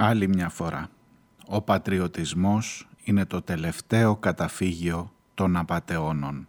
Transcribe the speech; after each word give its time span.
Άλλη 0.00 0.28
μια 0.28 0.48
φορά. 0.48 0.88
Ο 1.46 1.62
πατριωτισμός 1.62 2.88
είναι 3.04 3.24
το 3.24 3.42
τελευταίο 3.42 4.16
καταφύγιο 4.16 5.12
των 5.34 5.56
απατεώνων. 5.56 6.48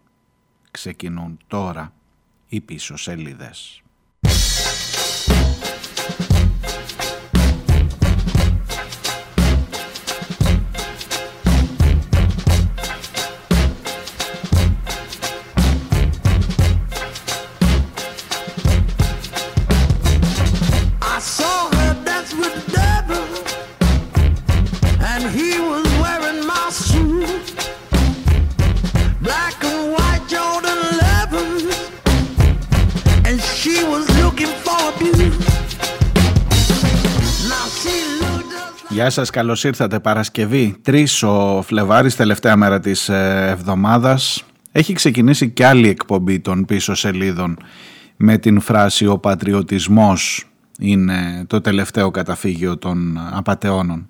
Ξεκινούν 0.70 1.38
τώρα 1.46 1.92
οι 2.48 2.60
πίσω 2.60 2.96
σελίδες. 2.96 3.82
Γεια 39.00 39.10
σας, 39.10 39.30
καλώς 39.30 39.64
ήρθατε 39.64 40.00
Παρασκευή 40.00 40.76
3 40.86 41.04
ο 41.22 41.62
Φλεβάρης, 41.62 42.16
τελευταία 42.16 42.56
μέρα 42.56 42.80
της 42.80 43.08
ε, 43.08 43.46
εβδομάδας. 43.50 44.44
Έχει 44.72 44.92
ξεκινήσει 44.92 45.50
και 45.50 45.66
άλλη 45.66 45.88
εκπομπή 45.88 46.40
των 46.40 46.64
πίσω 46.64 46.94
σελίδων 46.94 47.58
με 48.16 48.38
την 48.38 48.60
φράση 48.60 49.06
«Ο 49.06 49.18
πατριωτισμός 49.18 50.44
είναι 50.78 51.44
το 51.46 51.60
τελευταίο 51.60 52.10
καταφύγιο 52.10 52.78
των 52.78 53.18
απατεώνων». 53.32 54.06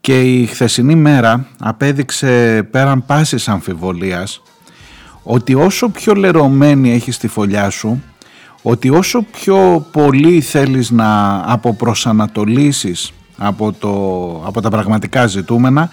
Και 0.00 0.22
η 0.22 0.46
χθεσινή 0.46 0.94
μέρα 0.94 1.46
απέδειξε 1.58 2.62
πέραν 2.70 3.06
πάσης 3.06 3.48
αμφιβολίας 3.48 4.42
ότι 5.22 5.54
όσο 5.54 5.88
πιο 5.88 6.14
λερωμένη 6.14 6.92
έχεις 6.92 7.18
τη 7.18 7.28
φωλιά 7.28 7.70
σου, 7.70 8.02
ότι 8.62 8.90
όσο 8.90 9.22
πιο 9.22 9.86
πολύ 9.92 10.40
θέλεις 10.40 10.90
να 10.90 11.42
αποπροσανατολίσεις 11.52 13.12
από, 13.38 13.72
το, 13.72 13.92
από 14.46 14.60
τα 14.60 14.70
πραγματικά 14.70 15.26
ζητούμενα, 15.26 15.90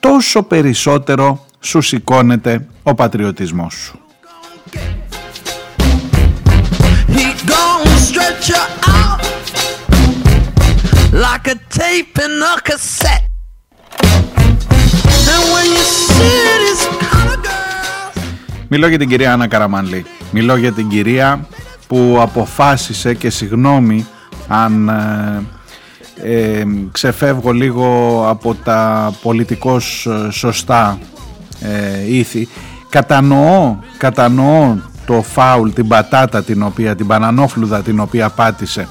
τόσο 0.00 0.42
περισσότερο 0.42 1.46
σου 1.60 1.80
σηκώνεται 1.80 2.66
ο 2.82 2.94
πατριωτισμός 2.94 3.74
σου. 3.74 3.98
Μιλώ 18.68 18.88
για 18.88 18.98
την 18.98 19.08
κυρία 19.08 19.32
Άννα 19.32 19.46
Καραμανλή. 19.46 20.04
Μιλώ 20.30 20.56
για 20.56 20.72
την 20.72 20.88
κυρία 20.88 21.46
που 21.86 22.18
αποφάσισε 22.20 23.14
και 23.14 23.30
συγγνώμη 23.30 24.06
αν 24.48 24.88
ε, 24.88 25.42
ε, 26.22 26.64
ξεφεύγω 26.92 27.52
λίγο 27.52 28.24
από 28.28 28.54
τα 28.54 29.12
πολιτικώς 29.22 30.06
ε, 30.06 30.30
σωστά 30.30 30.98
ε, 31.60 32.14
ήθη. 32.14 32.48
Κατανοώ, 32.88 33.76
κατανοώ 33.98 34.76
το 35.06 35.22
φάουλ, 35.22 35.70
την 35.70 35.88
πατάτα 35.88 36.42
την 36.42 36.62
οποία, 36.62 36.94
την 36.96 37.06
πανανόφλουδα 37.06 37.82
την 37.82 38.00
οποία 38.00 38.28
πάτησε 38.28 38.88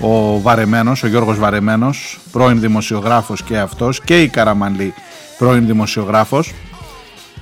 ο 0.00 0.40
Βαρεμένος, 0.40 1.02
ο 1.02 1.06
Γιώργος 1.06 1.38
Βαρεμένος, 1.38 2.18
πρώην 2.32 2.60
δημοσιογράφος 2.60 3.42
και 3.42 3.58
αυτός 3.58 4.00
και 4.00 4.22
η 4.22 4.28
Καραμανλή 4.28 4.94
πρώην 5.38 5.66
δημοσιογράφος. 5.66 6.52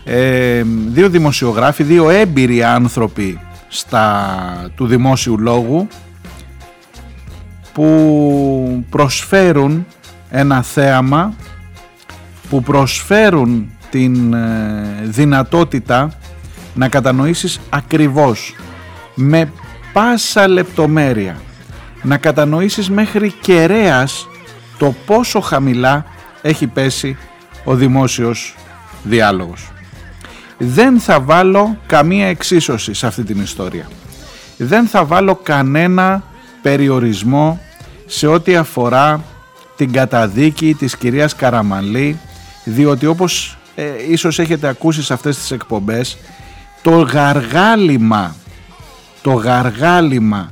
Ε, 0.04 0.62
δύο 0.86 1.08
δημοσιογράφοι, 1.08 1.82
δύο 1.82 2.10
έμπειροι 2.10 2.62
άνθρωποι 2.62 3.40
στα, 3.68 4.36
του 4.74 4.86
δημόσιου 4.86 5.38
λόγου 5.38 5.88
που 7.72 8.84
προσφέρουν 8.90 9.86
ένα 10.30 10.62
θέαμα 10.62 11.34
που 12.50 12.62
προσφέρουν 12.62 13.70
την 13.90 14.34
ε, 14.34 15.00
δυνατότητα 15.02 16.10
να 16.74 16.88
κατανοήσεις 16.88 17.60
ακριβώς 17.70 18.54
με 19.14 19.52
πάσα 19.92 20.48
λεπτομέρεια 20.48 21.36
να 22.02 22.16
κατανοήσεις 22.16 22.90
μέχρι 22.90 23.32
κεραίας 23.40 24.28
το 24.78 24.94
πόσο 25.06 25.40
χαμηλά 25.40 26.04
έχει 26.42 26.66
πέσει 26.66 27.16
ο 27.64 27.74
δημόσιος 27.74 28.54
διάλογος. 29.02 29.70
Δεν 30.58 31.00
θα 31.00 31.20
βάλω 31.20 31.78
καμία 31.86 32.26
εξίσωση 32.26 32.94
σε 32.94 33.06
αυτή 33.06 33.22
την 33.22 33.42
ιστορία. 33.42 33.88
Δεν 34.56 34.86
θα 34.86 35.04
βάλω 35.04 35.34
κανένα 35.34 36.22
περιορισμό 36.62 37.60
σε 38.06 38.26
ό,τι 38.26 38.56
αφορά 38.56 39.24
την 39.76 39.92
καταδίκη 39.92 40.74
της 40.74 40.96
κυρίας 40.96 41.34
Καραμαλή 41.34 42.18
διότι 42.64 43.06
όπως 43.06 43.58
ε, 43.74 43.84
ίσως 44.08 44.38
έχετε 44.38 44.68
ακούσει 44.68 45.02
σε 45.02 45.12
αυτές 45.12 45.38
τις 45.38 45.50
εκπομπές 45.50 46.16
το 46.82 46.90
γαργάλιμα 46.90 48.34
το 49.22 49.32
γαργάλιμα 49.32 50.50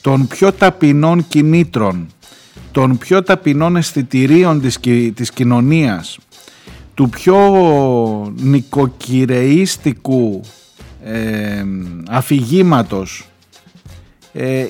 των 0.00 0.26
πιο 0.26 0.52
ταπεινών 0.52 1.28
κινήτρων 1.28 2.06
των 2.72 2.98
πιο 2.98 3.22
ταπεινών 3.22 3.76
αισθητηρίων 3.76 4.60
της, 4.60 4.78
της 5.14 5.30
κοινωνίας 5.30 6.18
του 6.94 7.08
πιο 7.08 8.32
νοικοκυρείστικου 8.36 10.40
ε, 11.04 11.64
αφηγήματος 12.08 13.20
ε, 13.20 13.24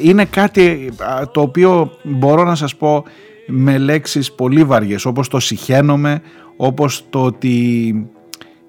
είναι 0.03 0.25
κάτι 0.25 0.93
το 1.33 1.41
οποίο 1.41 1.91
μπορώ 2.03 2.45
να 2.45 2.55
σας 2.55 2.77
πω 2.77 3.05
με 3.47 3.79
λέξεις 3.79 4.33
πολύ 4.33 4.65
βαριές 4.65 5.05
όπως 5.05 5.29
το 5.29 5.41
συχαίνομαι, 5.41 6.23
όπως 6.57 7.05
το 7.11 7.23
ότι 7.23 7.95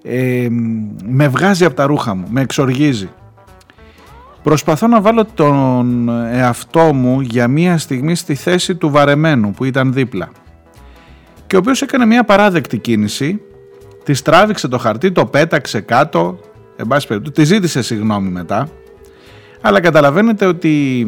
ε, 0.04 0.48
με 1.06 1.28
βγάζει 1.28 1.66
από 1.66 1.76
τα 1.76 1.86
ρούχα 1.86 2.16
μου, 2.16 2.26
με 2.30 2.42
εξοργίζει. 2.42 3.10
Προσπαθώ 4.44 4.88
να 4.88 5.02
βάλω 5.02 5.26
τον 5.26 6.10
εαυτό 6.10 6.94
μου 6.94 7.22
για 7.22 7.48
μία 7.48 7.78
στιγμή 7.78 8.16
στη 8.16 8.36
θέση 8.36 8.76
του 8.76 8.90
βαρεμένου 8.90 9.52
που 9.52 9.64
ήταν 9.64 9.94
δίπλα 9.94 10.30
και 11.48 11.56
ο 11.56 11.60
οποίος 11.60 11.82
έκανε 11.82 12.06
μία 12.06 12.24
παράδεκτη 12.24 12.78
κίνηση, 12.78 13.42
της 14.04 14.22
τράβηξε 14.22 14.68
το 14.68 14.78
χαρτί, 14.78 15.12
το 15.12 15.26
πέταξε 15.26 15.82
κάτω, 15.82 16.40
εν 16.76 16.88
πάση 16.88 17.08
περιπτώσει, 17.08 17.34
τη 17.36 17.44
ζήτησε 17.44 17.82
συγγνώμη 17.82 18.30
μετά 18.30 18.70
αλλά 19.62 19.80
καταλαβαίνετε 19.80 20.46
ότι 20.46 21.06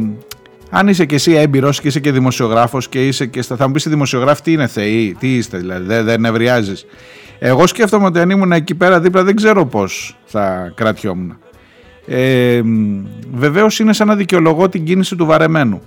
αν 0.70 0.88
είσαι 0.88 1.06
και 1.06 1.16
εσύ 1.16 1.32
έμπειρος 1.32 1.82
και 1.82 1.88
είσαι 1.88 2.00
και 2.00 2.12
δημοσιογράφος 2.12 2.90
και 2.90 3.08
είσαι 3.08 3.26
και 3.26 3.42
στα... 3.42 3.56
θα 3.56 3.68
μου 3.68 3.74
πεις 3.74 3.88
δημοσιογράφοι 3.88 4.42
τι 4.42 4.52
είναι 4.52 4.68
θεοί, 4.68 5.16
τι 5.20 5.36
είστε 5.36 5.58
δηλαδή, 5.58 5.86
δεν, 5.86 6.06
δεν 6.06 6.22
νευριάζεις. 6.22 6.86
Εγώ 7.40 7.68
σκέφτομαι 7.68 8.06
ότι 8.06 8.20
αν 8.20 8.30
ήμουν 8.30 8.52
εκεί 8.52 8.76
πέρα 8.76 9.00
δίπλα 9.00 9.24
δεν 9.24 9.36
ξέρω 9.36 9.66
πώς 9.66 10.18
θα 10.26 10.72
κρατιόμουν. 10.76 11.38
Ε, 12.08 12.62
βεβαίως 13.34 13.80
είναι 13.80 13.94
σαν 13.94 14.08
να 14.08 14.16
δικαιολογώ 14.16 14.70
την 14.70 14.84
κίνηση 14.86 15.16
του 15.16 15.26
βαρεμένου. 15.26 15.82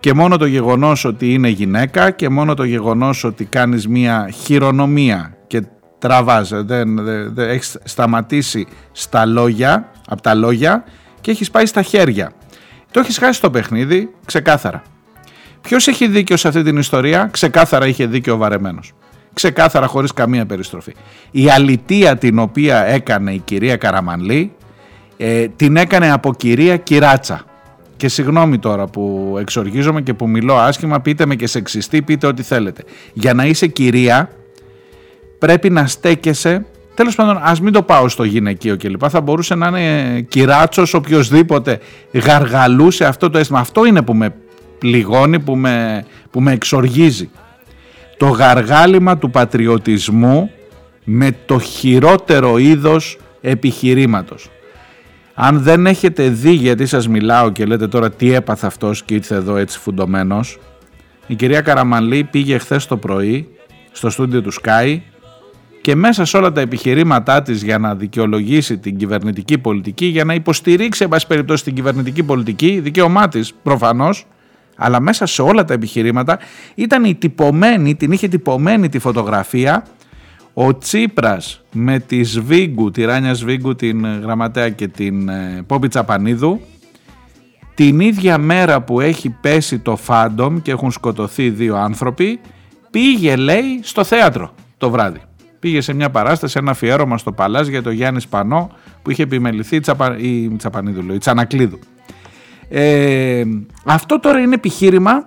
Και 0.00 0.14
μόνο 0.14 0.36
το 0.36 0.46
γεγονός 0.46 1.04
ότι 1.04 1.32
είναι 1.32 1.48
γυναίκα 1.48 2.10
και 2.10 2.28
μόνο 2.28 2.54
το 2.54 2.64
γεγονός 2.64 3.24
ότι 3.24 3.44
κάνεις 3.44 3.88
μια 3.88 4.30
χειρονομία 4.42 5.36
και 5.46 5.62
τραβάς, 5.98 6.48
δεν, 6.48 7.04
δεν, 7.04 7.34
δεν 7.34 7.48
έχεις 7.48 7.78
σταματήσει 7.84 8.66
στα 8.92 9.26
λόγια, 9.26 9.90
από 10.08 10.22
τα 10.22 10.34
λόγια 10.34 10.84
και 11.20 11.30
έχεις 11.30 11.50
πάει 11.50 11.66
στα 11.66 11.82
χέρια. 11.82 12.32
Το 12.90 13.00
έχεις 13.00 13.18
χάσει 13.18 13.40
το 13.40 13.50
παιχνίδι, 13.50 14.10
ξεκάθαρα. 14.24 14.82
Ποιος 15.60 15.86
έχει 15.86 16.08
δίκιο 16.08 16.36
σε 16.36 16.48
αυτή 16.48 16.62
την 16.62 16.76
ιστορία, 16.76 17.28
ξεκάθαρα 17.32 17.86
είχε 17.86 18.06
δίκιο 18.06 18.34
ο 18.34 18.36
βαρεμένος. 18.36 18.92
Ξεκάθαρα 19.34 19.86
χωρίς 19.86 20.12
καμία 20.12 20.46
περιστροφή. 20.46 20.94
Η 21.30 21.50
αλητία 21.50 22.16
την 22.16 22.38
οποία 22.38 22.84
έκανε 22.84 23.32
η 23.32 23.38
κυρία 23.38 23.76
Καραμανλή 23.76 24.52
ε, 25.16 25.48
την 25.56 25.76
έκανε 25.76 26.10
από 26.12 26.34
κυρία 26.34 26.76
Κυράτσα. 26.76 27.42
Και 27.96 28.08
συγγνώμη 28.08 28.58
τώρα 28.58 28.86
που 28.86 29.36
εξοργίζομαι 29.40 30.02
και 30.02 30.14
που 30.14 30.28
μιλώ 30.28 30.56
άσχημα, 30.56 31.00
πείτε 31.00 31.26
με 31.26 31.34
και 31.34 31.46
σεξιστή, 31.46 32.02
πείτε 32.02 32.26
ό,τι 32.26 32.42
θέλετε. 32.42 32.82
Για 33.12 33.34
να 33.34 33.46
είσαι 33.46 33.66
κυρία 33.66 34.30
πρέπει 35.38 35.70
να 35.70 35.86
στέκεσαι 35.86 36.66
Τέλος 36.98 37.14
πάντων, 37.14 37.38
ας 37.42 37.60
μην 37.60 37.72
το 37.72 37.82
πάω 37.82 38.08
στο 38.08 38.24
γυναικείο 38.24 38.76
κλπ. 38.76 39.02
Θα 39.08 39.20
μπορούσε 39.20 39.54
να 39.54 39.66
είναι 39.66 40.20
κυράτσος, 40.20 40.94
οποιοδήποτε 40.94 41.80
γαργαλούσε 42.12 43.04
αυτό 43.04 43.30
το 43.30 43.38
αίσθημα. 43.38 43.58
Αυτό 43.58 43.84
είναι 43.84 44.02
που 44.02 44.14
με 44.14 44.34
πληγώνει, 44.78 45.38
που 45.38 45.56
με, 45.56 46.04
που 46.30 46.40
με 46.40 46.52
εξοργίζει. 46.52 47.30
Το 48.16 48.26
γαργάλιμα 48.26 49.18
του 49.18 49.30
πατριωτισμού 49.30 50.50
με 51.04 51.36
το 51.46 51.58
χειρότερο 51.58 52.58
είδος 52.58 53.18
επιχειρήματος. 53.40 54.50
Αν 55.34 55.62
δεν 55.62 55.86
έχετε 55.86 56.28
δει 56.28 56.52
γιατί 56.52 56.86
σας 56.86 57.08
μιλάω 57.08 57.50
και 57.50 57.64
λέτε 57.64 57.88
τώρα 57.88 58.10
τι 58.10 58.32
έπαθε 58.32 58.66
αυτός 58.66 59.02
και 59.02 59.14
ήρθε 59.14 59.34
εδώ 59.34 59.56
έτσι 59.56 59.78
φουντωμένος, 59.78 60.58
η 61.26 61.34
κυρία 61.34 61.60
Καραμαλή 61.60 62.24
πήγε 62.24 62.58
χθες 62.58 62.86
το 62.86 62.96
πρωί 62.96 63.48
στο 63.92 64.10
στούντιο 64.10 64.42
του 64.42 64.52
Sky 64.52 64.98
και 65.88 65.94
μέσα 65.94 66.24
σε 66.24 66.36
όλα 66.36 66.52
τα 66.52 66.60
επιχειρήματά 66.60 67.42
της 67.42 67.62
για 67.62 67.78
να 67.78 67.94
δικαιολογήσει 67.94 68.78
την 68.78 68.96
κυβερνητική 68.96 69.58
πολιτική, 69.58 70.06
για 70.06 70.24
να 70.24 70.34
υποστηρίξει 70.34 71.02
εν 71.02 71.08
πάση 71.08 71.26
περιπτώσει 71.26 71.64
την 71.64 71.74
κυβερνητική 71.74 72.22
πολιτική, 72.22 72.80
δικαίωμά 72.80 73.28
της 73.28 73.54
προφανώς, 73.62 74.26
αλλά 74.76 75.00
μέσα 75.00 75.26
σε 75.26 75.42
όλα 75.42 75.64
τα 75.64 75.74
επιχειρήματα 75.74 76.38
ήταν 76.74 77.04
η 77.04 77.14
τυπωμένη, 77.14 77.94
την 77.94 78.12
είχε 78.12 78.28
τυπωμένη 78.28 78.88
τη 78.88 78.98
φωτογραφία 78.98 79.86
ο 80.54 80.78
Τσίπρας 80.78 81.64
με 81.72 81.98
τη 81.98 82.22
Σβίγκου, 82.22 82.90
τη 82.90 83.04
Ράνια 83.04 83.34
Σβίγκου, 83.34 83.74
την 83.74 84.20
γραμματέα 84.20 84.68
και 84.68 84.88
την 84.88 85.28
ε, 85.28 85.62
Πόπη 85.66 85.88
Τσαπανίδου 85.88 86.60
την 87.74 88.00
ίδια 88.00 88.38
μέρα 88.38 88.80
που 88.82 89.00
έχει 89.00 89.30
πέσει 89.30 89.78
το 89.78 89.96
Φάντομ 89.96 90.62
και 90.62 90.70
έχουν 90.70 90.90
σκοτωθεί 90.90 91.50
δύο 91.50 91.76
άνθρωποι 91.76 92.40
πήγε 92.90 93.36
λέει 93.36 93.80
στο 93.82 94.04
θέατρο 94.04 94.54
το 94.78 94.90
βράδυ. 94.90 95.20
Πήγε 95.60 95.80
σε 95.80 95.92
μια 95.92 96.10
παράσταση, 96.10 96.58
ένα 96.58 96.70
αφιέρωμα 96.70 97.18
στο 97.18 97.32
Παλάς 97.32 97.66
για 97.66 97.82
το 97.82 97.90
Γιάννης 97.90 98.22
Σπανό 98.22 98.70
που 99.02 99.10
είχε 99.10 99.22
επιμεληθεί 99.22 99.76
η, 99.76 99.80
Τσαπα... 99.80 100.18
η 100.18 100.48
Τσαπανίδου, 100.56 101.14
η 101.14 101.18
Τσανακλίδου. 101.18 101.78
Ε, 102.68 103.44
αυτό 103.84 104.20
τώρα 104.20 104.40
είναι 104.40 104.54
επιχείρημα 104.54 105.26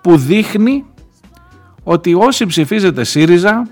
που 0.00 0.16
δείχνει 0.16 0.84
ότι 1.82 2.14
όσοι 2.14 2.46
ψηφίζετε 2.46 3.04
ΣΥΡΙΖΑ 3.04 3.68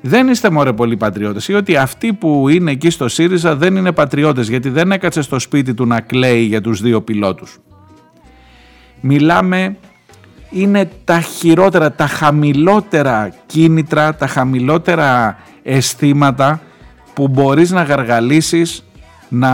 δεν 0.00 0.28
είστε 0.28 0.50
μωρέ 0.50 0.72
πολλοί 0.72 0.96
πατριώτες 0.96 1.48
ή 1.48 1.54
ότι 1.54 1.76
αυτοί 1.76 2.12
που 2.12 2.48
είναι 2.48 2.70
εκεί 2.70 2.90
στο 2.90 3.08
ΣΥΡΙΖΑ 3.08 3.56
δεν 3.56 3.76
είναι 3.76 3.92
πατριώτες 3.92 4.48
γιατί 4.48 4.68
δεν 4.68 4.92
έκατσε 4.92 5.22
στο 5.22 5.38
σπίτι 5.38 5.74
του 5.74 5.86
να 5.86 6.00
κλαίει 6.00 6.42
για 6.42 6.60
τους 6.60 6.80
δύο 6.80 7.02
πιλότους. 7.02 7.58
Μιλάμε, 9.00 9.76
είναι 10.52 10.90
τα 11.04 11.20
χειρότερα, 11.20 11.92
τα 11.92 12.06
χαμηλότερα 12.06 13.34
κίνητρα, 13.46 14.14
τα 14.14 14.26
χαμηλότερα 14.26 15.38
αισθήματα 15.62 16.60
που 17.14 17.28
μπορείς 17.28 17.70
να 17.70 17.82
γαργαλίσεις, 17.82 18.84
να, 19.28 19.52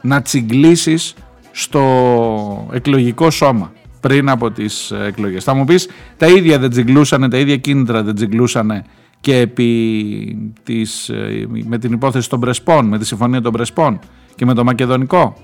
να 0.00 0.22
τσιγκλίσεις 0.22 1.14
στο 1.50 2.68
εκλογικό 2.72 3.30
σώμα 3.30 3.72
πριν 4.00 4.28
από 4.28 4.50
τις 4.50 4.90
εκλογές. 4.90 5.44
Θα 5.44 5.54
μου 5.54 5.64
πεις 5.64 5.88
τα 6.16 6.26
ίδια 6.26 6.58
δεν 6.58 6.70
τσιγκλούσανε, 6.70 7.28
τα 7.28 7.38
ίδια 7.38 7.56
κίνητρα 7.56 8.02
δεν 8.02 8.14
τσιγκλούσανε 8.14 8.84
και 9.20 9.36
επί 9.36 10.52
της, 10.62 11.08
ε, 11.08 11.46
με 11.64 11.78
την 11.78 11.92
υπόθεση 11.92 12.28
των 12.28 12.40
Πρεσπών, 12.40 12.86
με 12.86 12.98
τη 12.98 13.06
συμφωνία 13.06 13.40
των 13.40 13.52
Πρεσπών 13.52 13.98
και 14.34 14.44
με 14.44 14.54
το 14.54 14.64
Μακεδονικό; 14.64 15.36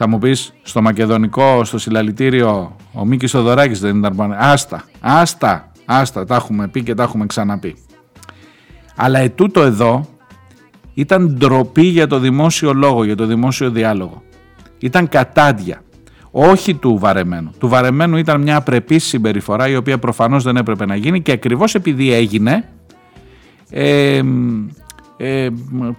Θα 0.00 0.08
μου 0.08 0.18
πεις 0.18 0.52
στο 0.62 0.82
Μακεδονικό, 0.82 1.64
στο 1.64 1.78
συλλαλητήριο, 1.78 2.76
ο 2.92 3.04
Μίκης 3.04 3.30
Θοδωράκης 3.30 3.80
δεν 3.80 3.96
ήταν 3.96 4.16
πάνω. 4.16 4.34
Άστα, 4.38 4.84
άστα, 5.00 5.72
άστα, 5.84 6.24
τα 6.24 6.34
έχουμε 6.34 6.68
πει 6.68 6.82
και 6.82 6.94
τα 6.94 7.02
έχουμε 7.02 7.26
ξαναπεί. 7.26 7.76
Αλλά 8.96 9.18
ετούτο 9.18 9.62
εδώ 9.62 10.08
ήταν 10.94 11.34
ντροπή 11.38 11.82
για 11.82 12.06
το 12.06 12.18
δημόσιο 12.18 12.72
λόγο, 12.72 13.04
για 13.04 13.16
το 13.16 13.26
δημόσιο 13.26 13.70
διάλογο. 13.70 14.22
Ήταν 14.78 15.08
κατάντια 15.08 15.82
όχι 16.30 16.74
του 16.74 16.98
βαρεμένου. 16.98 17.50
Του 17.58 17.68
βαρεμένου 17.68 18.16
ήταν 18.16 18.40
μια 18.40 18.56
απρεπής 18.56 19.04
συμπεριφορά 19.04 19.68
η 19.68 19.76
οποία 19.76 19.98
προφανώς 19.98 20.42
δεν 20.44 20.56
έπρεπε 20.56 20.86
να 20.86 20.96
γίνει 20.96 21.22
και 21.22 21.32
ακριβώς 21.32 21.74
επειδή 21.74 22.12
έγινε 22.12 22.68
ε, 23.70 24.20
ε, 25.16 25.48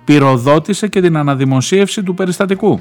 πυροδότησε 0.06 0.88
και 0.88 1.02
την 1.02 1.18
αναδημοσίευση 1.18 2.04
του 2.04 2.13
περιστατικού. 2.13 2.80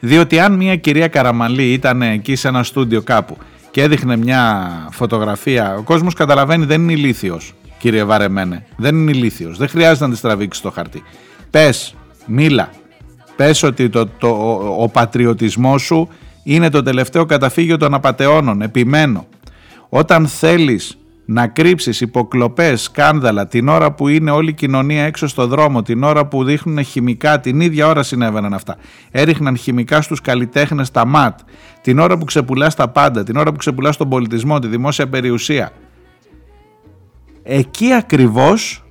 Διότι 0.00 0.38
αν 0.38 0.52
μια 0.52 0.76
κυρία 0.76 1.08
Καραμαλή 1.08 1.72
ήταν 1.72 2.02
εκεί 2.02 2.34
σε 2.34 2.48
ένα 2.48 2.62
στούντιο 2.62 3.02
κάπου 3.02 3.36
και 3.70 3.82
έδειχνε 3.82 4.16
μια 4.16 4.70
φωτογραφία, 4.90 5.74
ο 5.74 5.82
κόσμος 5.82 6.14
καταλαβαίνει 6.14 6.64
δεν 6.64 6.82
είναι 6.82 6.92
ηλίθιος 6.92 7.54
κύριε 7.78 8.04
Βαρεμένε, 8.04 8.64
δεν 8.76 8.94
είναι 8.94 9.10
ηλίθιος, 9.10 9.58
δεν 9.58 9.68
χρειάζεται 9.68 10.06
να 10.06 10.14
τη 10.14 10.20
τραβήξεις 10.20 10.62
το 10.62 10.70
χαρτί. 10.70 11.02
Πες, 11.50 11.94
μίλα, 12.26 12.70
πες 13.36 13.62
ότι 13.62 13.88
το, 13.88 14.06
το, 14.06 14.28
ο, 14.28 14.82
ο 14.82 14.88
πατριωτισμός 14.88 15.82
σου 15.82 16.08
είναι 16.42 16.70
το 16.70 16.82
τελευταίο 16.82 17.24
καταφύγιο 17.24 17.76
των 17.76 17.94
απαταιώνων, 17.94 18.62
επιμένω. 18.62 19.26
Όταν 19.88 20.26
θέλεις 20.26 20.98
να 21.32 21.46
κρύψεις 21.46 22.00
υποκλοπές, 22.00 22.82
σκάνδαλα, 22.82 23.46
την 23.46 23.68
ώρα 23.68 23.92
που 23.92 24.08
είναι 24.08 24.30
όλη 24.30 24.50
η 24.50 24.52
κοινωνία 24.52 25.04
έξω 25.04 25.26
στο 25.26 25.46
δρόμο, 25.46 25.82
την 25.82 26.02
ώρα 26.02 26.26
που 26.26 26.44
δείχνουν 26.44 26.84
χημικά, 26.84 27.40
την 27.40 27.60
ίδια 27.60 27.86
ώρα 27.86 28.02
συνέβαιναν 28.02 28.54
αυτά. 28.54 28.76
Έριχναν 29.10 29.56
χημικά 29.56 30.02
στους 30.02 30.20
καλλιτέχνες 30.20 30.90
τα 30.90 31.06
ΜΑΤ, 31.06 31.38
την 31.80 31.98
ώρα 31.98 32.18
που 32.18 32.24
ξεπουλάς 32.24 32.74
τα 32.74 32.88
πάντα, 32.88 33.22
την 33.22 33.36
ώρα 33.36 33.50
που 33.50 33.56
ξεπουλάς 33.56 33.96
τον 33.96 34.08
πολιτισμό, 34.08 34.58
τη 34.58 34.66
δημόσια 34.66 35.08
περιουσία. 35.08 35.70
Εκεί 37.42 37.92
ακριβώς 37.92 38.84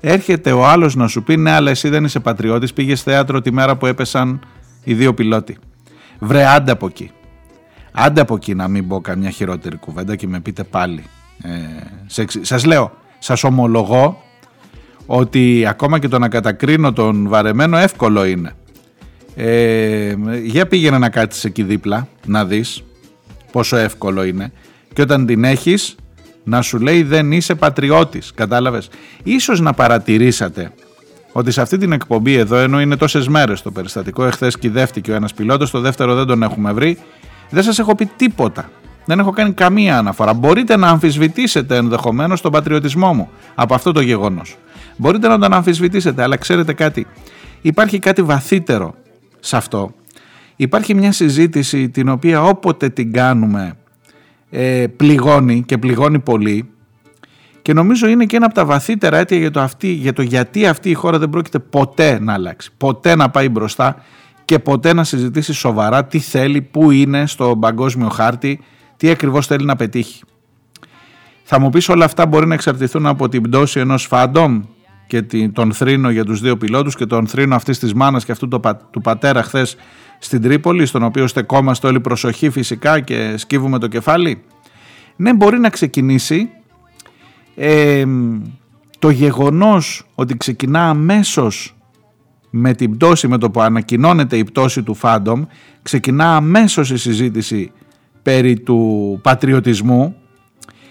έρχεται 0.00 0.52
ο 0.52 0.66
άλλος 0.66 0.94
να 0.94 1.06
σου 1.06 1.22
πει 1.22 1.36
ναι 1.36 1.50
αλλά 1.50 1.70
εσύ 1.70 1.88
δεν 1.88 2.04
είσαι 2.04 2.20
πατριώτης, 2.20 2.72
πήγες 2.72 3.02
θέατρο 3.02 3.40
τη 3.40 3.52
μέρα 3.52 3.76
που 3.76 3.86
έπεσαν 3.86 4.40
οι 4.84 4.94
δύο 4.94 5.14
πιλότοι. 5.14 5.56
Βρε 6.18 6.46
άντε 6.46 6.72
από 6.72 6.86
εκεί. 6.86 7.10
Άντε 7.92 8.20
από 8.20 8.34
εκεί 8.34 8.54
να 8.54 8.68
μην 8.68 8.88
πω 8.88 9.00
καμιά 9.00 9.30
χειρότερη 9.30 9.76
κουβέντα 9.76 10.16
και 10.16 10.26
με 10.26 10.40
πείτε 10.40 10.64
πάλι. 10.64 11.04
Ε, 11.42 11.50
σας 12.40 12.64
λέω, 12.64 12.92
σας 13.18 13.44
ομολογώ 13.44 14.22
ότι 15.06 15.66
ακόμα 15.68 15.98
και 15.98 16.08
το 16.08 16.18
να 16.18 16.28
κατακρίνω 16.28 16.92
τον 16.92 17.28
βαρεμένο 17.28 17.76
εύκολο 17.76 18.24
είναι. 18.24 18.52
Ε, 19.36 20.14
για 20.42 20.66
πήγαινε 20.66 20.98
να 20.98 21.08
κάτσεις 21.08 21.44
εκεί 21.44 21.62
δίπλα 21.62 22.08
να 22.26 22.44
δεις 22.44 22.82
πόσο 23.52 23.76
εύκολο 23.76 24.24
είναι 24.24 24.52
και 24.92 25.02
όταν 25.02 25.26
την 25.26 25.44
έχεις 25.44 25.96
να 26.44 26.62
σου 26.62 26.78
λέει 26.78 27.02
δεν 27.02 27.32
είσαι 27.32 27.54
πατριώτης 27.54 28.32
κατάλαβες 28.34 28.88
ίσως 29.22 29.60
να 29.60 29.72
παρατηρήσατε 29.72 30.72
ότι 31.32 31.50
σε 31.50 31.60
αυτή 31.60 31.78
την 31.78 31.92
εκπομπή 31.92 32.34
εδώ, 32.34 32.56
ενώ 32.56 32.80
είναι 32.80 32.96
τόσες 32.96 33.28
μέρες 33.28 33.62
το 33.62 33.70
περιστατικό, 33.70 34.24
εχθές 34.24 34.58
κυδεύτηκε 34.58 35.10
ο 35.10 35.14
ένας 35.14 35.34
πιλότος, 35.34 35.70
το 35.70 35.80
δεύτερο 35.80 36.14
δεν 36.14 36.26
τον 36.26 36.42
έχουμε 36.42 36.72
βρει, 36.72 36.98
δεν 37.50 37.62
σας 37.62 37.78
έχω 37.78 37.94
πει 37.94 38.06
τίποτα. 38.16 38.70
Δεν 39.08 39.18
έχω 39.18 39.30
κάνει 39.30 39.52
καμία 39.52 39.98
αναφορά. 39.98 40.32
Μπορείτε 40.34 40.76
να 40.76 40.88
αμφισβητήσετε 40.88 41.76
ενδεχομένως 41.76 42.40
τον 42.40 42.52
πατριωτισμό 42.52 43.14
μου 43.14 43.28
από 43.54 43.74
αυτό 43.74 43.92
το 43.92 44.00
γεγονός. 44.00 44.56
Μπορείτε 44.96 45.28
να 45.28 45.38
τον 45.38 45.52
αμφισβητήσετε, 45.52 46.22
αλλά 46.22 46.36
ξέρετε 46.36 46.72
κάτι. 46.72 47.06
Υπάρχει 47.60 47.98
κάτι 47.98 48.22
βαθύτερο 48.22 48.94
σε 49.40 49.56
αυτό. 49.56 49.94
Υπάρχει 50.56 50.94
μια 50.94 51.12
συζήτηση 51.12 51.88
την 51.88 52.08
οποία 52.08 52.42
όποτε 52.42 52.88
την 52.88 53.12
κάνουμε 53.12 53.72
ε, 54.50 54.86
πληγώνει 54.96 55.62
και 55.66 55.78
πληγώνει 55.78 56.18
πολύ 56.18 56.70
και 57.62 57.72
νομίζω 57.72 58.08
είναι 58.08 58.24
και 58.24 58.36
ένα 58.36 58.46
από 58.46 58.54
τα 58.54 58.64
βαθύτερα 58.64 59.16
αίτια 59.16 59.38
για 59.38 59.50
το, 59.50 59.60
αυτή, 59.60 59.88
για 59.88 60.12
το 60.12 60.22
γιατί 60.22 60.66
αυτή 60.66 60.90
η 60.90 60.94
χώρα 60.94 61.18
δεν 61.18 61.30
πρόκειται 61.30 61.58
ποτέ 61.58 62.18
να 62.20 62.32
αλλάξει, 62.32 62.70
ποτέ 62.76 63.14
να 63.14 63.30
πάει 63.30 63.48
μπροστά 63.48 64.02
και 64.44 64.58
ποτέ 64.58 64.92
να 64.92 65.04
συζητήσει 65.04 65.52
σοβαρά 65.52 66.04
τι 66.04 66.18
θέλει, 66.18 66.62
πού 66.62 66.90
είναι 66.90 67.26
στο 67.26 67.56
παγκόσμιο 67.60 68.08
χάρτη, 68.08 68.60
τι 68.98 69.10
ακριβώς 69.10 69.46
θέλει 69.46 69.64
να 69.64 69.76
πετύχει. 69.76 70.22
Θα 71.42 71.60
μου 71.60 71.70
πεις 71.70 71.88
όλα 71.88 72.04
αυτά 72.04 72.26
μπορεί 72.26 72.46
να 72.46 72.54
εξαρτηθούν 72.54 73.06
από 73.06 73.28
την 73.28 73.42
πτώση 73.42 73.80
ενός 73.80 74.06
Φάντομ 74.06 74.62
και 75.06 75.22
τον 75.52 75.72
θρήνο 75.72 76.10
για 76.10 76.24
τους 76.24 76.40
δύο 76.40 76.56
πιλότους 76.56 76.96
και 76.96 77.06
τον 77.06 77.26
θρήνο 77.26 77.54
αυτής 77.54 77.78
της 77.78 77.94
μάνας 77.94 78.24
και 78.24 78.32
αυτού 78.32 78.48
του 78.90 79.00
πατέρα 79.02 79.42
χθες 79.42 79.76
στην 80.18 80.42
Τρίπολη, 80.42 80.86
στον 80.86 81.02
οποίο 81.02 81.26
στεκόμαστε 81.26 81.86
όλοι 81.86 82.00
προσοχή 82.00 82.50
φυσικά 82.50 83.00
και 83.00 83.34
σκύβουμε 83.36 83.78
το 83.78 83.86
κεφάλι. 83.86 84.42
Ναι, 85.16 85.34
μπορεί 85.34 85.58
να 85.58 85.70
ξεκινήσει 85.70 86.48
το 88.98 89.10
γεγονός 89.10 90.06
ότι 90.14 90.36
ξεκινά 90.36 90.88
αμέσως 90.88 91.76
με 92.50 92.74
την 92.74 92.96
πτώση, 92.96 93.28
με 93.28 93.38
το 93.38 93.50
που 93.50 93.60
ανακοινώνεται 93.60 94.36
η 94.36 94.44
πτώση 94.44 94.82
του 94.82 94.94
Φάντομ, 94.94 95.44
ξεκινά 95.82 96.36
αμέσως 96.36 96.90
η 96.90 96.96
συζήτηση 96.96 97.72
περί 98.28 98.60
του 98.60 99.18
πατριωτισμού, 99.22 100.16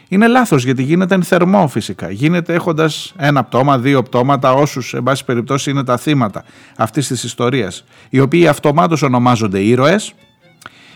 είναι 0.08 0.28
λάθος 0.28 0.64
γιατί 0.64 0.84
γίνεται 0.84 1.16
εν 1.16 1.24
θερμό 1.24 1.68
φυσικά. 1.68 2.12
Γίνεται 2.12 2.54
έχοντας 2.54 3.14
ένα 3.18 3.44
πτώμα, 3.44 3.80
δύο 3.80 4.04
πτώματα, 4.04 4.54
όσους 4.54 4.94
εν 4.94 5.04
πάση 5.04 5.26
περιπτώσει 5.26 5.70
είναι 5.70 5.84
τα 5.84 5.98
θύματα 5.98 6.44
αυτής 6.78 7.08
της 7.08 7.24
ιστορίας, 7.24 7.84
οι 8.10 8.20
οποίοι 8.20 8.48
αυτομάτως 8.48 9.02
ονομάζονται 9.02 9.60
ήρωες, 9.60 10.14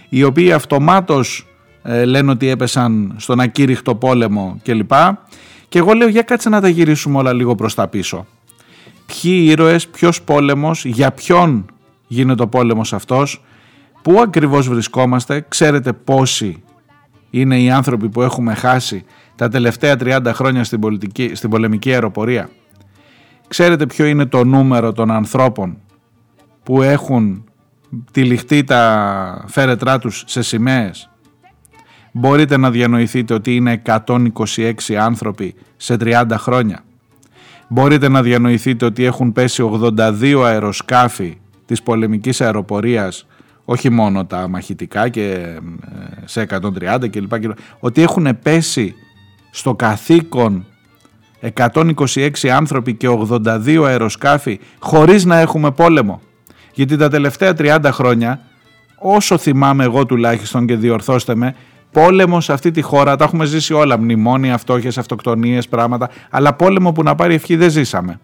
οι 0.09 0.23
οποίοι 0.23 0.51
αυτομάτως 0.51 1.47
ε, 1.83 2.05
λένε 2.05 2.31
ότι 2.31 2.47
έπεσαν 2.47 3.15
στον 3.17 3.39
ακήρυχτο 3.39 3.95
πόλεμο 3.95 4.59
κλπ. 4.63 4.91
Και 5.69 5.77
εγώ 5.79 5.93
λέω 5.93 6.07
για 6.07 6.21
κάτσε 6.21 6.49
να 6.49 6.61
τα 6.61 6.67
γυρίσουμε 6.67 7.17
όλα 7.17 7.33
λίγο 7.33 7.55
προς 7.55 7.73
τα 7.73 7.87
πίσω. 7.87 8.25
Ποιοι 9.05 9.45
ήρωες, 9.49 9.87
ποιος 9.87 10.21
πόλεμος, 10.21 10.85
για 10.85 11.11
ποιον 11.11 11.65
γίνεται 12.07 12.43
ο 12.43 12.47
πόλεμος 12.47 12.93
αυτός, 12.93 13.41
πού 14.01 14.19
ακριβώς 14.21 14.67
βρισκόμαστε, 14.67 15.45
ξέρετε 15.47 15.93
πόσοι 15.93 16.63
είναι 17.29 17.61
οι 17.61 17.71
άνθρωποι 17.71 18.09
που 18.09 18.21
έχουμε 18.21 18.53
χάσει 18.53 19.05
τα 19.35 19.49
τελευταία 19.49 19.95
30 19.99 20.21
χρόνια 20.33 20.63
στην, 20.63 20.79
πολιτική, 20.79 21.31
στην 21.35 21.49
πολεμική 21.49 21.91
αεροπορία; 21.91 22.49
Ξέρετε 23.47 23.85
ποιο 23.85 24.05
είναι 24.05 24.25
το 24.25 24.43
νούμερο 24.43 24.91
των 24.93 25.11
ανθρώπων 25.11 25.77
που 26.63 26.81
έχουν 26.81 27.43
τυλιχτεί 28.11 28.63
τα 28.63 29.45
φέρετρά 29.47 29.99
τους 29.99 30.23
σε 30.27 30.41
σημαίες; 30.41 31.09
Μπορείτε 32.11 32.57
να 32.57 32.71
διανοηθείτε 32.71 33.33
ότι 33.33 33.55
είναι 33.55 33.81
126 33.85 34.73
άνθρωποι 34.99 35.55
σε 35.77 35.95
30 35.99 36.25
χρόνια; 36.37 36.83
Μπορείτε 37.67 38.07
να 38.07 38.21
διανοηθείτε 38.21 38.85
ότι 38.85 39.03
έχουν 39.03 39.31
πέσει 39.31 39.63
82 39.63 40.41
αεροσκάφη 40.45 41.37
της 41.65 41.83
πολεμικής 41.83 42.41
αεροπορίας 42.41 43.25
όχι 43.65 43.89
μόνο 43.89 44.25
τα 44.25 44.47
μαχητικά 44.47 45.09
και 45.09 45.31
ε, 45.31 45.57
σε 46.25 46.47
130 46.49 47.09
κλπ. 47.09 47.33
Ότι 47.79 48.01
έχουν 48.01 48.39
πέσει 48.43 48.93
στο 49.51 49.75
καθήκον 49.75 50.65
126 51.55 52.47
άνθρωποι 52.53 52.93
και 52.93 53.07
82 53.29 53.83
αεροσκάφη 53.85 54.59
χωρίς 54.79 55.25
να 55.25 55.39
έχουμε 55.39 55.71
πόλεμο. 55.71 56.21
Γιατί 56.73 56.97
τα 56.97 57.09
τελευταία 57.09 57.53
30 57.57 57.79
χρόνια, 57.91 58.39
όσο 58.99 59.37
θυμάμαι 59.37 59.83
εγώ 59.83 60.05
τουλάχιστον 60.05 60.65
και 60.65 60.75
διορθώστε 60.75 61.35
με, 61.35 61.55
πόλεμο 61.91 62.41
σε 62.41 62.53
αυτή 62.53 62.71
τη 62.71 62.81
χώρα, 62.81 63.15
τα 63.15 63.23
έχουμε 63.23 63.45
ζήσει 63.45 63.73
όλα, 63.73 63.97
μνημόνια, 63.97 64.57
φτώχειες, 64.57 64.97
αυτοκτονίες, 64.97 65.67
πράγματα, 65.67 66.09
αλλά 66.29 66.53
πόλεμο 66.53 66.91
που 66.91 67.03
να 67.03 67.15
πάρει 67.15 67.33
ευχή 67.33 67.55
δεν 67.55 67.69
ζήσαμε. 67.69 68.19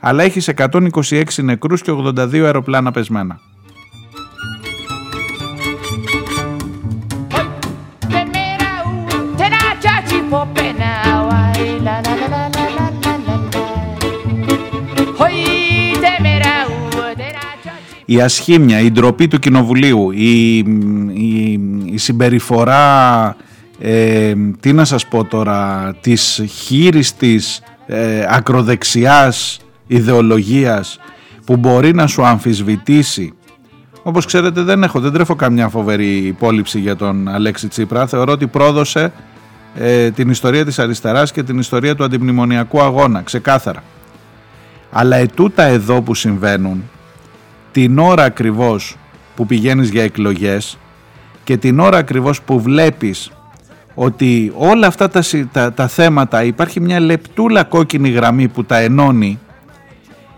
Αλλά 0.00 0.22
έχεις 0.22 0.50
126 0.56 1.22
νεκρούς 1.42 1.82
και 1.82 1.92
82 1.92 2.38
αεροπλάνα 2.44 2.90
πεσμένα. 2.90 3.40
Η 18.06 18.20
ασχήμια, 18.20 18.80
η 18.80 18.90
ντροπή 18.90 19.28
του 19.28 19.38
Κοινοβουλίου, 19.38 20.10
η, 20.10 20.56
η, 20.56 21.60
η 21.84 21.96
συμπεριφορά, 21.96 23.36
ε, 23.78 24.34
τι 24.60 24.72
να 24.72 24.84
σας 24.84 25.06
πω 25.06 25.24
τώρα, 25.24 25.94
της 26.00 26.42
χείριστης 26.48 27.62
ε, 27.86 28.26
ακροδεξιάς 28.28 29.58
ιδεολογίας 29.86 30.98
που 31.44 31.56
μπορεί 31.56 31.94
να 31.94 32.06
σου 32.06 32.24
αμφισβητήσει 32.24 33.32
όπως 34.06 34.26
ξέρετε 34.26 34.62
δεν 34.62 34.82
έχω, 34.82 35.00
δεν 35.00 35.12
τρέφω 35.12 35.34
καμιά 35.34 35.68
φοβερή 35.68 36.16
υπόλοιψη 36.16 36.78
για 36.78 36.96
τον 36.96 37.28
Αλέξη 37.28 37.68
Τσίπρα. 37.68 38.06
Θεωρώ 38.06 38.32
ότι 38.32 38.46
πρόδωσε 38.46 39.12
ε, 39.74 40.10
την 40.10 40.30
ιστορία 40.30 40.64
της 40.64 40.78
αριστεράς 40.78 41.32
και 41.32 41.42
την 41.42 41.58
ιστορία 41.58 41.94
του 41.94 42.04
αντιμνημονιακού 42.04 42.80
αγώνα, 42.80 43.20
ξεκάθαρα. 43.20 43.82
Αλλά 44.92 45.16
ετούτα 45.16 45.62
εδώ 45.62 46.02
που 46.02 46.14
συμβαίνουν 46.14 46.82
την 47.76 47.98
ώρα 47.98 48.24
ακριβώς 48.24 48.96
που 49.34 49.46
πηγαίνεις 49.46 49.90
για 49.90 50.02
εκλογές 50.02 50.78
και 51.44 51.56
την 51.56 51.80
ώρα 51.80 51.98
ακριβώς 51.98 52.42
που 52.42 52.60
βλέπεις 52.60 53.30
ότι 53.94 54.52
όλα 54.56 54.86
αυτά 54.86 55.08
τα, 55.08 55.22
τα, 55.52 55.72
τα 55.72 55.88
θέματα 55.88 56.44
υπάρχει 56.44 56.80
μια 56.80 57.00
λεπτούλα 57.00 57.64
κόκκινη 57.64 58.08
γραμμή 58.08 58.48
που 58.48 58.64
τα 58.64 58.76
ενώνει 58.76 59.38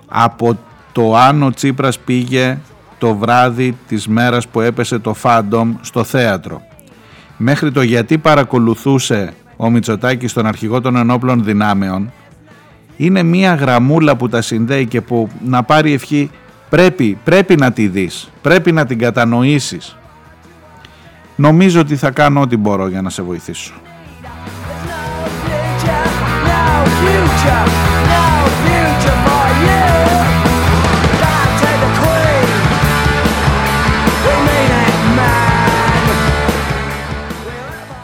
από 0.09 0.59
το 0.93 1.17
αν 1.17 1.43
ο 1.43 1.51
Τσίπρας 1.51 1.99
πήγε 1.99 2.59
το 2.99 3.15
βράδυ 3.15 3.77
της 3.89 4.09
μέρας 4.09 4.49
που 4.49 4.61
έπεσε 4.61 4.99
το 4.99 5.15
Φάντομ 5.15 5.75
στο 5.81 6.05
θέατρο. 6.05 6.63
Μέχρι 7.37 7.73
το 7.73 7.83
γιατί 7.83 8.19
παρακολουθούσε 8.19 9.33
ο 9.57 9.71
Μητσοτάκης 9.71 10.33
τον 10.33 10.47
αρχηγό 10.47 10.81
των 10.81 10.97
ενόπλων 10.97 11.45
δυνάμεων 11.45 12.13
είναι 12.97 13.23
μια 13.23 13.55
γραμμούλα 13.55 14.17
που 14.17 14.29
τα 14.29 14.43
συνδέει 14.43 14.87
και 14.87 15.01
που 15.01 15.29
να 15.45 15.63
πάρει 15.63 15.93
ευχή 15.93 16.31
Πρέπει, 16.69 17.19
πρέπει 17.25 17.57
να 17.57 17.73
τη 17.73 17.89
δεις, 17.89 18.31
πρέπει 18.43 18.73
να 18.73 18.87
την 18.87 18.99
κατανοήσεις. 18.99 19.97
Νομίζω 21.37 21.81
ότι 21.81 21.97
θα 21.97 22.11
κάνω 22.11 22.41
ό,τι 22.41 22.57
μπορώ 22.57 22.89
για 22.89 23.03
να 23.03 23.11
σε 23.11 23.23
βοηθήσω. 23.23 23.75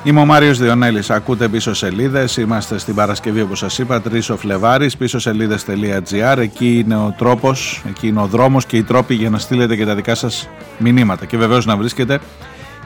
Είμαι 0.06 0.20
ο 0.20 0.24
Μάριος 0.24 0.58
Διονέλης, 0.58 1.10
ακούτε 1.10 1.48
πίσω 1.48 1.74
σελίδες, 1.74 2.36
είμαστε 2.36 2.78
στην 2.78 2.94
Παρασκευή 2.94 3.40
όπως 3.40 3.58
σας 3.58 3.78
είπα, 3.78 4.00
3 4.00 4.30
ο 4.30 4.36
Φλεβάρης, 4.36 4.96
πίσω 4.96 5.18
σελίδες.gr, 5.18 6.36
εκεί 6.38 6.78
είναι 6.78 6.96
ο 6.96 7.14
τρόπος, 7.18 7.82
εκεί 7.88 8.06
είναι 8.08 8.20
ο 8.20 8.26
δρόμος 8.26 8.66
και 8.66 8.76
οι 8.76 8.82
τρόποι 8.82 9.14
για 9.14 9.30
να 9.30 9.38
στείλετε 9.38 9.76
και 9.76 9.86
τα 9.86 9.94
δικά 9.94 10.14
σας 10.14 10.48
μηνύματα. 10.78 11.24
Και 11.24 11.36
βεβαίως 11.36 11.66
να 11.66 11.76
βρίσκετε 11.76 12.20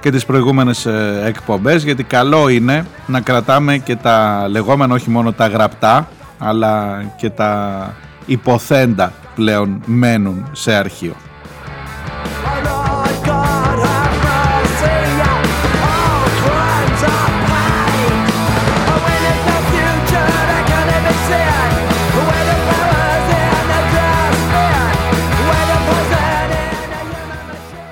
και 0.01 0.11
τις 0.11 0.25
προηγούμενες 0.25 0.87
ε, 0.87 1.23
εκπομπές 1.25 1.85
γιατί 1.85 2.03
καλό 2.03 2.49
είναι 2.49 2.87
να 3.07 3.21
κρατάμε 3.21 3.79
και 3.79 3.97
τα 3.97 4.47
λεγόμενα 4.49 4.95
όχι 4.95 5.11
μόνο 5.11 5.33
τα 5.33 5.47
γραπτά 5.47 6.09
αλλά 6.39 7.03
και 7.17 7.31
τα 7.31 7.95
υποθέντα 8.27 9.13
πλέον 9.35 9.83
μένουν 9.85 10.49
σε 10.53 10.73
αρχείο. 10.73 11.15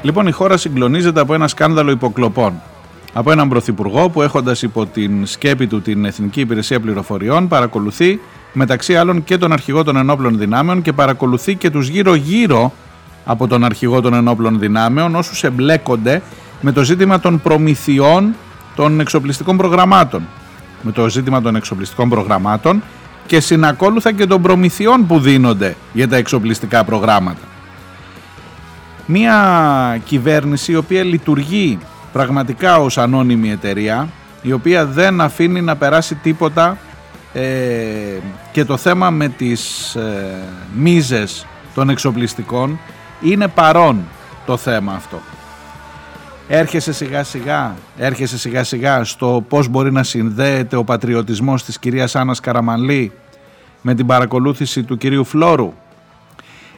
Λοιπόν, 0.06 0.26
η 0.26 0.30
χώρα 0.30 0.56
συγκλονίζεται 0.56 1.20
από 1.20 1.34
ένα 1.34 1.48
σκάνδαλο 1.48 1.90
υποκλοπών. 1.90 2.52
Από 3.12 3.30
έναν 3.30 3.48
πρωθυπουργό 3.48 4.10
που 4.10 4.22
έχοντας 4.22 4.62
υπό 4.62 4.86
την 4.86 5.26
σκέπη 5.26 5.66
του 5.66 5.82
την 5.82 6.04
Εθνική 6.04 6.40
Υπηρεσία 6.40 6.80
Πληροφοριών 6.80 7.48
παρακολουθεί 7.48 8.20
μεταξύ 8.52 8.96
άλλων 8.96 9.25
και 9.25 9.38
τον 9.38 9.52
αρχηγό 9.52 9.84
των 9.84 9.96
ενόπλων 9.96 10.38
δυνάμεων 10.38 10.82
και 10.82 10.92
παρακολουθεί 10.92 11.54
και 11.54 11.70
τους 11.70 11.88
γύρω-γύρω 11.88 12.72
από 13.25 13.46
τον 13.46 13.64
αρχηγό 13.64 14.00
των 14.00 14.14
ενόπλων 14.14 14.58
δυνάμεων 14.58 15.14
όσους 15.14 15.42
εμπλέκονται 15.42 16.22
με 16.60 16.72
το 16.72 16.84
ζήτημα 16.84 17.20
των 17.20 17.40
προμηθειών 17.40 18.34
των 18.76 19.00
εξοπλιστικών 19.00 19.56
προγραμμάτων. 19.56 20.22
Με 20.82 20.92
το 20.92 21.08
ζήτημα 21.08 21.42
των 21.42 21.56
εξοπλιστικών 21.56 22.08
προγραμμάτων 22.08 22.82
και 23.26 23.40
συνακόλουθα 23.40 24.12
και 24.12 24.26
των 24.26 24.42
προμηθειών 24.42 25.06
που 25.06 25.20
δίνονται 25.20 25.76
για 25.92 26.08
τα 26.08 26.16
εξοπλιστικά 26.16 26.84
προγράμματα 26.84 27.40
μια 29.06 30.00
κυβέρνηση 30.04 30.72
η 30.72 30.76
οποία 30.76 31.04
λειτουργεί 31.04 31.78
πραγματικά 32.12 32.78
ως 32.78 32.98
ανώνυμη 32.98 33.50
εταιρεία 33.50 34.08
η 34.42 34.52
οποία 34.52 34.86
δεν 34.86 35.20
αφήνει 35.20 35.60
να 35.60 35.76
περάσει 35.76 36.14
τίποτα 36.14 36.78
ε, 37.32 37.42
και 38.52 38.64
το 38.64 38.76
θέμα 38.76 39.10
με 39.10 39.28
τις 39.28 39.94
ε, 39.94 40.38
μίζες 40.75 41.46
των 41.75 41.88
εξοπλιστικών 41.88 42.78
είναι 43.20 43.48
παρόν 43.48 44.04
το 44.46 44.56
θέμα 44.56 44.92
αυτό. 44.92 45.20
Έρχεσαι 46.48 46.92
σιγά 46.92 47.25
σιγά, 47.25 47.75
έρχεσαι 47.96 48.38
σιγά 48.38 48.64
σιγά 48.64 49.04
στο 49.04 49.44
πώς 49.48 49.68
μπορεί 49.68 49.92
να 49.92 50.02
συνδέεται 50.02 50.76
ο 50.76 50.84
πατριωτισμός 50.84 51.64
της 51.64 51.78
κυρίας 51.78 52.16
Άννας 52.16 52.40
Καραμανλή 52.40 53.12
με 53.82 53.94
την 53.94 54.06
παρακολούθηση 54.06 54.82
του 54.82 54.96
κυρίου 54.96 55.25
Φλόρου 55.25 55.72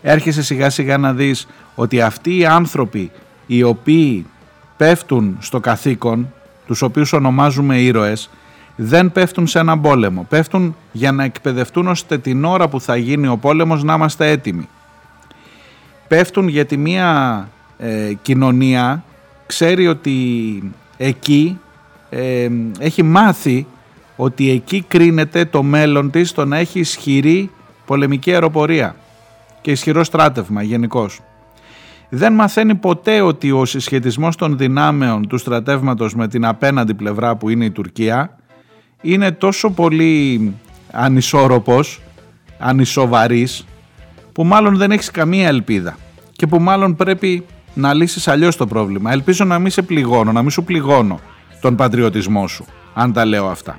έρχεσαι 0.03 0.43
σιγά 0.43 0.71
σιγά 0.71 0.99
να 0.99 1.13
δεις 1.13 1.47
ότι 1.81 2.01
αυτοί 2.01 2.37
οι 2.37 2.47
άνθρωποι 2.47 3.11
οι 3.47 3.63
οποίοι 3.63 4.27
πέφτουν 4.77 5.37
στο 5.41 5.61
καθήκον, 5.61 6.33
τους 6.67 6.83
οποίους 6.83 7.13
ονομάζουμε 7.13 7.81
ήρωες, 7.81 8.31
δεν 8.77 9.13
πέφτουν 9.13 9.47
σε 9.47 9.59
έναν 9.59 9.81
πόλεμο. 9.81 10.27
Πέφτουν 10.29 10.77
για 10.93 11.13
να 11.13 11.25
εκπαιδευτούν 11.25 11.87
ώστε 11.87 12.19
την 12.19 12.45
ώρα 12.45 12.69
που 12.69 12.81
θα 12.81 12.97
γίνει 12.97 13.27
ο 13.27 13.37
πόλεμος 13.37 13.83
να 13.83 13.95
είμαστε 13.95 14.31
έτοιμοι. 14.31 14.69
Πέφτουν 16.09 16.49
γιατί 16.49 16.77
μια 16.77 17.49
ε, 17.79 18.13
κοινωνία 18.23 19.05
ξέρει 19.47 19.87
ότι 19.87 20.13
εκεί 20.97 21.59
ε, 22.11 22.49
έχει 22.79 23.03
μάθει 23.03 23.67
ότι 24.17 24.51
εκεί 24.51 24.85
κρίνεται 24.89 25.45
το 25.45 25.63
μέλλον 25.63 26.11
της 26.11 26.33
το 26.33 26.45
να 26.45 26.57
έχει 26.57 26.79
ισχυρή 26.79 27.51
πολεμική 27.87 28.33
αεροπορία 28.33 28.97
και 29.61 29.71
ισχυρό 29.71 30.05
στράτευμα 30.05 30.63
γενικώς. 30.63 31.21
Δεν 32.09 32.33
μαθαίνει 32.33 32.75
ποτέ 32.75 33.21
ότι 33.21 33.51
ο 33.53 33.65
συσχετισμός 33.65 34.37
των 34.37 34.59
δυνάμεων 34.59 35.29
του 35.29 35.39
στρατεύματος 35.39 36.15
με 36.15 36.29
την 36.29 36.45
απέναντι 36.45 36.95
πλευρά 36.95 37.37
που 37.37 37.49
είναι 37.49 37.65
η 37.65 37.71
Τουρκία 37.71 38.39
είναι 39.01 39.33
τόσο 39.33 39.71
πολύ 39.71 40.55
ανισόρροπος, 40.91 42.01
ανισοβαρής 42.59 43.67
που 44.33 44.45
μάλλον 44.45 44.77
δεν 44.77 44.91
έχεις 44.91 45.11
καμία 45.11 45.49
ελπίδα 45.49 45.97
και 46.33 46.47
που 46.47 46.59
μάλλον 46.59 46.97
πρέπει 46.97 47.47
να 47.75 47.95
λύσεις 47.95 48.29
αλλιώς 48.29 48.57
το 48.57 48.67
πρόβλημα. 48.67 49.13
Ελπίζω 49.13 49.45
να 49.45 49.59
μην 49.59 49.71
σε 49.71 49.83
πληγώνω, 49.83 50.33
να 50.33 50.41
μην 50.41 50.51
σου 50.51 50.65
πληγώνω 50.65 51.21
τον 51.61 51.77
πατριωτισμό 51.77 52.47
σου, 52.47 52.65
αν 52.95 53.13
τα 53.13 53.25
λέω 53.25 53.47
αυτά. 53.47 53.79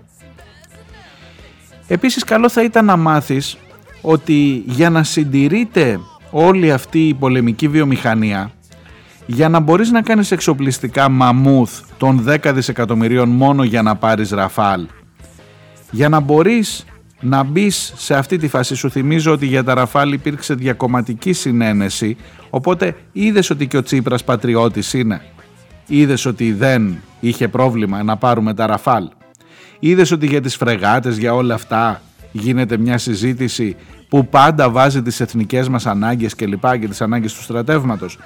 Επίσης 1.88 2.24
καλό 2.24 2.50
θα 2.50 2.64
ήταν 2.64 2.86
να 2.86 2.98
μάθεις 2.98 3.58
ότι 4.02 4.64
για 4.66 4.90
να 4.90 5.04
συντηρείται 5.04 6.00
όλη 6.32 6.72
αυτή 6.72 7.08
η 7.08 7.14
πολεμική 7.14 7.68
βιομηχανία 7.68 8.52
για 9.26 9.50
να 9.50 9.60
μπορείς 9.60 9.92
να 9.92 10.02
κάνεις 10.02 10.32
εξοπλιστικά 10.32 11.10
μαμούθ 11.10 11.82
των 11.98 12.26
10 12.28 12.52
δισεκατομμυρίων 12.54 13.30
μόνο 13.30 13.64
για 13.64 13.82
να 13.82 13.96
πάρεις 13.96 14.30
ραφάλ. 14.30 14.86
Για 15.92 16.10
να 16.10 16.20
μπορείς 16.20 16.86
να 17.20 17.44
μπεις 17.44 17.94
σε 17.96 18.16
αυτή 18.16 18.38
τη 18.38 18.48
φάση 18.48 18.76
σου 18.76 18.90
θυμίζω 18.90 19.32
ότι 19.32 19.46
για 19.46 19.64
τα 19.64 19.74
ραφάλ 19.74 20.14
υπήρξε 20.14 20.54
διακομματική 20.54 21.34
συνένεση 21.34 22.18
οπότε 22.50 22.96
είδες 23.12 23.50
ότι 23.50 23.68
και 23.68 23.78
ο 23.78 23.84
Τσίπρας 23.84 24.24
πατριώτης 24.24 24.94
είναι. 24.94 25.22
Είδες 25.88 26.26
ότι 26.26 26.52
δεν 26.54 26.98
είχε 27.20 27.48
πρόβλημα 27.48 28.04
να 28.04 28.18
πάρουμε 28.18 28.54
τα 28.54 28.68
ραφάλ. 28.68 29.10
Είδες 29.80 30.12
ότι 30.12 30.28
για 30.28 30.42
τις 30.42 30.56
φρεγάτες 30.56 31.18
για 31.18 31.34
όλα 31.34 31.54
αυτά 31.54 32.02
γίνεται 32.32 32.78
μια 32.78 32.98
συζήτηση 32.98 33.76
που 34.10 34.28
πάντα 34.28 34.70
βάζει 34.70 35.02
τις 35.02 35.20
εθνικές 35.20 35.70
μας 35.70 35.86
ανάγκες 35.86 36.36
και 36.36 36.46
λοιπά 36.46 36.78
και 36.78 36.88
τις 36.88 37.02
ανάγκες 37.02 37.34
του 37.34 37.42
στρατεύματος. 37.42 38.18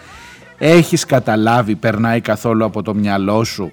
Έχεις 0.57 1.05
καταλάβει, 1.05 1.75
περνάει 1.75 2.21
καθόλου 2.21 2.65
από 2.65 2.81
το 2.81 2.93
μυαλό 2.93 3.43
σου 3.43 3.71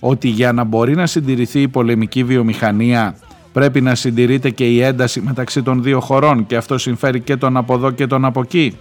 ότι 0.00 0.28
για 0.28 0.52
να 0.52 0.64
μπορεί 0.64 0.94
να 0.94 1.06
συντηρηθεί 1.06 1.60
η 1.60 1.68
πολεμική 1.68 2.24
βιομηχανία 2.24 3.16
πρέπει 3.52 3.80
να 3.80 3.94
συντηρείται 3.94 4.50
και 4.50 4.64
η 4.64 4.80
ένταση 4.80 5.20
μεταξύ 5.20 5.62
των 5.62 5.82
δύο 5.82 6.00
χωρών 6.00 6.46
και 6.46 6.56
αυτό 6.56 6.78
συμφέρει 6.78 7.20
και 7.20 7.36
τον 7.36 7.56
από 7.56 7.74
εδώ 7.74 7.90
και 7.90 8.06
τον 8.06 8.24
από 8.24 8.40
εκεί; 8.40 8.76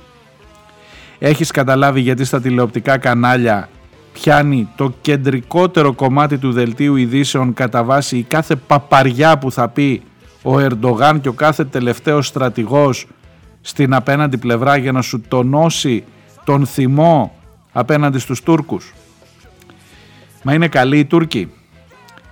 Έχεις 1.19 1.51
καταλάβει 1.51 2.01
γιατί 2.01 2.25
στα 2.25 2.41
τηλεοπτικά 2.41 2.97
κανάλια 2.97 3.69
πιάνει 4.13 4.69
το 4.75 4.93
κεντρικότερο 5.01 5.93
κομμάτι 5.93 6.37
του 6.37 6.51
δελτίου 6.51 6.95
ειδήσεων 6.95 7.53
κατά 7.53 7.83
βάση 7.83 8.17
η 8.17 8.23
κάθε 8.23 8.55
παπαριά 8.55 9.37
που 9.37 9.51
θα 9.51 9.69
πει 9.69 10.01
ο 10.43 10.59
Ερντογάν 10.59 11.21
και 11.21 11.27
ο 11.27 11.33
κάθε 11.33 11.65
τελευταίος 11.65 12.27
στρατηγός 12.27 13.07
στην 13.61 13.93
απέναντι 13.93 14.37
πλευρά 14.37 14.77
για 14.77 14.91
να 14.91 15.01
σου 15.01 15.21
τονώσει 15.27 16.03
τον 16.43 16.65
θυμό 16.65 17.35
απέναντι 17.71 18.19
στους 18.19 18.43
Τούρκους. 18.43 18.93
Μα 20.43 20.53
είναι 20.53 20.67
καλοί 20.67 20.99
οι 20.99 21.05
Τούρκοι. 21.05 21.51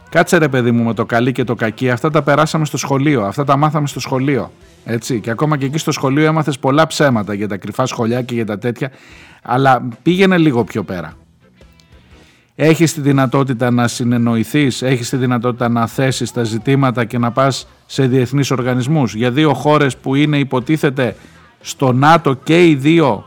Κάτσε 0.09 0.37
ρε 0.37 0.47
παιδί 0.47 0.71
μου 0.71 0.83
με 0.83 0.93
το 0.93 1.05
καλή 1.05 1.31
και 1.31 1.43
το 1.43 1.55
κακή, 1.55 1.89
αυτά 1.89 2.09
τα 2.09 2.21
περάσαμε 2.21 2.65
στο 2.65 2.77
σχολείο, 2.77 3.23
αυτά 3.23 3.43
τα 3.43 3.57
μάθαμε 3.57 3.87
στο 3.87 3.99
σχολείο. 3.99 4.51
Έτσι, 4.85 5.19
και 5.19 5.29
ακόμα 5.29 5.57
και 5.57 5.65
εκεί 5.65 5.77
στο 5.77 5.91
σχολείο 5.91 6.25
έμαθες 6.25 6.59
πολλά 6.59 6.87
ψέματα 6.87 7.33
για 7.33 7.47
τα 7.47 7.57
κρυφά 7.57 7.85
σχολιά 7.85 8.21
και 8.21 8.33
για 8.33 8.45
τα 8.45 8.57
τέτοια, 8.57 8.91
αλλά 9.41 9.87
πήγαινε 10.03 10.37
λίγο 10.37 10.63
πιο 10.63 10.83
πέρα. 10.83 11.13
Έχεις 12.55 12.93
τη 12.93 13.01
δυνατότητα 13.01 13.71
να 13.71 13.87
συνεννοηθείς, 13.87 14.81
έχεις 14.81 15.09
τη 15.09 15.17
δυνατότητα 15.17 15.69
να 15.69 15.87
θέσεις 15.87 16.31
τα 16.31 16.43
ζητήματα 16.43 17.05
και 17.05 17.17
να 17.17 17.31
πας 17.31 17.67
σε 17.85 18.07
διεθνείς 18.07 18.51
οργανισμούς. 18.51 19.15
Για 19.15 19.31
δύο 19.31 19.53
χώρες 19.53 19.97
που 19.97 20.15
είναι 20.15 20.37
υποτίθεται 20.37 21.15
στο 21.61 21.91
ΝΑΤΟ 21.91 22.33
και 22.33 22.67
οι 22.67 22.75
δύο 22.75 23.25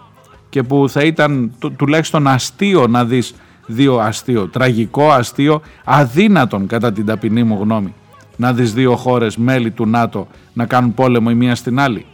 και 0.49 0.63
που 0.63 0.89
θα 0.89 1.03
ήταν 1.03 1.53
τουλάχιστον 1.77 2.27
αστείο 2.27 2.87
να 2.87 3.05
δεις 3.05 3.35
δύο 3.67 3.99
αστείο, 3.99 4.49
τραγικό 4.49 5.11
αστείο, 5.11 5.63
αδύνατον 5.85 6.67
κατά 6.67 6.93
την 6.93 7.07
ταπεινή 7.07 7.43
μου 7.43 7.59
γνώμη 7.61 7.95
να 8.37 8.53
δεις 8.53 8.73
δύο 8.75 8.97
χώρες 8.97 9.37
μέλη 9.37 9.71
του 9.71 9.87
ΝΑΤΟ 9.87 10.27
να 10.53 10.67
κάνουν 10.67 10.95
πόλεμο 10.95 11.29
η 11.31 11.35
μία 11.35 11.55
στην 11.55 11.81
άλλη. 11.81 12.07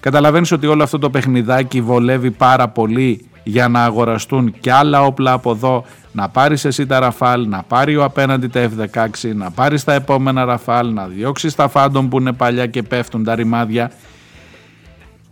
Καταλαβαίνεις 0.00 0.52
ότι 0.52 0.66
όλο 0.66 0.82
αυτό 0.82 0.98
το 0.98 1.10
παιχνιδάκι 1.10 1.80
βολεύει 1.80 2.30
πάρα 2.30 2.68
πολύ 2.68 3.24
για 3.44 3.68
να 3.68 3.84
αγοραστούν 3.84 4.54
και 4.60 4.72
άλλα 4.72 5.02
όπλα 5.02 5.32
από 5.32 5.50
εδώ, 5.50 5.84
να 6.12 6.28
πάρεις 6.28 6.64
εσύ 6.64 6.86
τα 6.86 6.98
Ραφάλ, 6.98 7.48
να 7.48 7.62
πάρει 7.62 7.96
ο 7.96 8.04
απέναντι 8.04 8.48
τα 8.48 8.68
F-16, 8.70 9.34
να 9.34 9.50
πάρεις 9.50 9.84
τα 9.84 9.92
επόμενα 9.92 10.44
Ραφάλ, 10.44 10.92
να 10.92 11.06
διώξεις 11.06 11.54
τα 11.54 11.68
Φάντομ 11.68 12.08
που 12.08 12.18
είναι 12.18 12.32
παλιά 12.32 12.66
και 12.66 12.82
πέφτουν 12.82 13.24
τα 13.24 13.34
ρημάδια. 13.34 13.90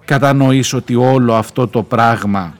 Κατανοείς 0.04 0.72
ότι 0.72 0.94
όλο 0.94 1.34
αυτό 1.34 1.68
το 1.68 1.82
πράγμα 1.82 2.54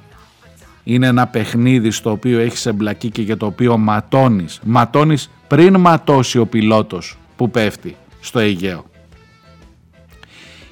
είναι 0.85 1.07
ένα 1.07 1.27
παιχνίδι 1.27 1.91
στο 1.91 2.11
οποίο 2.11 2.41
έχεις 2.41 2.67
εμπλακεί 2.67 3.11
και 3.11 3.23
για 3.23 3.37
το 3.37 3.47
οποίο 3.47 3.79
ματώνεις. 3.79 4.61
Ματώνεις 4.65 5.31
πριν 5.49 5.81
ματώσει 5.81 6.39
ο 6.39 6.47
πιλότος 6.47 7.19
που 7.37 7.51
πέφτει 7.51 7.97
στο 8.21 8.39
Αιγαίο. 8.39 8.85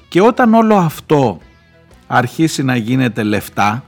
Και 0.07 0.21
όταν 0.21 0.53
όλο 0.53 0.75
αυτό 0.75 1.37
αρχίσει 2.07 2.63
να 2.63 2.75
γίνεται 2.75 3.23
λεφτά, 3.23 3.83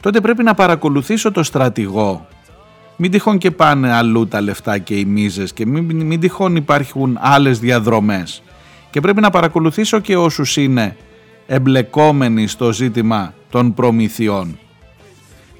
τότε 0.00 0.20
πρέπει 0.20 0.42
να 0.42 0.54
παρακολουθήσω 0.54 1.32
το 1.32 1.42
στρατηγό. 1.42 2.26
Μην 2.96 3.10
τυχόν 3.10 3.38
και 3.38 3.50
πάνε 3.50 3.92
αλλού 3.92 4.28
τα 4.28 4.40
λεφτά 4.40 4.78
και 4.78 4.94
οι 4.94 5.04
μίζες 5.04 5.52
και 5.52 5.66
μην, 5.66 6.02
μην 6.02 6.20
τυχόν 6.20 6.56
υπάρχουν 6.56 7.18
άλλες 7.20 7.58
διαδρομές. 7.58 8.42
Και 8.90 9.00
πρέπει 9.00 9.20
να 9.20 9.30
παρακολουθήσω 9.30 9.98
και 9.98 10.16
όσους 10.16 10.56
είναι 10.56 10.96
εμπλεκόμενοι 11.46 12.46
στο 12.46 12.72
ζήτημα 12.72 13.34
των 13.50 13.74
προμηθειών. 13.74 14.58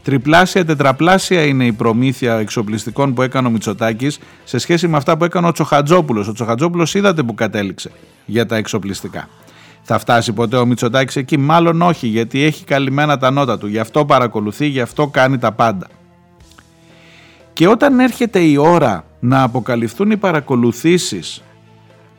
Τριπλάσια, 0.03 0.65
τετραπλάσια 0.65 1.45
είναι 1.45 1.67
η 1.67 1.73
προμήθεια 1.73 2.35
εξοπλιστικών 2.35 3.15
που 3.15 3.23
έκανε 3.23 3.47
ο 3.47 3.51
Μητσοτάκης 3.51 4.19
σε 4.45 4.59
σχέση 4.59 4.89
με 4.89 4.97
αυτά 4.97 5.17
που 5.17 5.25
έκανε 5.25 5.47
ο 5.47 5.53
Τσοχατζόπουλος. 5.53 6.29
Ο 6.29 6.33
Τσοχατζόπουλος 6.33 6.95
είδατε 6.95 7.23
που 7.23 7.35
κατέληξε 7.35 7.91
για 8.27 8.47
τα 8.47 8.57
εξοπλιστικά. 8.57 9.29
Θα 9.83 9.99
φτάσει 9.99 10.33
ποτέ 10.33 10.57
ο 10.57 10.67
Μητσοτάκης 10.67 11.17
εκεί, 11.17 11.37
μάλλον 11.37 11.83
όχι, 11.83 12.07
γιατί 12.07 12.43
έχει 12.43 12.65
καλυμμένα 12.65 13.19
τα 13.19 13.31
νότα 13.31 13.59
του. 13.59 13.67
Γι' 13.67 13.79
αυτό 13.79 14.05
παρακολουθεί, 14.05 14.67
γι' 14.67 14.81
αυτό 14.81 15.07
κάνει 15.07 15.39
τα 15.39 15.53
πάντα. 15.53 15.87
Και 17.53 17.69
όταν 17.69 18.01
έρχεται 18.01 18.39
η 18.39 18.57
ώρα 18.57 19.05
να 19.21 19.43
αποκαλυφθούν 19.43 20.11
οι 20.11 20.17
παρακολουθήσεις 20.17 21.43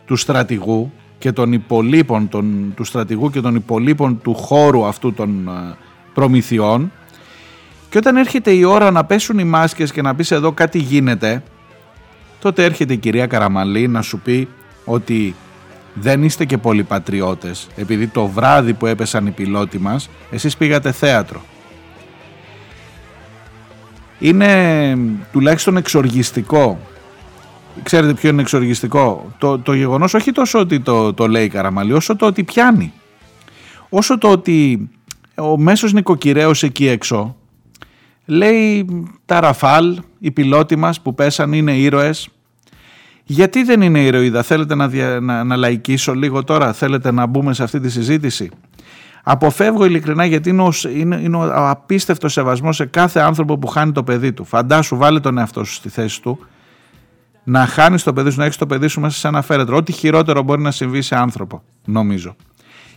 του 0.06 0.15
στρατηγού 0.15 0.91
και 1.17 1.32
των 1.32 1.54
υπολείπων, 1.54 2.30
των, 2.30 2.74
του 2.76 2.84
στρατηγού 2.84 3.30
και 3.30 3.41
των 3.41 3.56
υπολείπων 3.56 4.21
του 4.21 4.34
χώρου 4.34 4.86
αυτού 4.86 5.13
των 5.13 5.47
ε, 5.47 5.76
προμηθειών 6.13 6.91
και 7.89 7.97
όταν 7.97 8.17
έρχεται 8.17 8.52
η 8.52 8.63
ώρα 8.63 8.91
να 8.91 9.06
πέσουν 9.06 9.39
οι 9.39 9.43
μάσκες 9.43 9.91
και 9.91 10.02
να 10.02 10.15
πεις 10.15 10.32
εδώ 10.32 10.52
κάτι 10.52 10.78
γίνεται 10.80 11.43
τότε 12.39 12.63
έρχεται 12.63 12.93
η 12.93 12.97
κυρία 12.97 13.28
Καραμαλή 13.28 13.88
να 13.88 14.02
σου 14.02 14.19
πει 14.19 14.47
ότι 14.86 15.36
δεν 15.93 16.23
είστε 16.23 16.45
και 16.45 16.58
πολλοί 16.58 16.84
πατριώτες 16.84 17.67
επειδή 17.75 18.08
το 18.08 18.27
βράδυ 18.27 18.73
που 18.73 18.86
έπεσαν 18.86 19.27
οι 19.27 19.32
πιλότοι 19.32 19.80
μας 19.80 20.10
εσείς 20.32 20.58
πήγατε 20.58 20.91
θέατρο. 20.91 21.41
Είναι 24.19 24.97
τουλάχιστον 25.32 25.77
εξοργιστικό. 25.77 26.80
Ξέρετε 27.84 28.13
ποιο 28.13 28.30
είναι 28.30 28.41
εξοργιστικό; 28.41 29.32
Το, 29.38 29.60
το 29.60 29.73
γεγονός 29.73 30.13
όχι 30.13 30.32
τόσο 30.32 30.60
ότι 30.60 30.80
το, 30.80 31.13
το 31.13 31.27
λέει 31.27 31.45
η 31.45 31.49
Καραμαλή 31.49 31.93
όσο 31.93 32.15
το 32.15 32.25
ότι 32.25 32.43
πιάνει. 32.43 32.93
Όσο 33.89 34.17
το 34.17 34.27
ότι 34.27 34.89
ο 35.38 35.58
μέσος 35.58 35.93
νοικοκυρέος 35.93 36.63
εκεί 36.63 36.88
έξω 36.88 37.36
λέει 38.25 38.86
τα 39.25 39.39
Ραφάλ, 39.39 39.99
οι 40.19 40.32
πιλότοι 40.32 40.75
μας 40.75 41.01
που 41.01 41.15
πέσαν 41.15 41.54
είναι 41.54 41.77
ήρωες. 41.77 42.30
Γιατί 43.32 43.63
δεν 43.63 43.82
είναι 43.82 44.00
ηρωίδα, 44.00 44.44
θέλετε 44.44 44.76
να, 44.76 44.88
δια, 44.88 45.20
να, 45.22 45.44
να 45.44 45.56
λαϊκίσω 45.56 46.13
λίγο 46.13 46.44
τώρα, 46.44 46.74
θέλετε 46.74 47.12
να 47.12 47.26
μπούμε 47.26 47.54
σε 47.54 47.63
αυτή 47.63 47.80
τη 47.80 47.89
συζήτηση; 47.89 48.50
Αποφεύγω 49.24 49.86
ειλικρινά 49.86 50.26
γιατί 50.26 50.50
είναι 50.50 50.62
ο, 50.62 50.74
είναι, 50.96 51.15
είναι 51.15 51.38
ο 51.38 51.70
απίστευτος 51.70 52.34
σεβασμός 52.34 52.76
σε 52.76 52.86
κάθε 52.86 53.20
άνθρωπο 53.20 53.58
που 53.58 53.67
χάνει 53.67 53.91
το 53.91 54.04
παιδί 54.04 54.34
του. 54.34 54.46
Φαντάσου, 54.46 54.98
βάλε 54.98 55.20
τον 55.20 55.38
εαυτό 55.38 55.63
σου 55.63 55.74
στη 55.74 55.89
θέση 55.89 56.22
του, 56.22 56.39
να 57.44 57.65
χάνεις 57.65 58.04
το 58.04 58.13
παιδί 58.13 58.30
σου, 58.30 58.39
να 58.39 58.46
έχεις 58.46 58.58
το 58.58 58.65
παιδί 58.65 58.88
σου 58.88 59.00
μέσα 59.00 59.17
σε 59.17 59.28
ένα 59.28 59.41
φέρετρο. 59.41 59.78
Ό,τι 59.78 59.91
χειρότερο 59.91 60.41
μπορεί 60.41 60.62
να 60.62 60.72
συμβεί 60.72 61.02
σε 61.02 61.15
άνθρωπο, 61.15 61.63
νομίζω. 61.86 62.36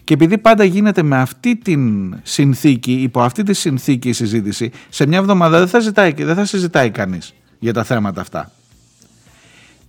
Και 0.05 0.15
επειδή 0.15 0.39
πάντα 0.39 0.65
γίνεται 0.65 1.03
με 1.03 1.17
αυτή 1.17 1.57
την 1.57 2.15
συνθήκη, 2.23 2.93
υπό 2.93 3.23
αυτή 3.23 3.43
τη 3.43 3.53
συνθήκη 3.53 4.09
η 4.09 4.13
συζήτηση, 4.13 4.71
σε 4.89 5.07
μια 5.07 5.19
εβδομάδα 5.19 5.59
δεν 5.59 5.69
θα, 5.69 5.79
ζητάει, 5.79 6.13
δεν 6.13 6.35
θα 6.35 6.45
συζητάει 6.45 6.91
κανείς 6.91 7.35
για 7.59 7.73
τα 7.73 7.85
θέματα 7.85 8.21
αυτά. 8.21 8.51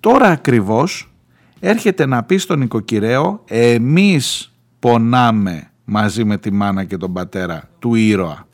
Τώρα 0.05 0.27
ακριβώς 0.27 1.13
έρχεται 1.59 2.05
να 2.05 2.23
πει 2.23 2.37
στον 2.37 2.61
οικοκυρέο 2.61 3.43
εμείς 3.47 4.53
πονάμε 4.79 5.71
μαζί 5.85 6.23
με 6.23 6.37
τη 6.37 6.51
μάνα 6.51 6.83
και 6.83 6.97
τον 6.97 7.13
πατέρα 7.13 7.69
του 7.79 7.95
ήρωα. 7.95 8.47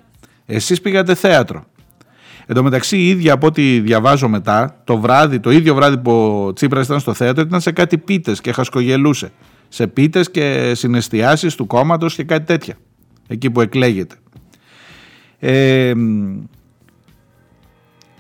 Εσείς 0.46 0.82
πήγατε 0.82 1.16
θέατρο. 1.16 1.66
Εν 2.46 2.56
τω 2.56 2.64
μεταξύ 2.64 2.98
η 2.98 3.10
ίδια 3.10 3.34
από 3.34 3.48
ό,τι 3.48 3.80
διαβάζω 3.80 4.30
μετά, 4.30 4.82
το 4.84 4.98
βράδυ, 4.98 5.40
το 5.40 5.52
ίδιο 5.52 5.76
βράδυ 5.76 5.98
που 5.98 6.12
ο 6.46 6.54
Τσίπρας 6.54 6.86
ήταν 6.86 7.00
στο 7.00 7.14
θέατρο 7.14 7.44
ήταν 7.44 7.62
σε 7.62 7.72
κάτι 7.72 7.98
πίτες 7.98 8.42
και 8.42 8.52
χασκογελούσε 8.52 9.32
σε 9.68 9.88
πίτες 9.88 10.32
και 10.32 10.72
συναισθιάσεις 10.76 11.56
του 11.56 11.68
κόμματος 11.68 12.16
και 12.16 12.24
κάτι 12.24 12.46
τέτοια 12.46 12.76
εκεί 13.28 13.52
που 13.52 13.62
εκλέγεται 13.62 14.16
ε, 15.40 15.94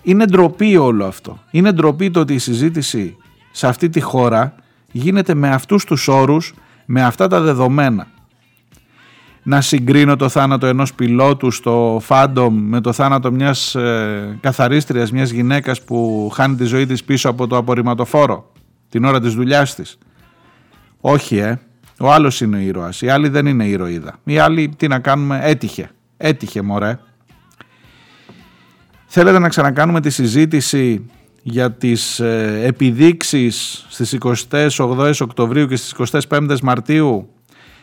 είναι 0.04 0.26
ντροπή 0.26 0.78
όλο 0.78 1.06
αυτό 1.06 1.40
είναι 1.52 1.72
ντροπή 1.72 2.12
το 2.12 2.20
ότι 2.20 2.34
η 2.34 2.38
συζήτηση 2.38 3.16
σε 3.52 3.68
αυτή 3.68 3.90
τη 3.90 4.00
χώρα 4.00 4.56
γίνεται 4.92 5.34
με 5.34 5.50
αυτούς 5.50 5.86
τους 5.86 6.08
όρους 6.08 6.54
με 6.86 7.04
αυτά 7.04 7.28
τα 7.28 7.42
δεδομένα 7.42 8.08
να 9.44 9.62
συγκρίνω 9.62 10.16
το 10.16 10.30
θάνατο 10.30 10.66
ενός 10.66 10.94
πιλότου 10.94 11.52
στο 11.52 12.00
Φάντομ 12.02 12.56
με 12.56 12.82
το 12.82 12.94
θάνατο 12.94 13.32
μιας 13.32 13.76
ε, 13.76 14.38
καθαρίστριας, 14.42 15.12
μιας 15.12 15.30
γυναίκας 15.30 15.84
που 15.84 16.30
χάνει 16.34 16.56
τη 16.56 16.64
ζωή 16.64 16.86
της 16.86 17.04
πίσω 17.04 17.30
από 17.30 17.48
το 17.48 17.58
απορριμματοφόρο 17.58 18.52
την 18.90 19.06
ώρα 19.06 19.20
της 19.20 19.34
δουλειάς 19.34 19.76
της 19.76 19.98
όχι, 21.02 21.38
ε. 21.38 21.60
Ο 22.00 22.12
άλλος 22.12 22.42
είναι 22.42 22.58
ο 22.58 22.60
ήρωας. 22.60 23.02
Η 23.02 23.10
άλλη 23.10 23.30
δεν 23.30 23.46
είναι 23.46 23.66
ηρωίδα. 23.66 24.20
Η 24.24 24.38
άλλη, 24.38 24.74
τι 24.78 24.88
να 24.88 25.00
κάνουμε, 25.00 25.40
έτυχε. 25.44 25.90
Έτυχε, 26.18 26.62
μωρέ. 26.62 27.00
Θέλετε 29.06 29.40
να 29.40 29.50
ξανακάνουμε 29.50 30.02
τη 30.02 30.10
συζήτηση 30.10 31.10
για 31.44 31.72
τις 31.72 32.20
ε, 32.20 32.62
επιδείξεις 32.64 33.86
στις 33.90 34.18
28 34.50 35.12
Οκτωβρίου 35.20 35.68
και 35.68 35.76
στις 35.76 36.24
25 36.30 36.60
Μαρτίου 36.62 37.30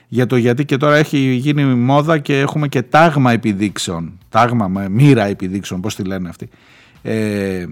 για 0.08 0.26
το 0.26 0.36
γιατί 0.36 0.64
και 0.64 0.76
τώρα 0.76 0.96
έχει 0.96 1.18
γίνει 1.18 1.64
μόδα 1.64 2.18
και 2.18 2.38
έχουμε 2.38 2.68
και 2.68 2.82
τάγμα 2.82 3.32
επιδείξεων, 3.32 4.18
τάγμα 4.28 4.68
με 4.68 4.88
μοίρα 4.88 5.24
επιδείξεων, 5.24 5.80
πώς 5.80 5.94
τη 5.94 6.02
λένε 6.02 6.28
αυτοί. 6.28 6.48
Ε, 7.02 7.66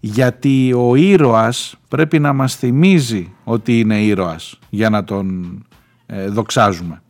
γιατί 0.00 0.72
ο 0.72 0.94
ήρωας 0.94 1.76
πρέπει 1.88 2.18
να 2.18 2.32
μας 2.32 2.56
θυμίζει 2.56 3.32
ότι 3.44 3.78
είναι 3.78 4.02
ήρωας 4.02 4.58
για 4.70 4.90
να 4.90 5.04
τον 5.04 5.58
ε, 6.06 6.28
δοξάζουμε. 6.28 7.02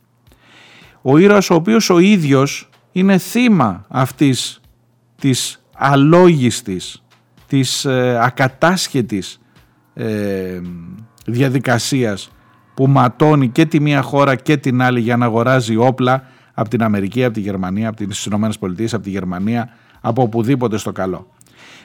Ο 1.01 1.17
ήρωας 1.17 1.49
ο 1.49 1.53
οποίος 1.53 1.89
ο 1.89 1.99
ίδιος 1.99 2.69
είναι 2.91 3.17
θύμα 3.17 3.85
αυτής 3.89 4.61
της 5.19 5.63
αλόγιστης, 5.75 7.00
της 7.51 7.85
ε, 7.85 8.19
ακατάσχετης 8.21 9.41
ε, 9.93 10.61
διαδικασίας 11.25 12.31
που 12.73 12.87
ματώνει 12.87 13.49
και 13.49 13.65
τη 13.65 13.79
μία 13.79 14.01
χώρα 14.01 14.35
και 14.35 14.57
την 14.57 14.81
άλλη 14.81 14.99
για 14.99 15.17
να 15.17 15.25
αγοράζει 15.25 15.75
όπλα 15.75 16.23
από 16.53 16.69
την 16.69 16.83
Αμερική, 16.83 17.23
από 17.23 17.33
τη 17.33 17.39
Γερμανία, 17.39 17.89
από 17.89 18.07
τις 18.07 18.25
Ηνωμένες 18.25 18.57
Πολιτείες, 18.57 18.93
από 18.93 19.03
τη 19.03 19.09
Γερμανία, 19.09 19.69
από 20.01 20.21
οπουδήποτε 20.21 20.77
στο 20.77 20.91
καλό. 20.91 21.27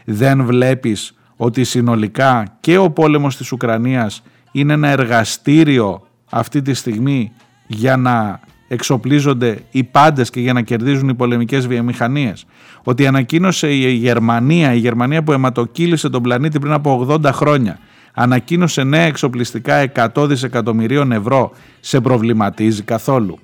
Δεν 0.05 0.45
βλέπεις 0.45 1.15
ότι 1.37 1.65
συνολικά 1.65 2.57
και 2.61 2.77
ο 2.77 2.91
πόλεμος 2.91 3.37
της 3.37 3.53
Ουκρανίας 3.53 4.23
είναι 4.53 4.73
ένα 4.73 4.89
εργαστήριο 4.89 6.07
αυτή 6.31 6.63
τη 6.63 6.75
στιγμή 6.75 7.33
για 7.67 7.97
να 7.97 8.41
εξοπλίζονται 8.69 9.59
οι 9.71 9.85
πάντες 9.85 10.31
και 10.31 10.41
για 10.41 10.53
να 10.53 10.63
κερδίζουν 10.63 11.09
οι 11.09 11.15
πολεμικές 11.15 11.67
βιομηχανίες. 11.67 12.47
Ότι 12.85 13.07
ανακοίνωσε 13.07 13.73
η 13.73 13.93
Γερμανία, 13.93 14.75
η 14.75 14.79
Γερμανία 14.79 15.23
που 15.23 15.33
αιματοκύλησε 15.33 16.09
τον 16.09 16.23
πλανήτη 16.23 16.59
πριν 16.59 16.73
από 16.73 17.07
80 17.11 17.31
χρόνια, 17.33 17.79
ανακοίνωσε 18.15 18.83
νέα 18.83 19.05
εξοπλιστικά 19.05 19.93
100 20.15 20.27
δισεκατομμυρίων 20.29 21.13
ευρώ, 21.13 21.53
σε 21.81 22.01
προβληματίζει 22.01 22.83
καθόλου. 22.83 23.39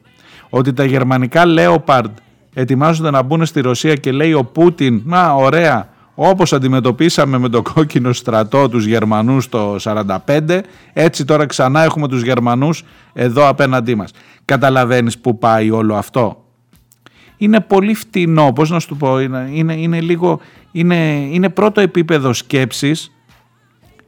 Ότι 0.50 0.72
τα 0.72 0.84
γερμανικά 0.84 1.42
Leopard 1.46 2.10
ετοιμάζονται 2.54 3.10
να 3.10 3.22
μπουν 3.22 3.46
στη 3.46 3.60
Ρωσία 3.60 3.94
και 3.94 4.12
λέει 4.12 4.32
ο 4.32 4.44
Πούτιν, 4.44 5.02
μα 5.04 5.34
ωραία, 5.34 5.88
όπως 6.14 6.52
αντιμετωπίσαμε 6.52 7.38
με 7.38 7.48
το 7.48 7.62
κόκκινο 7.62 8.12
στρατό 8.12 8.68
τους 8.68 8.84
Γερμανούς 8.84 9.48
το 9.48 9.76
45, 9.82 10.60
έτσι 10.92 11.24
τώρα 11.24 11.46
ξανά 11.46 11.82
έχουμε 11.82 12.08
τους 12.08 12.22
Γερμανούς 12.22 12.84
εδώ 13.12 13.48
απέναντί 13.48 13.94
μας. 13.94 14.10
Καταλαβαίνεις 14.44 15.18
που 15.18 15.38
πάει 15.38 15.70
όλο 15.70 15.94
αυτό. 15.94 16.44
Είναι 17.36 17.60
πολύ 17.60 17.94
φτηνό, 17.94 18.52
πώς 18.52 18.70
να 18.70 18.80
σου 18.80 18.88
το 18.88 18.94
πω, 18.94 19.20
είναι, 19.20 19.48
είναι, 19.52 19.74
είναι 19.74 20.00
λίγο, 20.00 20.40
είναι, 20.72 21.28
είναι 21.30 21.48
πρώτο 21.48 21.80
επίπεδο 21.80 22.32
σκέψης 22.32 23.12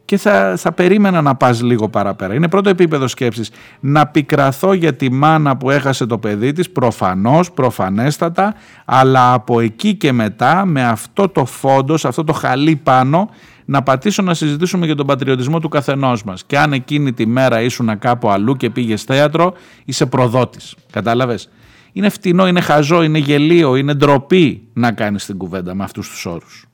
και 0.04 0.16
θα, 0.16 0.54
θα 0.56 0.72
περίμενα 0.72 1.22
να 1.22 1.34
πας 1.34 1.62
λίγο 1.62 1.88
παραπέρα. 1.88 2.34
Είναι 2.34 2.48
πρώτο 2.48 2.68
επίπεδο 2.68 3.08
σκέψης. 3.08 3.50
Να 3.80 4.06
πικραθώ 4.06 4.72
για 4.72 4.94
τη 4.94 5.10
μάνα 5.10 5.56
που 5.56 5.70
έχασε 5.70 6.06
το 6.06 6.18
παιδί 6.18 6.52
της, 6.52 6.70
προφανώς, 6.70 7.50
προφανέστατα, 7.50 8.54
αλλά 8.84 9.32
από 9.32 9.60
εκεί 9.60 9.94
και 9.94 10.12
μετά 10.12 10.64
με 10.64 10.84
αυτό 10.84 11.28
το 11.28 11.44
φόντος, 11.44 12.04
αυτό 12.04 12.24
το 12.24 12.32
χαλί 12.32 12.76
πάνω, 12.76 13.30
να 13.64 13.82
πατήσω 13.82 14.22
να 14.22 14.34
συζητήσουμε 14.34 14.86
για 14.86 14.94
τον 14.94 15.06
πατριωτισμό 15.06 15.60
του 15.60 15.68
καθενός 15.68 16.24
μας. 16.24 16.44
Και 16.44 16.58
αν 16.58 16.72
εκείνη 16.72 17.12
τη 17.12 17.26
μέρα 17.26 17.60
ήσουν 17.60 17.98
κάπου 17.98 18.28
αλλού 18.28 18.56
και 18.56 18.70
πήγες 18.70 19.02
θέατρο, 19.02 19.52
είσαι 19.84 20.06
προδότης. 20.06 20.74
Κατάλαβες; 20.92 21.48
Είναι 21.92 22.08
φτηνό, 22.08 22.46
είναι 22.46 22.60
χαζό, 22.60 23.02
είναι 23.02 23.18
γελίο, 23.18 23.76
είναι 23.76 23.94
ντροπή 23.94 24.68
να 24.72 24.92
κάνεις 24.92 25.26
την 25.26 25.36
κουβέντα 25.36 25.74
με 25.74 25.84
αυτούς 25.84 26.08
τους 26.08 26.26
όρους. 26.26 26.66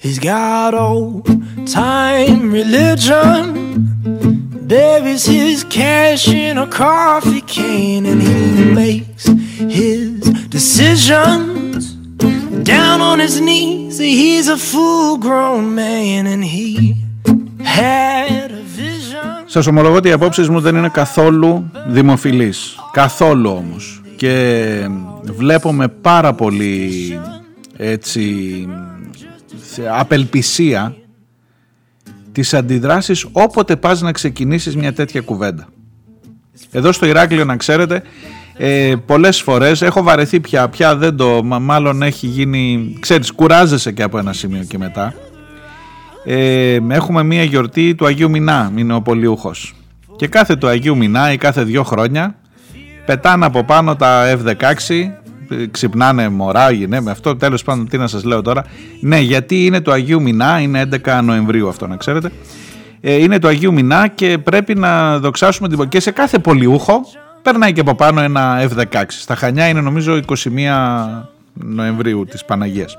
He's 0.00 0.18
got 0.20 0.74
old 0.74 1.26
time 1.66 2.50
religion. 2.52 3.44
Buries 4.68 5.24
his 5.24 5.64
cash 5.64 6.28
in 6.28 6.58
a 6.58 6.66
coffee 6.66 7.44
can 7.54 8.04
and 8.10 8.20
he 8.28 8.36
makes 8.82 9.24
his 9.78 10.20
decisions 10.56 11.94
down 12.72 12.98
on 13.10 13.18
his 13.18 13.40
knees. 13.46 13.96
He's 13.96 14.48
a 14.56 14.58
full 14.70 15.16
grown 15.26 15.74
man 15.74 16.22
and 16.26 16.44
he 16.44 16.68
had 17.64 18.50
a 18.50 18.62
vision. 18.80 19.44
Σας 19.46 19.66
ομολογώ 19.66 19.94
ότι 19.94 20.08
οι 20.08 20.12
απόψεις 20.12 20.48
μου 20.48 20.60
δεν 20.60 20.76
είναι 20.76 20.88
καθόλου 20.88 21.70
δημοφιλείς. 21.86 22.76
Καθόλου 22.92 23.50
όμως. 23.50 24.02
Και 24.16 24.88
βλέπω 25.22 25.72
με 25.72 25.88
πάρα 25.88 26.32
πολύ 26.32 26.90
έτσι 27.76 28.66
απελπισία 29.90 30.96
τις 32.40 32.54
αντιδράσεις 32.54 33.26
όποτε 33.32 33.76
πας 33.76 34.00
να 34.00 34.12
ξεκινήσεις 34.12 34.76
μια 34.76 34.92
τέτοια 34.92 35.20
κουβέντα. 35.20 35.68
Εδώ 36.70 36.92
στο 36.92 37.06
Ηράκλειο 37.06 37.44
να 37.44 37.56
ξέρετε 37.56 38.02
ε, 38.56 38.94
πολλές 39.06 39.42
φορές 39.42 39.82
έχω 39.82 40.02
βαρεθεί 40.02 40.40
πια, 40.40 40.68
πια 40.68 40.96
δεν 40.96 41.16
το, 41.16 41.42
μάλλον 41.42 42.02
έχει 42.02 42.26
γίνει, 42.26 42.96
ξέρεις 43.00 43.32
κουράζεσαι 43.32 43.92
και 43.92 44.02
από 44.02 44.18
ένα 44.18 44.32
σημείο 44.32 44.62
και 44.62 44.78
μετά. 44.78 45.14
Ε, 46.24 46.78
έχουμε 46.88 47.22
μια 47.22 47.42
γιορτή 47.42 47.94
του 47.94 48.06
Αγίου 48.06 48.30
Μινά, 48.30 48.72
είναι 48.76 48.94
ο 48.94 49.02
Πολιούχος. 49.02 49.74
Και 50.16 50.26
κάθε 50.26 50.56
του 50.56 50.66
Αγίου 50.66 50.96
Μινά 50.96 51.32
ή 51.32 51.36
κάθε 51.36 51.62
δύο 51.62 51.82
χρόνια 51.82 52.34
πετάνε 53.06 53.44
από 53.44 53.64
πάνω 53.64 53.96
τα 53.96 54.38
F-16 54.38 55.10
ξυπνάνε 55.70 56.28
μωρά, 56.28 56.68
με 56.88 57.10
αυτό. 57.10 57.36
Τέλος 57.36 57.62
πάντων, 57.62 57.88
τι 57.88 57.98
να 57.98 58.06
σας 58.06 58.24
λέω 58.24 58.42
τώρα. 58.42 58.64
Ναι, 59.00 59.18
γιατί 59.18 59.66
είναι 59.66 59.80
το 59.80 59.92
Αγίου 59.92 60.22
Μινά, 60.22 60.60
είναι 60.60 60.88
11 61.04 61.20
Νοεμβρίου 61.22 61.68
αυτό 61.68 61.86
να 61.86 61.96
ξέρετε. 61.96 62.30
Ε, 63.00 63.14
είναι 63.14 63.38
το 63.38 63.48
Αγίου 63.48 63.72
Μινά 63.72 64.08
και 64.08 64.38
πρέπει 64.38 64.74
να 64.74 65.18
δοξάσουμε 65.18 65.68
την 65.68 65.88
και 65.88 66.00
σε 66.00 66.10
κάθε 66.10 66.38
πολιούχο 66.38 67.00
περνάει 67.42 67.72
και 67.72 67.80
από 67.80 67.94
πάνω 67.94 68.20
ένα 68.20 68.68
F16. 68.68 69.02
Στα 69.08 69.34
Χανιά 69.34 69.68
είναι 69.68 69.80
νομίζω 69.80 70.20
21 70.26 70.34
Νοεμβρίου 71.52 72.24
της 72.24 72.44
Παναγίας. 72.44 72.98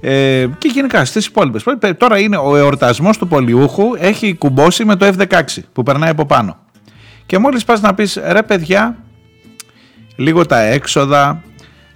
Ε, 0.00 0.46
και 0.58 0.68
γενικά 0.72 1.04
στις 1.04 1.26
υπόλοιπες. 1.26 1.64
Τώρα 1.96 2.18
είναι 2.18 2.36
ο 2.36 2.56
εορτασμός 2.56 3.18
του 3.18 3.28
πολιούχου 3.28 3.84
έχει 3.98 4.34
κουμπώσει 4.34 4.84
με 4.84 4.96
το 4.96 5.06
F16 5.06 5.40
που 5.72 5.82
περνάει 5.82 6.10
από 6.10 6.26
πάνω. 6.26 6.56
Και 7.26 7.38
μόλις 7.38 7.64
πας 7.64 7.80
να 7.80 7.94
πεις 7.94 8.18
ρε 8.26 8.42
παιδιά, 8.42 8.96
λίγο 10.16 10.46
τα 10.46 10.60
έξοδα, 10.60 11.42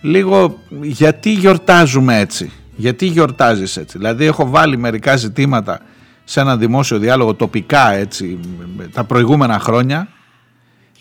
λίγο 0.01 0.59
γιατί 0.83 1.33
γιορτάζουμε 1.33 2.19
έτσι; 2.19 2.51
Γιατί 2.77 3.07
γιορτάζεις 3.07 3.77
έτσι; 3.77 3.99
Δηλαδή 3.99 4.25
έχω 4.25 4.51
βάλει 4.51 4.77
μερικά 4.77 5.17
ζητήματα 5.17 5.81
σε 6.25 6.41
ένα 6.41 6.57
δημόσιο 6.57 6.99
διάλογο 6.99 7.35
τοπικά 7.35 7.93
έτσι 7.93 8.39
τα 8.93 9.05
προηγούμενα 9.05 9.59
χρόνια. 9.59 10.09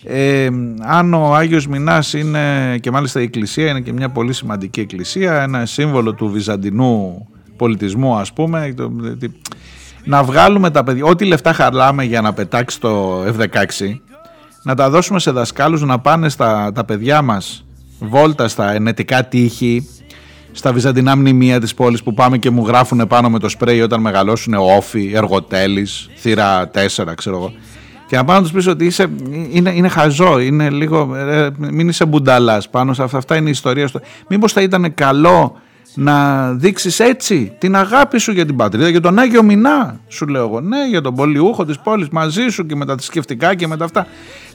Ε, 0.03 0.49
αν 0.79 1.13
ο 1.13 1.35
Άγιος 1.35 1.67
Μινάς 1.67 2.13
είναι 2.13 2.77
και 2.81 2.91
μάλιστα 2.91 3.19
η 3.19 3.23
εκκλησία 3.23 3.69
είναι 3.69 3.81
και 3.81 3.93
μια 3.93 4.09
πολύ 4.09 4.33
σημαντική 4.33 4.79
εκκλησία 4.79 5.41
ένα 5.41 5.65
σύμβολο 5.65 6.13
του 6.13 6.29
βυζαντινού 6.29 7.27
πολιτισμού 7.57 8.15
ας 8.15 8.33
πούμε 8.33 8.75
να 10.03 10.23
βγάλουμε 10.23 10.69
τα 10.69 10.83
παιδιά 10.83 11.05
ό,τι 11.05 11.25
λεφτά 11.25 11.53
χαρλάμε 11.53 12.03
για 12.03 12.21
να 12.21 12.33
πετάξει 12.33 12.79
το 12.79 13.23
F-16 13.23 13.95
να 14.63 14.75
τα 14.75 14.89
δώσουμε 14.89 15.19
σε 15.19 15.31
δασκάλους 15.31 15.81
να 15.81 15.99
πάνε 15.99 16.29
στα 16.29 16.71
τα 16.71 16.85
παιδιά 16.85 17.21
μας 17.21 17.65
βόλτα 17.99 18.47
στα 18.47 18.71
ενετικά 18.71 19.25
τείχη, 19.25 19.87
στα 20.51 20.73
βυζαντινά 20.73 21.15
μνημεία 21.15 21.59
της 21.59 21.73
πόλης 21.73 22.03
που 22.03 22.13
πάμε 22.13 22.37
και 22.37 22.49
μου 22.49 22.65
γράφουν 22.67 23.07
πάνω 23.07 23.29
με 23.29 23.39
το 23.39 23.49
σπρέι 23.49 23.81
όταν 23.81 24.01
μεγαλώσουν 24.01 24.53
όφη, 24.53 25.11
εργοτέλης, 25.13 26.09
θύρα 26.15 26.71
4 26.73 27.13
ξέρω 27.15 27.35
εγώ. 27.35 27.53
Και 28.07 28.15
να 28.15 28.23
πάω 28.23 28.35
να 28.35 28.41
τους 28.41 28.51
πεις 28.51 28.67
ότι 28.67 28.85
είσαι, 28.85 29.07
είναι, 29.51 29.71
είναι 29.75 29.87
χαζό, 29.87 30.39
είναι 30.39 30.69
λίγο, 30.69 31.15
ε, 31.15 31.49
μην 31.57 31.87
είσαι 31.87 32.05
μπουνταλάς 32.05 32.69
πάνω 32.69 32.93
σε 32.93 33.03
αυτά, 33.03 33.17
αυτά 33.17 33.35
είναι 33.35 33.47
η 33.47 33.51
ιστορία. 33.51 33.87
Στο... 33.87 33.99
Μήπως 34.27 34.53
θα 34.53 34.61
ήταν 34.61 34.93
καλό 34.93 35.61
να 35.93 36.49
δείξεις 36.53 36.99
έτσι 36.99 37.53
την 37.57 37.75
αγάπη 37.75 38.17
σου 38.17 38.31
για 38.31 38.45
την 38.45 38.55
πατρίδα, 38.55 38.89
για 38.89 39.01
τον 39.01 39.19
Άγιο 39.19 39.43
Μινά, 39.43 39.99
σου 40.07 40.27
λέω 40.27 40.45
εγώ. 40.45 40.61
Ναι, 40.61 40.87
για 40.89 41.01
τον 41.01 41.15
πολιούχο 41.15 41.65
της 41.65 41.79
πόλης, 41.79 42.09
μαζί 42.09 42.47
σου 42.47 42.65
και 42.65 42.75
με 42.75 42.85
τα 42.85 42.93
θρησκευτικά 42.93 43.55
και 43.55 43.67
με 43.67 43.77
τα 43.77 43.85
αυτά. 43.85 44.07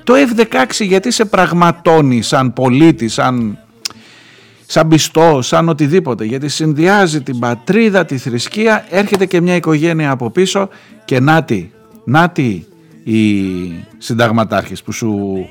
Το 0.05 0.15
F16 0.15 0.65
γιατί 0.81 1.11
σε 1.11 1.25
πραγματώνει 1.25 2.23
σαν 2.23 2.53
πολίτης, 2.53 3.13
σαν, 3.13 3.59
σαν 4.67 4.89
πιστό, 4.89 5.39
σαν 5.43 5.69
οτιδήποτε. 5.69 6.25
Γιατί 6.25 6.49
συνδυάζει 6.49 7.23
την 7.23 7.39
πατρίδα, 7.39 8.05
τη 8.05 8.19
θρησκεία, 8.19 8.87
έρχεται 8.91 9.27
και 9.27 9.41
μια 9.41 9.55
οικογένεια 9.55 10.11
από 10.11 10.31
πίσω 10.31 10.69
και 11.05 11.21
νάτι, 11.21 11.73
νάτι 12.05 12.67
οι 13.05 13.45
συνταγματάρχες 13.99 14.83
που 14.83 14.93
σου 14.93 15.47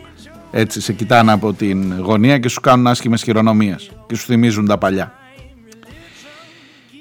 έτσι 0.52 0.82
σε 0.82 0.94
κοιτάνε 0.94 1.32
από 1.32 1.54
την 1.54 2.00
γωνία 2.00 2.38
και 2.38 2.48
σου 2.48 2.62
κάνουν 2.62 2.88
άσχημες 2.88 3.24
χειρονομίες 3.24 3.92
και 4.08 4.16
σου 4.16 4.26
θυμίζουν 4.26 4.66
τα 4.66 4.78
παλιά. 4.78 5.14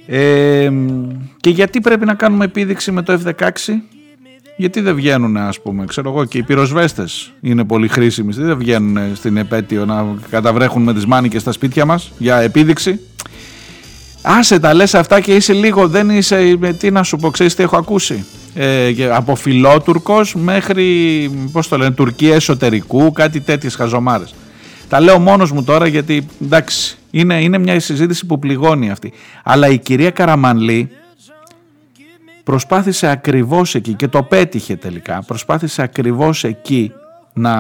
Ε, 0.07 0.71
και 1.37 1.51
γιατί 1.51 1.81
πρέπει 1.81 2.05
να 2.05 2.15
κάνουμε 2.15 2.45
επίδειξη 2.45 2.93
με 2.93 3.03
το 3.03 3.21
F-16; 3.25 3.51
Γιατί 4.57 4.81
δεν 4.81 4.95
βγαίνουν 4.95 5.37
ας 5.37 5.61
πούμε, 5.61 5.85
ξέρω 5.85 6.11
εγώ 6.11 6.25
και 6.25 6.38
οι 6.38 6.43
πυροσβέστες 6.43 7.33
είναι 7.41 7.65
πολύ 7.65 7.88
χρήσιμοι, 7.88 8.33
δεν 8.33 8.59
βγαίνουν 8.59 9.17
στην 9.17 9.37
επέτειο 9.37 9.85
να 9.85 10.07
καταβρέχουν 10.31 10.83
με 10.83 10.95
τις 10.95 11.07
μάνικες 11.07 11.41
στα 11.41 11.53
σπίτια 11.53 11.85
μας 11.85 12.12
για 12.19 12.37
επίδειξη. 12.37 13.01
Άσε 14.23 14.59
τα 14.59 14.75
λες 14.75 14.95
αυτά 14.95 15.21
και 15.21 15.35
είσαι 15.35 15.53
λίγο, 15.53 15.88
δεν 15.88 16.11
είσαι, 16.11 16.59
τι 16.79 16.91
να 16.91 17.03
σου 17.03 17.17
πω, 17.17 17.31
ξέρεις 17.31 17.55
τι 17.55 17.62
έχω 17.62 17.77
ακούσει; 17.77 18.25
Ε, 18.55 18.93
από 19.12 19.35
φιλότουρκος 19.35 20.35
μέχρι, 20.35 21.31
πώς 21.53 21.69
το 21.69 21.77
λένε, 21.79 21.91
Τουρκία 21.91 22.35
εσωτερικού, 22.35 23.12
κάτι 23.12 23.41
τέτοιες 23.41 23.75
χαζομάρες. 23.75 24.35
Τα 24.88 25.01
λέω 25.01 25.19
μόνος 25.19 25.53
μου 25.53 25.65
τώρα 25.65 25.87
γιατί, 25.87 26.27
εντάξει, 26.43 26.97
είναι, 27.11 27.43
είναι 27.43 27.59
μια 27.59 27.81
συζήτηση 27.81 28.27
που 28.27 28.38
πληγώνει 28.38 28.91
αυτή. 28.91 29.12
Αλλά 29.43 29.69
η 29.69 29.79
κυρία 29.79 30.11
Καραμανλή 30.11 30.91
προσπάθησε 32.45 33.07
ακριβώς 33.07 33.75
εκεί 33.75 33.95
και 33.95 34.09
το 34.09 34.23
πέτυχε 34.23 34.77
τελικά. 34.77 35.23
Προσπάθησε 35.27 35.83
ακριβώς 35.83 36.45
εκεί 36.45 36.93
να 37.33 37.53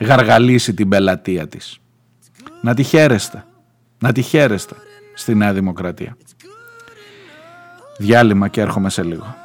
γαργαλίσει 0.00 0.74
την 0.74 0.88
πελατεία 0.88 1.48
της. 1.48 1.78
Να 2.60 2.74
τη 2.74 2.82
χαίρεστε. 2.82 3.44
Να 3.98 4.12
τη 4.12 4.22
χαίρεστε 4.22 4.74
στη 5.14 5.34
Νέα 5.34 5.52
Δημοκρατία. 5.52 6.16
Διάλειμμα 7.98 8.48
και 8.48 8.60
έρχομαι 8.60 8.90
σε 8.90 9.02
λίγο. 9.02 9.36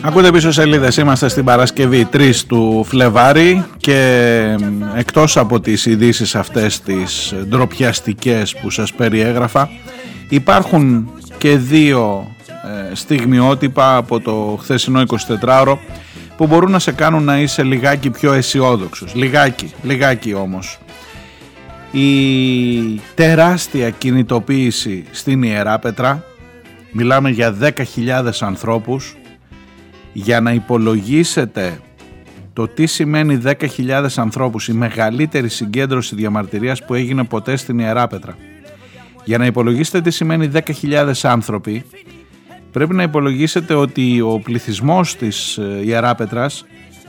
Ακούτε 0.00 0.30
πίσω 0.30 0.52
σελίδες. 0.52 0.96
Είμαστε 0.96 1.28
στην 1.28 1.44
Παρασκευή 1.44 2.08
3 2.12 2.32
του 2.46 2.84
Φλεβάρι 2.88 3.64
και 3.76 4.56
εκτός 4.96 5.36
από 5.36 5.60
τις 5.60 5.86
ειδήσεις 5.86 6.34
αυτές 6.34 6.80
τις 6.80 7.34
ντροπιαστικές 7.48 8.56
που 8.56 8.70
σας 8.70 8.92
περιέγραφα 8.92 9.68
υπάρχουν 10.28 11.10
και 11.38 11.56
δύο 11.56 12.30
ε, 12.90 12.94
στιγμιότυπα 12.94 13.96
από 13.96 14.20
το 14.20 14.58
χθεσινό 14.60 15.02
24ωρο 15.40 15.76
που 16.36 16.46
μπορούν 16.46 16.70
να 16.70 16.78
σε 16.78 16.92
κάνουν 16.92 17.24
να 17.24 17.40
είσαι 17.40 17.62
λιγάκι 17.62 18.10
πιο 18.10 18.32
αισιόδοξος. 18.32 19.14
Λιγάκι, 19.14 19.72
λιγάκι 19.82 20.34
όμως. 20.34 20.78
Η 21.90 23.00
τεράστια 23.14 23.90
κινητοποίηση 23.90 25.04
στην 25.10 25.42
Ιερά 25.42 25.78
Πετρά, 25.78 26.24
μιλάμε 26.92 27.30
για 27.30 27.56
10.000 27.60 28.40
ανθρώπους, 28.40 29.16
για 30.18 30.40
να 30.40 30.52
υπολογίσετε 30.52 31.80
το 32.52 32.68
τι 32.68 32.86
σημαίνει 32.86 33.40
10.000 33.44 34.06
ανθρώπους, 34.16 34.68
η 34.68 34.72
μεγαλύτερη 34.72 35.48
συγκέντρωση 35.48 36.14
διαμαρτυρίας 36.14 36.84
που 36.84 36.94
έγινε 36.94 37.24
ποτέ 37.24 37.56
στην 37.56 37.78
Ιερά 37.78 38.06
Πετρά. 38.06 38.36
Για 39.24 39.38
να 39.38 39.46
υπολογίσετε 39.46 40.00
τι 40.00 40.10
σημαίνει 40.10 40.50
10.000 40.82 41.12
άνθρωποι, 41.22 41.84
πρέπει 42.72 42.94
να 42.94 43.02
υπολογίσετε 43.02 43.74
ότι 43.74 44.20
ο 44.20 44.40
πληθυσμός 44.44 45.16
της 45.16 45.58
ε, 45.58 45.80
Ιεράπετρας 45.84 46.64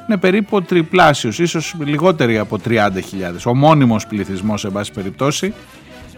είναι 0.08 0.18
περίπου 0.18 0.62
τριπλάσιος, 0.62 1.40
ίσως 1.40 1.76
λιγότεροι 1.80 2.38
από 2.38 2.60
30.000. 2.68 2.80
Ο 3.46 3.56
μόνιμος 3.56 4.08
πληθυσμός, 4.08 4.62
σε 4.62 4.70
πάση 4.70 4.92
περιπτώσει, 4.92 5.54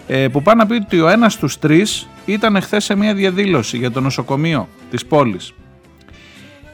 ε, 0.07 0.27
που 0.27 0.41
πάνε 0.41 0.63
να 0.63 0.69
πει 0.69 0.73
ότι 0.73 0.99
ο 0.99 1.07
ένας 1.07 1.33
στους 1.33 1.59
τρεις 1.59 2.07
ήταν 2.25 2.61
χθε 2.61 2.79
σε 2.79 2.95
μια 2.95 3.13
διαδήλωση 3.13 3.77
για 3.77 3.91
το 3.91 4.01
νοσοκομείο 4.01 4.67
της 4.89 5.05
πόλης. 5.05 5.53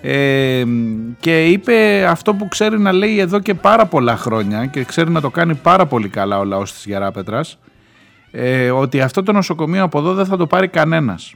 Ε, 0.08 0.64
και 1.20 1.46
είπε 1.46 2.06
αυτό 2.10 2.34
που 2.34 2.48
ξέρει 2.48 2.80
να 2.80 2.92
λέει 2.92 3.20
εδώ 3.20 3.40
και 3.40 3.54
πάρα 3.54 3.86
πολλά 3.86 4.18
χρόνια 4.18 4.66
και 4.66 4.84
ξέρει 4.84 5.10
να 5.10 5.22
το 5.22 5.30
κάνει 5.30 5.56
πάρα 5.56 5.86
πολύ 5.86 6.10
καλά 6.10 6.40
ο 6.40 6.44
λαός 6.44 6.74
της 6.74 6.86
Γεράπετρας 6.86 7.60
ε, 8.32 8.72
ότι 8.72 9.02
αυτό 9.02 9.24
το 9.24 9.32
νοσοκομείο 9.32 9.84
από 9.84 10.00
εδώ 10.00 10.14
δεν 10.14 10.26
θα 10.26 10.38
το 10.38 10.48
πάρει 10.48 10.68
κανένας 10.68 11.34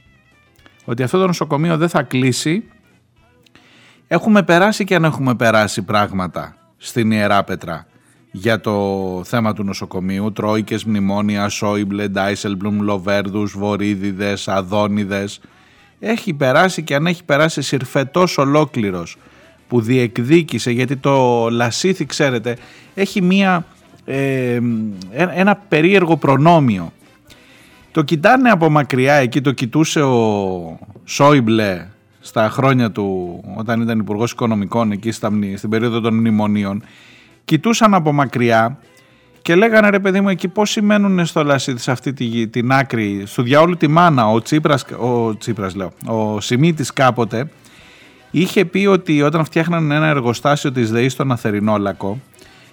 ότι 0.84 1.02
αυτό 1.02 1.18
το 1.18 1.26
νοσοκομείο 1.26 1.76
δεν 1.76 1.88
θα 1.88 2.02
κλείσει. 2.02 2.64
Έχουμε 4.06 4.42
περάσει 4.42 4.84
και 4.84 4.94
αν 4.94 5.04
έχουμε 5.04 5.34
περάσει 5.34 5.82
πράγματα 5.82 6.56
στην 6.76 7.10
Ιερά 7.10 7.44
Πετρά 7.44 7.86
για 8.30 8.60
το 8.60 9.20
θέμα 9.24 9.52
του 9.52 9.64
νοσοκομείου. 9.64 10.32
Τρόικες, 10.32 10.84
μνημόνια, 10.84 11.48
Σόιμπλε, 11.48 12.08
Ντάισελμπλουμ, 12.08 12.80
Λοβέρδους, 12.80 13.52
Βορύδιδες, 13.58 14.48
Αδόνιδες. 14.48 15.40
Έχει 16.00 16.34
περάσει 16.34 16.82
και 16.82 16.94
αν 16.94 17.06
έχει 17.06 17.24
περάσει 17.24 17.62
συρφετός 17.62 18.38
ολόκληρος 18.38 19.16
που 19.68 19.80
διεκδίκησε 19.80 20.70
γιατί 20.70 20.96
το 20.96 21.48
Λασίθι 21.50 22.06
ξέρετε 22.06 22.56
έχει 22.94 23.22
μία, 23.22 23.66
ε, 24.04 24.60
ένα 25.34 25.56
περίεργο 25.68 26.16
προνόμιο 26.16 26.92
το 27.92 28.02
κοιτάνε 28.02 28.50
από 28.50 28.70
μακριά, 28.70 29.14
εκεί 29.14 29.40
το 29.40 29.52
κοιτούσε 29.52 30.02
ο 30.02 30.78
Σόιμπλε 31.04 31.86
στα 32.20 32.50
χρόνια 32.50 32.90
του 32.90 33.40
όταν 33.56 33.80
ήταν 33.80 33.98
υπουργός 33.98 34.32
Οικονομικών 34.32 34.92
εκεί 34.92 35.10
στα, 35.10 35.30
στην 35.56 35.70
περίοδο 35.70 36.00
των 36.00 36.14
μνημονίων. 36.14 36.82
Κοιτούσαν 37.44 37.94
από 37.94 38.12
μακριά 38.12 38.78
και 39.42 39.54
λέγανε 39.54 39.90
ρε 39.90 39.98
παιδί 39.98 40.20
μου 40.20 40.28
εκεί 40.28 40.48
πώς 40.48 40.70
σημαίνουν 40.70 41.26
στο 41.26 41.44
Λασίδη 41.44 41.78
σε 41.78 41.90
αυτή 41.90 42.12
τη, 42.12 42.48
την 42.48 42.72
άκρη, 42.72 43.22
στο 43.26 43.42
διαόλου 43.42 43.76
τη 43.76 43.88
μάνα, 43.88 44.30
ο 44.30 44.42
Τσίπρας, 44.42 44.84
ο 44.98 45.36
Τσίπρας 45.36 45.74
λέω, 45.74 45.92
ο 46.06 46.40
Σιμίτης 46.40 46.92
κάποτε 46.92 47.48
είχε 48.30 48.64
πει 48.64 48.86
ότι 48.86 49.22
όταν 49.22 49.44
φτιάχναν 49.44 49.90
ένα 49.90 50.06
εργοστάσιο 50.06 50.72
της 50.72 50.90
ΔΕΗ 50.90 51.08
στον 51.08 51.32
Αθερινόλακο 51.32 52.20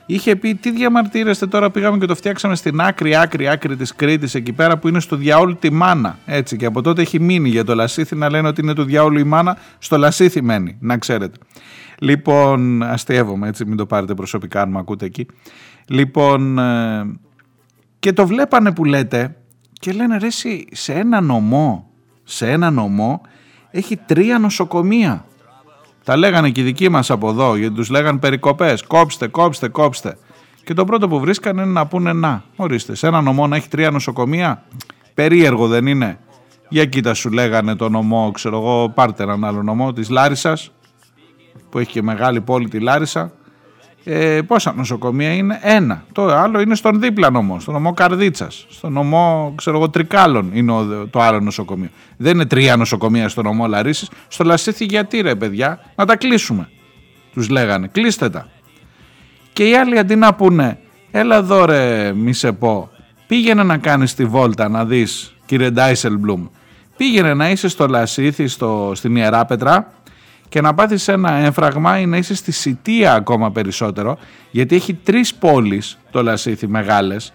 είχε 0.05 0.35
πει 0.35 0.55
τι 0.55 0.71
διαμαρτύρεστε 0.71 1.47
τώρα 1.47 1.69
πήγαμε 1.69 1.97
και 1.97 2.05
το 2.05 2.15
φτιάξαμε 2.15 2.55
στην 2.55 2.81
άκρη 2.81 3.15
άκρη 3.15 3.47
άκρη 3.47 3.75
της 3.75 3.95
Κρήτης 3.95 4.35
εκεί 4.35 4.51
πέρα 4.51 4.77
που 4.77 4.87
είναι 4.87 4.99
στο 4.99 5.15
διαόλου 5.15 5.55
τη 5.55 5.71
μάνα 5.71 6.17
έτσι 6.25 6.55
και 6.55 6.65
από 6.65 6.81
τότε 6.81 7.01
έχει 7.01 7.19
μείνει 7.19 7.49
για 7.49 7.63
το 7.63 7.75
Λασίθι 7.75 8.15
να 8.15 8.29
λένε 8.29 8.47
ότι 8.47 8.61
είναι 8.61 8.73
του 8.73 8.83
διαόλου 8.83 9.19
η 9.19 9.23
μάνα 9.23 9.57
στο 9.79 9.97
Λασίθι 9.97 10.41
μένει 10.41 10.77
να 10.79 10.97
ξέρετε. 10.97 11.37
Λοιπόν 11.99 12.83
αστείευομαι 12.83 13.47
έτσι 13.47 13.65
μην 13.65 13.77
το 13.77 13.85
πάρετε 13.85 14.13
προσωπικά 14.13 14.61
αν 14.61 14.69
με 14.69 14.79
ακούτε 14.79 15.05
εκεί 15.05 15.25
λοιπόν 15.87 16.57
ε, 16.57 17.19
και 17.99 18.13
το 18.13 18.27
βλέπανε 18.27 18.73
που 18.73 18.85
λέτε 18.85 19.35
και 19.73 19.91
λένε 19.91 20.17
ρε 20.17 20.27
εσύ 20.27 20.67
σε 20.71 20.93
ένα 20.93 21.21
νομό 21.21 21.89
σε 22.23 22.51
ένα 22.51 22.71
νομό 22.71 23.21
έχει 23.71 23.97
τρία 23.97 24.39
νοσοκομεία 24.39 25.25
τα 26.07 26.17
λέγανε 26.17 26.49
και 26.49 26.61
οι 26.61 26.63
δικοί 26.63 26.89
μας 26.89 27.09
από 27.09 27.29
εδώ, 27.29 27.55
γιατί 27.55 27.75
τους 27.75 27.89
λέγανε 27.89 28.19
περικοπές, 28.19 28.83
κόψτε, 28.83 29.27
κόψτε, 29.27 29.67
κόψτε. 29.67 30.17
Και 30.63 30.73
το 30.73 30.85
πρώτο 30.85 31.07
που 31.07 31.19
βρίσκανε 31.19 31.61
είναι 31.61 31.71
να 31.71 31.87
πούνε 31.87 32.13
να, 32.13 32.43
ορίστε, 32.55 32.95
σε 32.95 33.07
ένα 33.07 33.21
νομό 33.21 33.47
να 33.47 33.55
έχει 33.55 33.67
τρία 33.67 33.91
νοσοκομεία, 33.91 34.63
περίεργο 35.13 35.67
δεν 35.67 35.87
είναι. 35.87 36.19
Για 36.69 36.85
κοίτα 36.85 37.13
σου 37.13 37.29
λέγανε 37.29 37.75
το 37.75 37.89
νομό, 37.89 38.31
ξέρω 38.33 38.57
εγώ, 38.57 38.89
πάρτε 38.89 39.23
έναν 39.23 39.43
άλλο 39.43 39.63
νομό 39.63 39.93
της 39.93 40.09
Λάρισας, 40.09 40.71
που 41.69 41.79
έχει 41.79 41.91
και 41.91 42.01
μεγάλη 42.01 42.41
πόλη 42.41 42.67
τη 42.67 42.79
Λάρισα, 42.79 43.31
ε, 44.09 44.41
πόσα 44.41 44.73
νοσοκομεία 44.75 45.33
είναι, 45.33 45.59
ένα. 45.61 46.03
Το 46.11 46.25
άλλο 46.25 46.61
είναι 46.61 46.75
στον 46.75 46.99
δίπλα 46.99 47.29
νομό, 47.29 47.59
στον 47.59 47.73
νομό 47.73 47.93
Καρδίτσας. 47.93 48.65
Στον 48.69 48.93
νομό, 48.93 49.53
ξέρω 49.57 49.77
εγώ, 49.77 49.89
Τρικάλων 49.89 50.49
είναι 50.53 50.73
το 51.09 51.21
άλλο 51.21 51.39
νοσοκομείο. 51.39 51.89
Δεν 52.17 52.33
είναι 52.33 52.45
τρία 52.45 52.75
νοσοκομεία 52.75 53.29
στον 53.29 53.43
νομό 53.43 53.67
Λαρίσης. 53.67 54.09
Στο 54.27 54.43
Λασίθι 54.43 54.85
γιατί 54.85 55.21
ρε 55.21 55.35
παιδιά, 55.35 55.79
να 55.95 56.05
τα 56.05 56.15
κλείσουμε. 56.15 56.69
Τους 57.33 57.49
λέγανε, 57.49 57.87
κλείστε 57.87 58.29
τα. 58.29 58.47
Και 59.53 59.69
οι 59.69 59.75
άλλοι 59.75 59.99
αντί 59.99 60.15
να 60.15 60.33
πούνε, 60.33 60.79
έλα 61.11 61.35
εδώ 61.35 61.65
ρε 61.65 62.13
μη 62.13 62.33
σε 62.33 62.51
πω, 62.51 62.89
πήγαινε 63.27 63.63
να 63.63 63.77
κάνεις 63.77 64.15
τη 64.15 64.25
βόλτα 64.25 64.69
να 64.69 64.85
δεις 64.85 65.35
κύριε 65.45 65.69
Ντάισελμπλουμ, 65.69 66.45
πήγαινε 66.97 67.33
να 67.33 67.49
είσαι 67.49 67.67
στο 67.67 67.87
Λασίθι, 67.87 68.47
στο, 68.47 68.91
στην 68.95 69.15
Ιεράπετρα 69.15 69.91
και 70.49 70.61
να 70.61 70.73
πάθεις 70.73 71.07
ένα 71.07 71.31
έμφραγμα 71.31 71.99
ή 71.99 72.05
να 72.05 72.17
είσαι 72.17 72.35
στη 72.35 72.51
Σιτία 72.51 73.13
ακόμα 73.13 73.51
περισσότερο 73.51 74.17
γιατί 74.51 74.75
έχει 74.75 74.93
τρεις 74.93 75.35
πόλεις 75.35 75.97
το 76.11 76.23
Λασίθι 76.23 76.67
μεγάλες 76.67 77.33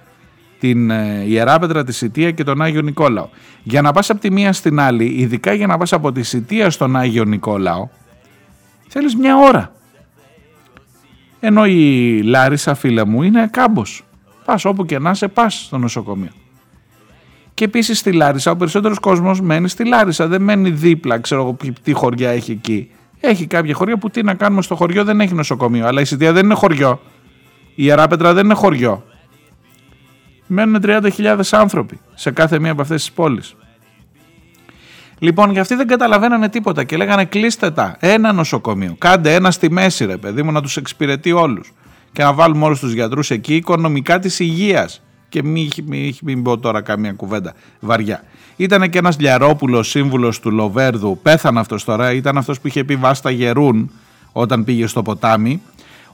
την 0.63 0.91
ε, 0.91 1.25
Ιεράπετρα, 1.27 1.85
τη 1.85 1.93
Σιτία 1.93 2.31
και 2.31 2.45
τον 2.45 2.63
Άγιο 2.63 2.81
Νικόλαο. 2.81 3.29
Για 3.63 3.83
να 3.83 3.93
πας 3.93 4.11
από 4.11 4.21
τη 4.21 4.31
μία 4.31 4.53
στην 4.53 4.81
άλλη, 4.81 5.05
ειδικά 5.05 5.53
για 5.53 5.67
να 5.67 5.79
πας 5.79 5.93
από 5.93 6.13
τη 6.13 6.23
Σιτία 6.23 6.71
στον 6.71 6.97
Άγιο 6.97 7.25
Νικόλαο, 7.25 7.89
θέλεις 8.89 9.17
μια 9.17 9.37
ώρα. 9.37 9.73
Ενώ 11.41 11.67
η 11.67 12.21
Λάρισα 12.23 12.75
φίλε 12.75 13.05
μου 13.05 13.23
είναι 13.23 13.49
κάμπος. 13.51 14.05
Πας 14.45 14.65
όπου 14.65 14.85
και 14.85 14.99
να 14.99 15.11
είσαι 15.11 15.29
πας 15.29 15.55
στο 15.55 15.79
νοσοκομείο. 15.79 16.33
Και 17.55 17.65
επίσης 17.65 17.99
στη 17.99 18.13
Λάρισα 18.13 18.51
ο 18.51 18.57
περισσότερος 18.57 18.99
κόσμος 18.99 19.41
μένει 19.41 19.69
στη 19.69 19.87
Λάρισα, 19.87 20.27
δεν 20.27 20.43
μένει 20.43 20.71
δίπλα, 20.71 21.19
ξέρω 21.19 21.41
εγώ 21.41 21.57
τι 21.83 21.93
χωριά 21.93 22.31
έχει 22.31 22.51
εκεί. 22.53 22.91
Έχει 23.25 23.47
κάποια 23.47 23.75
χωριά 23.75 23.97
που 23.97 24.11
τι 24.11 24.23
να 24.23 24.35
κάνουμε 24.35 24.63
στο 24.63 24.75
χωριό 24.75 25.05
δεν 25.05 25.21
έχει 25.21 25.35
νοσοκομείο. 25.35 25.87
Αλλά 25.87 26.01
η 26.01 26.05
Σιτία 26.05 26.33
δεν 26.33 26.45
είναι 26.45 26.55
χωριό. 26.55 27.01
Η 27.69 27.73
Ιεράπετρα 27.75 28.33
δεν 28.33 28.45
είναι 28.45 28.55
χωριό. 28.55 29.05
Μένουν 30.47 30.81
30.000 30.85 31.41
άνθρωποι 31.51 32.01
σε 32.15 32.31
κάθε 32.31 32.59
μία 32.59 32.73
από 32.73 32.83
αυτές 32.83 33.01
τις 33.01 33.13
πόλεις. 33.13 33.55
Λοιπόν, 35.19 35.51
για 35.51 35.61
αυτοί 35.61 35.75
δεν 35.75 35.87
καταλαβαίνανε 35.87 36.49
τίποτα 36.49 36.85
και 36.85 36.97
λέγανε 36.97 37.25
κλείστε 37.25 37.71
τα. 37.71 37.97
Ένα 38.01 38.33
νοσοκομείο. 38.33 38.95
Κάντε 38.99 39.35
ένα 39.35 39.51
στη 39.51 39.71
μέση, 39.71 40.05
ρε 40.05 40.17
παιδί 40.17 40.43
μου, 40.43 40.53
να 40.53 40.63
τους 40.63 40.77
εξυπηρετεί 40.77 41.33
όλους. 41.33 41.73
Και 42.13 42.23
να 42.23 42.33
βάλουμε 42.33 42.65
όλους 42.65 42.81
τους 42.81 42.93
γιατρούς 42.93 43.31
εκεί 43.31 43.55
οικονομικά 43.55 44.19
της 44.19 44.39
υγείας. 44.39 45.03
Και 45.33 45.43
μην, 45.43 45.69
μην, 45.87 46.15
μην 46.23 46.43
πω 46.43 46.59
τώρα 46.59 46.81
καμία 46.81 47.13
κουβέντα 47.13 47.55
βαριά. 47.81 48.25
Ήταν 48.57 48.91
και 48.91 48.99
ένας 48.99 49.19
Λιαρόπουλος 49.19 49.89
σύμβουλος 49.89 50.41
του 50.41 50.51
Λοβέρδου, 50.51 51.19
πέθανε 51.23 51.61
αυτός 51.61 51.85
τώρα, 51.85 52.13
ήταν 52.13 52.39
αυτός 52.39 52.61
που 52.61 52.67
είχε 52.67 52.85
πει 52.85 52.97
Βάστα 52.97 53.31
γερούν 53.31 53.91
όταν 54.33 54.65
πήγε 54.65 54.87
στο 54.87 55.03
ποτάμι. 55.03 55.63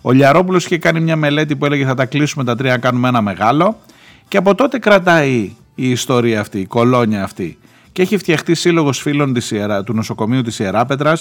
Ο 0.00 0.12
Λιαρόπουλος 0.12 0.64
είχε 0.64 0.78
κάνει 0.78 1.00
μια 1.00 1.16
μελέτη 1.16 1.56
που 1.56 1.64
έλεγε 1.64 1.84
θα 1.84 1.94
τα 1.94 2.04
κλείσουμε 2.04 2.44
τα 2.44 2.56
τρία, 2.56 2.70
να 2.70 2.78
κάνουμε 2.78 3.08
ένα 3.08 3.20
μεγάλο. 3.20 3.80
Και 4.28 4.36
από 4.36 4.54
τότε 4.54 4.78
κρατάει 4.78 5.52
η 5.74 5.90
ιστορία 5.90 6.40
αυτή, 6.40 6.58
η 6.60 6.66
κολόνια 6.66 7.22
αυτή. 7.22 7.58
Και 7.92 8.02
έχει 8.02 8.16
φτιαχτεί 8.16 8.54
σύλλογος 8.54 8.98
φίλων 8.98 9.32
της 9.32 9.50
Ιερα, 9.50 9.84
του 9.84 9.94
νοσοκομείου 9.94 10.42
της 10.42 10.58
Ιεράπετρα 10.58 11.16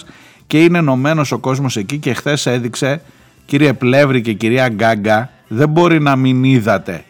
και 0.48 0.64
είναι 0.64 0.78
ενωμένος 0.78 1.32
ο 1.32 1.38
κόσμος 1.38 1.78
εκεί. 1.78 1.98
Και 1.98 2.14
χθες 2.14 2.46
έδειξε, 2.46 3.02
κύριε 3.46 3.74
Πλεύρη 3.74 4.22
και 4.22 4.34
κυρία 4.34 4.70
Γκάγκα, 4.70 5.30
δεν 5.48 5.70
μπορεί 5.70 6.00
να 6.00 6.16
μην 6.16 6.44
είδατε 6.44 7.04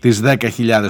τις 0.00 0.20
10.000 0.24 0.38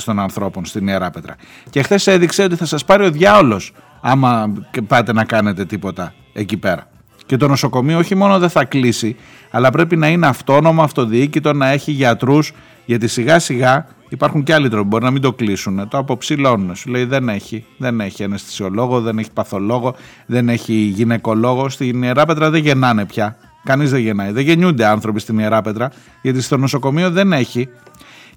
των 0.04 0.18
ανθρώπων 0.18 0.64
στην 0.64 0.86
Ιερά 0.86 1.10
Πέτρα. 1.10 1.36
Και 1.70 1.82
χθες 1.82 2.06
έδειξε 2.06 2.42
ότι 2.42 2.56
θα 2.56 2.64
σας 2.64 2.84
πάρει 2.84 3.04
ο 3.04 3.10
διάολος 3.10 3.72
άμα 4.00 4.52
πάτε 4.86 5.12
να 5.12 5.24
κάνετε 5.24 5.64
τίποτα 5.64 6.14
εκεί 6.32 6.56
πέρα. 6.56 6.88
Και 7.26 7.36
το 7.36 7.48
νοσοκομείο 7.48 7.98
όχι 7.98 8.14
μόνο 8.14 8.38
δεν 8.38 8.48
θα 8.50 8.64
κλείσει, 8.64 9.16
αλλά 9.50 9.70
πρέπει 9.70 9.96
να 9.96 10.08
είναι 10.08 10.26
αυτόνομο, 10.26 10.82
αυτοδιοίκητο, 10.82 11.52
να 11.52 11.68
έχει 11.68 11.90
γιατρούς, 11.90 12.52
γιατί 12.84 13.08
σιγά 13.08 13.38
σιγά 13.38 13.86
Υπάρχουν 14.10 14.42
και 14.42 14.54
άλλοι 14.54 14.68
τρόποι, 14.68 14.86
μπορεί 14.86 15.04
να 15.04 15.10
μην 15.10 15.22
το 15.22 15.32
κλείσουν, 15.32 15.88
το 15.88 15.98
αποψηλώνουν. 15.98 16.74
Σου 16.74 16.90
λέει 16.90 17.04
δεν 17.04 17.28
έχει, 17.28 17.64
δεν 17.76 18.00
έχει 18.00 18.24
αναισθησιολόγο, 18.24 19.00
δεν 19.00 19.18
έχει 19.18 19.30
παθολόγο, 19.32 19.94
δεν 20.26 20.48
έχει 20.48 20.72
γυναικολόγο. 20.72 21.68
Στην 21.68 22.02
Ιεράπετρα 22.02 22.50
δεν 22.50 22.62
γεννάνε 22.62 23.06
πια. 23.06 23.36
Κανείς 23.64 23.90
δεν 23.90 24.00
γεννάει. 24.00 24.30
Δεν 24.30 24.44
γεννιούνται 24.44 24.86
άνθρωποι 24.86 25.20
στην 25.20 25.38
Ιεράπετρα, 25.38 25.90
γιατί 26.22 26.40
στο 26.40 26.56
νοσοκομείο 26.56 27.10
δεν 27.10 27.32
έχει. 27.32 27.68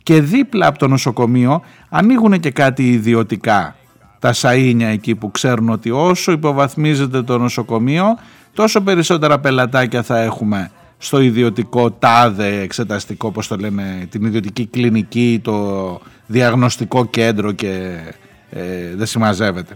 Και 0.03 0.21
δίπλα 0.21 0.67
από 0.67 0.77
το 0.77 0.87
νοσοκομείο 0.87 1.61
ανοίγουν 1.89 2.39
και 2.39 2.51
κάτι 2.51 2.89
ιδιωτικά. 2.89 3.75
Τα 4.19 4.33
σαΐνια 4.33 4.87
εκεί 4.87 5.15
που 5.15 5.31
ξέρουν 5.31 5.69
ότι 5.69 5.91
όσο 5.91 6.31
υποβαθμίζεται 6.31 7.21
το 7.21 7.37
νοσοκομείο, 7.37 8.05
τόσο 8.53 8.81
περισσότερα 8.81 9.39
πελατάκια 9.39 10.03
θα 10.03 10.19
έχουμε 10.19 10.71
στο 10.97 11.19
ιδιωτικό 11.19 11.91
τάδε 11.91 12.61
εξεταστικό, 12.61 13.27
όπως 13.27 13.47
το 13.47 13.55
λένε, 13.55 14.07
την 14.09 14.25
ιδιωτική 14.25 14.65
κλινική, 14.65 15.39
το 15.43 15.99
διαγνωστικό 16.25 17.05
κέντρο 17.05 17.51
και 17.51 17.99
ε, 18.49 18.95
δεν 18.95 19.05
συμμαζεύεται. 19.05 19.75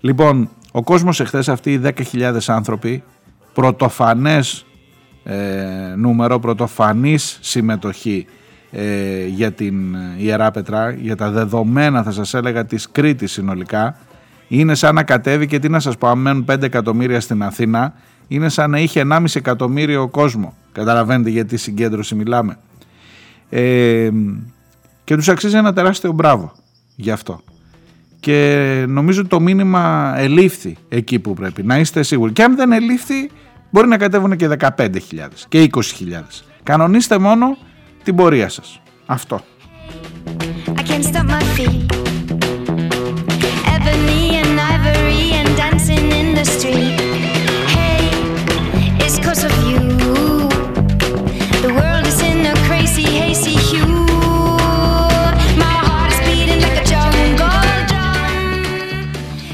Λοιπόν, 0.00 0.48
ο 0.72 0.82
κόσμος 0.82 1.20
εχθές 1.20 1.48
αυτοί 1.48 1.72
οι 1.72 1.80
10.000 2.12 2.36
άνθρωποι, 2.46 3.02
πρωτοφανές 3.52 4.66
ε, 5.24 5.94
νούμερο, 5.96 6.38
πρωτοφανής 6.38 7.38
συμμετοχή 7.40 8.26
ε, 8.76 9.26
για 9.26 9.52
την 9.52 9.96
Ιερά 10.16 10.50
Πετρά, 10.50 10.90
για 10.90 11.16
τα 11.16 11.30
δεδομένα 11.30 12.02
θα 12.02 12.10
σας 12.10 12.34
έλεγα 12.34 12.64
της 12.64 12.90
Κρήτης 12.92 13.32
συνολικά, 13.32 13.96
είναι 14.48 14.74
σαν 14.74 14.94
να 14.94 15.02
κατέβει 15.02 15.46
και 15.46 15.58
τι 15.58 15.68
να 15.68 15.80
σας 15.80 15.96
πω, 15.96 16.08
αν 16.08 16.18
μένουν 16.18 16.44
5 16.50 16.62
εκατομμύρια 16.62 17.20
στην 17.20 17.42
Αθήνα, 17.42 17.94
είναι 18.28 18.48
σαν 18.48 18.70
να 18.70 18.78
είχε 18.78 19.00
1,5 19.00 19.24
εκατομμύριο 19.34 20.08
κόσμο. 20.08 20.54
Καταλαβαίνετε 20.72 21.30
για 21.30 21.44
τι 21.44 21.56
συγκέντρωση 21.56 22.14
μιλάμε. 22.14 22.58
Ε, 23.50 24.10
και 25.04 25.16
τους 25.16 25.28
αξίζει 25.28 25.56
ένα 25.56 25.72
τεράστιο 25.72 26.12
μπράβο 26.12 26.52
γι' 26.96 27.10
αυτό. 27.10 27.40
Και 28.20 28.84
νομίζω 28.88 29.20
ότι 29.20 29.28
το 29.28 29.40
μήνυμα 29.40 30.14
ελήφθη 30.16 30.76
εκεί 30.88 31.18
που 31.18 31.34
πρέπει. 31.34 31.62
Να 31.62 31.78
είστε 31.78 32.02
σίγουροι. 32.02 32.32
Και 32.32 32.42
αν 32.42 32.56
δεν 32.56 32.72
ελήφθη 32.72 33.30
μπορεί 33.70 33.88
να 33.88 33.96
κατέβουν 33.96 34.36
και 34.36 34.48
15.000 34.58 34.88
και 35.48 35.70
20.000. 35.72 35.80
Κανονίστε 36.62 37.18
μόνο 37.18 37.56
την 38.04 38.16
πορεία 38.16 38.48
σας. 38.48 38.80
Αυτό. 39.06 39.40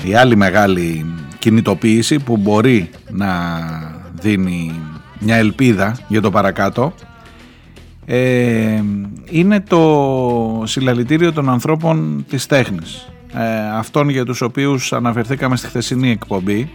Η 0.05 0.15
άλλη 0.15 0.37
μεγάλη 0.37 1.15
κινητοποίηση 1.39 2.19
που 2.19 2.37
μπορεί 2.37 2.91
να 3.11 3.29
δίνει 4.13 4.81
μια 5.19 5.37
ελπίδα 5.37 5.97
για 6.09 6.21
το 6.21 6.31
παρακάτω 6.31 6.95
ε, 8.13 8.83
είναι 9.31 9.61
το 9.61 10.63
συλλαλητήριο 10.65 11.33
των 11.33 11.49
ανθρώπων 11.49 12.25
της 12.29 12.47
τέχνης. 12.47 13.09
Ε, 13.35 13.71
αυτών 13.75 14.09
για 14.09 14.25
τους 14.25 14.41
οποίους 14.41 14.93
αναφερθήκαμε 14.93 15.57
στη 15.57 15.67
χθεσινή 15.67 16.11
εκπομπή. 16.11 16.71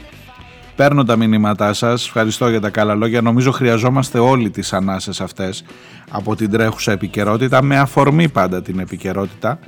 Παίρνω 0.75 1.03
τα 1.03 1.15
μηνύματά 1.15 1.73
σας 1.73 2.05
ευχαριστώ 2.05 2.49
για 2.49 2.61
τα 2.61 2.69
καλά 2.69 2.95
λόγια. 2.95 3.21
Νομίζω 3.21 3.51
χρειαζόμαστε 3.51 4.19
όλοι 4.19 4.49
τις 4.49 4.73
ανάσες 4.73 5.21
αυτές 5.21 5.63
από 6.09 6.35
την 6.35 6.51
τρέχουσα 6.51 6.91
επικαιρότητα 6.91 7.63
με 7.63 7.77
αφορμή 7.77 8.29
πάντα 8.29 8.61
την 8.61 8.79
επικαιρότητα. 8.79 9.59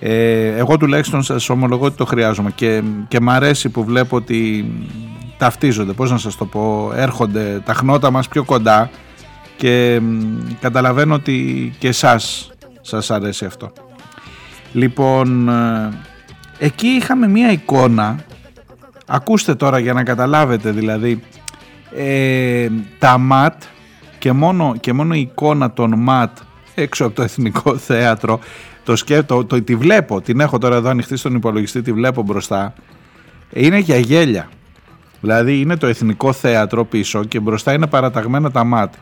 Ε, 0.00 0.46
εγώ 0.46 0.76
τουλάχιστον 0.76 1.22
σας 1.22 1.48
ομολογώ 1.48 1.84
ότι 1.84 1.96
το 1.96 2.04
χρειάζομαι 2.04 2.50
και, 2.50 2.82
και 3.08 3.20
μ' 3.20 3.30
αρέσει 3.30 3.68
που 3.68 3.84
βλέπω 3.84 4.16
ότι 4.16 4.70
ταυτίζονται, 5.38 5.92
πώς 5.92 6.10
να 6.10 6.18
σας 6.18 6.36
το 6.36 6.44
πω, 6.44 6.92
έρχονται 6.94 7.62
τα 7.64 7.74
χνότα 7.74 8.10
μας 8.10 8.28
πιο 8.28 8.44
κοντά 8.44 8.90
και 9.62 10.00
καταλαβαίνω 10.60 11.14
ότι 11.14 11.72
και 11.78 11.88
εσάς 11.88 12.50
σας 12.80 13.10
αρέσει 13.10 13.44
αυτό. 13.44 13.72
Λοιπόν, 14.72 15.48
ε, 15.48 15.88
εκεί 16.58 16.86
είχαμε 16.86 17.28
μία 17.28 17.52
εικόνα, 17.52 18.24
ακούστε 19.06 19.54
τώρα 19.54 19.78
για 19.78 19.92
να 19.92 20.02
καταλάβετε 20.02 20.70
δηλαδή, 20.70 21.22
ε, 21.96 22.68
τα 22.98 23.18
ματ 23.18 23.62
και 24.18 24.32
μόνο, 24.32 24.74
και 24.80 24.92
μόνο 24.92 25.14
η 25.14 25.20
εικόνα 25.20 25.72
των 25.72 25.94
ματ 25.96 26.38
έξω 26.74 27.04
από 27.04 27.14
το 27.14 27.22
Εθνικό 27.22 27.76
Θέατρο 27.76 28.40
το 28.84 28.96
σκέφτο, 28.96 29.44
το, 29.44 29.62
τη 29.62 29.76
βλέπω, 29.76 30.20
την 30.20 30.40
έχω 30.40 30.58
τώρα 30.58 30.76
εδώ 30.76 30.88
ανοιχτή 30.88 31.16
στον 31.16 31.34
υπολογιστή, 31.34 31.82
τη 31.82 31.92
βλέπω 31.92 32.22
μπροστά. 32.22 32.74
Είναι 33.52 33.78
για 33.78 33.98
γέλια. 33.98 34.48
Δηλαδή 35.20 35.60
είναι 35.60 35.76
το 35.76 35.86
εθνικό 35.86 36.32
θέατρο 36.32 36.84
πίσω 36.84 37.24
και 37.24 37.40
μπροστά 37.40 37.72
είναι 37.72 37.86
παραταγμένα 37.86 38.50
τα 38.50 38.64
μάτ. 38.64 38.94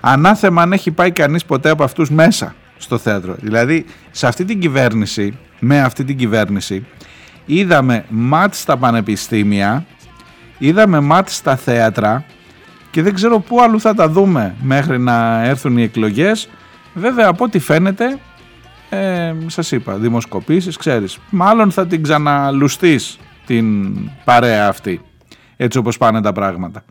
Ανάθεμα 0.00 0.62
αν 0.62 0.72
έχει 0.72 0.90
πάει 0.90 1.10
κανείς 1.10 1.44
ποτέ 1.44 1.70
από 1.70 1.84
αυτούς 1.84 2.10
μέσα 2.10 2.54
στο 2.76 2.98
θέατρο. 2.98 3.34
Δηλαδή 3.40 3.84
σε 4.10 4.26
αυτή 4.26 4.44
την 4.44 4.60
κυβέρνηση, 4.60 5.38
με 5.58 5.80
αυτή 5.80 6.04
την 6.04 6.16
κυβέρνηση, 6.16 6.86
είδαμε 7.46 8.04
ματ 8.08 8.54
στα 8.54 8.76
πανεπιστήμια, 8.76 9.86
είδαμε 10.58 11.00
ματ 11.00 11.28
στα 11.28 11.56
θέατρα 11.56 12.24
και 12.90 13.02
δεν 13.02 13.14
ξέρω 13.14 13.38
πού 13.38 13.62
αλλού 13.62 13.80
θα 13.80 13.94
τα 13.94 14.08
δούμε 14.08 14.54
μέχρι 14.62 14.98
να 14.98 15.44
έρθουν 15.44 15.78
οι 15.78 15.82
εκλογές. 15.82 16.48
Βέβαια 16.94 17.26
από 17.28 17.44
ό,τι 17.44 17.58
φαίνεται 17.58 18.18
ε, 18.90 19.34
σας 19.46 19.72
είπα, 19.72 19.94
δημοσκοπήσεις, 19.94 20.76
ξέρεις, 20.76 21.18
μάλλον 21.30 21.70
θα 21.70 21.86
την 21.86 22.02
ξαναλουστείς 22.02 23.18
την 23.46 23.94
παρέα 24.24 24.68
αυτή, 24.68 25.00
έτσι 25.56 25.78
όπως 25.78 25.98
πάνε 25.98 26.20
τα 26.20 26.32
πράγματα. 26.32 26.84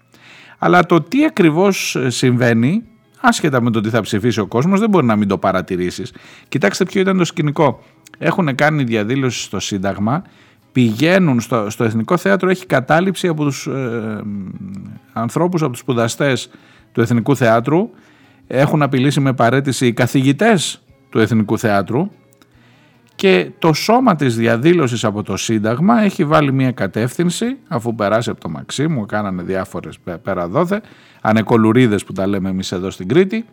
Αλλά 0.57 0.85
το 0.85 1.01
τι 1.01 1.25
ακριβώς 1.25 1.97
συμβαίνει, 2.07 2.83
άσχετα 3.21 3.61
με 3.61 3.71
το 3.71 3.81
τι 3.81 3.89
θα 3.89 4.01
ψηφίσει 4.01 4.39
ο 4.39 4.45
κόσμος, 4.45 4.79
δεν 4.79 4.89
μπορεί 4.89 5.05
να 5.05 5.15
μην 5.15 5.27
το 5.27 5.37
παρατηρήσεις. 5.37 6.13
Κοιτάξτε 6.47 6.85
ποιο 6.85 7.01
ήταν 7.01 7.17
το 7.17 7.25
σκηνικό. 7.25 7.83
Έχουν 8.17 8.55
κάνει 8.55 8.83
διαδήλωση 8.83 9.41
στο 9.41 9.59
Σύνταγμα, 9.59 10.23
πηγαίνουν 10.71 11.41
στο, 11.41 11.69
στο 11.69 11.83
Εθνικό 11.83 12.17
Θέατρο, 12.17 12.49
έχει 12.49 12.65
κατάληψη 12.65 13.27
από 13.27 13.43
τους 13.43 13.67
ε, 13.67 14.21
ανθρώπους, 15.13 15.61
από 15.61 15.71
τους 15.71 15.79
σπουδαστές 15.79 16.49
του 16.91 17.01
Εθνικού 17.01 17.35
Θεάτρου, 17.35 17.89
έχουν 18.47 18.81
απειλήσει 18.81 19.19
με 19.19 19.33
παρέτηση 19.33 19.87
οι 19.87 19.93
καθηγητές 19.93 20.81
του 21.09 21.19
Εθνικού 21.19 21.57
Θεάτρου 21.57 22.09
και 23.19 23.51
το 23.59 23.73
σώμα 23.73 24.15
της 24.15 24.35
διαδήλωσης 24.35 25.03
από 25.03 25.23
το 25.23 25.37
Σύνταγμα 25.37 26.01
έχει 26.01 26.25
βάλει 26.25 26.53
μια 26.53 26.71
κατεύθυνση 26.71 27.57
αφού 27.67 27.95
περάσει 27.95 28.29
από 28.29 28.39
το 28.39 28.49
Μαξίμου, 28.49 29.05
κάνανε 29.05 29.43
διάφορες 29.43 29.99
πέρα 30.23 30.47
δόθε, 30.47 30.81
ανεκολουρίδες 31.21 32.03
που 32.03 32.13
τα 32.13 32.27
λέμε 32.27 32.49
εμείς 32.49 32.71
εδώ 32.71 32.89
στην 32.89 33.07
Κρήτη, 33.07 33.45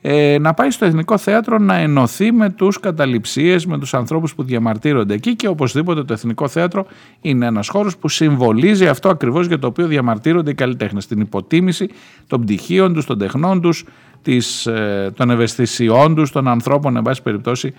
ε, 0.00 0.38
να 0.40 0.54
πάει 0.54 0.70
στο 0.70 0.84
Εθνικό 0.84 1.18
Θέατρο 1.18 1.58
να 1.58 1.76
ενωθεί 1.76 2.32
με 2.32 2.50
τους 2.50 2.80
καταληψίες, 2.80 3.66
με 3.66 3.78
τους 3.78 3.94
ανθρώπους 3.94 4.34
που 4.34 4.42
διαμαρτύρονται 4.42 5.14
εκεί 5.14 5.36
και 5.36 5.48
οπωσδήποτε 5.48 6.04
το 6.04 6.12
Εθνικό 6.12 6.48
Θέατρο 6.48 6.86
είναι 7.20 7.46
ένας 7.46 7.68
χώρος 7.68 7.96
που 7.96 8.08
συμβολίζει 8.08 8.86
αυτό 8.86 9.08
ακριβώς 9.08 9.46
για 9.46 9.58
το 9.58 9.66
οποίο 9.66 9.86
διαμαρτύρονται 9.86 10.50
οι 10.50 10.54
καλλιτέχνες, 10.54 11.06
την 11.06 11.20
υποτίμηση 11.20 11.88
των 12.26 12.40
πτυχίων 12.40 12.94
τους, 12.94 13.06
των 13.06 13.18
τεχνών 13.18 13.60
τους, 13.60 13.84
της, 14.22 14.66
ε, 14.66 15.12
των 15.16 15.30
ευαισθησιών 15.30 16.14
τους, 16.14 16.32
των 16.32 16.48
ανθρώπων, 16.48 16.96
εν 16.96 17.02
πάση 17.02 17.22
περιπτώσει, 17.22 17.74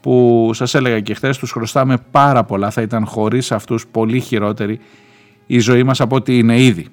που 0.00 0.50
σας 0.54 0.74
έλεγα 0.74 1.00
και 1.00 1.14
χθες 1.14 1.38
τους 1.38 1.50
χρωστάμε 1.50 1.96
πάρα 2.10 2.44
πολλά, 2.44 2.70
θα 2.70 2.82
ήταν 2.82 3.06
χωρίς 3.06 3.52
αυτούς 3.52 3.86
πολύ 3.86 4.20
χειρότερη 4.20 4.80
η 5.46 5.58
ζωή 5.58 5.82
μας 5.82 6.00
από 6.00 6.16
ό,τι 6.16 6.38
είναι 6.38 6.62
ήδη. 6.62 6.86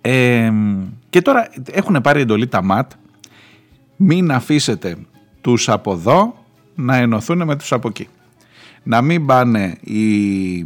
Ε, 0.00 0.52
και 1.10 1.22
τώρα 1.22 1.48
έχουν 1.70 2.00
πάρει 2.02 2.20
εντολή 2.20 2.46
τα 2.46 2.62
ΜΑΤ, 2.62 2.92
μην 3.96 4.32
αφήσετε 4.32 4.96
τους 5.40 5.68
από 5.68 5.92
εδώ 5.92 6.44
να 6.74 6.96
ενωθούν 6.96 7.44
με 7.44 7.56
τους 7.56 7.72
από 7.72 7.88
εκεί. 7.88 8.08
Να 8.82 9.02
μην 9.02 9.26
πάνε 9.26 9.76
οι, 9.80 10.56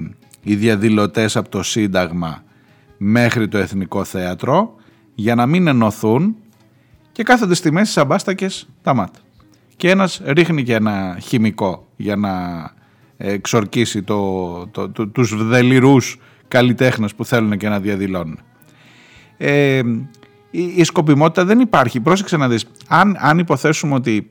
οι 0.42 0.54
διαδηλωτές 0.54 1.36
από 1.36 1.48
το 1.48 1.62
Σύνταγμα 1.62 2.42
μέχρι 2.96 3.48
το 3.48 3.58
Εθνικό 3.58 4.04
Θέατρο 4.04 4.74
για 5.14 5.34
να 5.34 5.46
μην 5.46 5.66
ενωθούν 5.66 6.36
και 7.12 7.22
κάθονται 7.22 7.54
στη 7.54 7.72
μέση 7.72 7.92
σαμπάστακες 7.92 8.68
τα 8.82 8.94
μάτ. 8.94 9.14
Και 9.80 9.90
ένας 9.90 10.20
ρίχνει 10.24 10.62
και 10.62 10.74
ένα 10.74 11.18
χημικό 11.20 11.86
για 11.96 12.16
να 12.16 12.30
εξορκίσει 13.16 14.02
το, 14.02 14.66
το, 14.66 14.90
το, 14.90 15.08
τους 15.08 15.34
βδελιρούς 15.36 16.18
καλλιτέχνες 16.48 17.14
που 17.14 17.24
θέλουν 17.24 17.56
και 17.56 17.68
να 17.68 17.80
διαδηλώνουν. 17.80 18.38
Ε, 19.36 19.82
η, 20.50 20.62
η 20.76 20.84
σκοπιμότητα 20.84 21.44
δεν 21.44 21.60
υπάρχει. 21.60 22.00
Πρόσεξε 22.00 22.36
να 22.36 22.48
δεις. 22.48 22.66
Αν, 22.88 23.16
αν 23.18 23.38
υποθέσουμε 23.38 23.94
ότι 23.94 24.30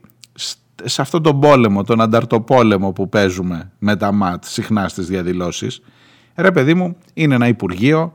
σε 0.84 1.02
αυτόν 1.02 1.22
τον 1.22 1.40
πόλεμο, 1.40 1.84
τον 1.84 2.00
ανταρτοπόλεμο 2.00 2.92
που 2.92 3.08
παίζουμε 3.08 3.72
με 3.78 3.96
τα 3.96 4.12
ΜΑΤ 4.12 4.44
συχνά 4.44 4.88
στις 4.88 5.06
διαδηλώσεις, 5.06 5.82
ρε 6.34 6.50
παιδί 6.50 6.74
μου, 6.74 6.96
είναι 7.14 7.34
ένα 7.34 7.48
Υπουργείο, 7.48 8.12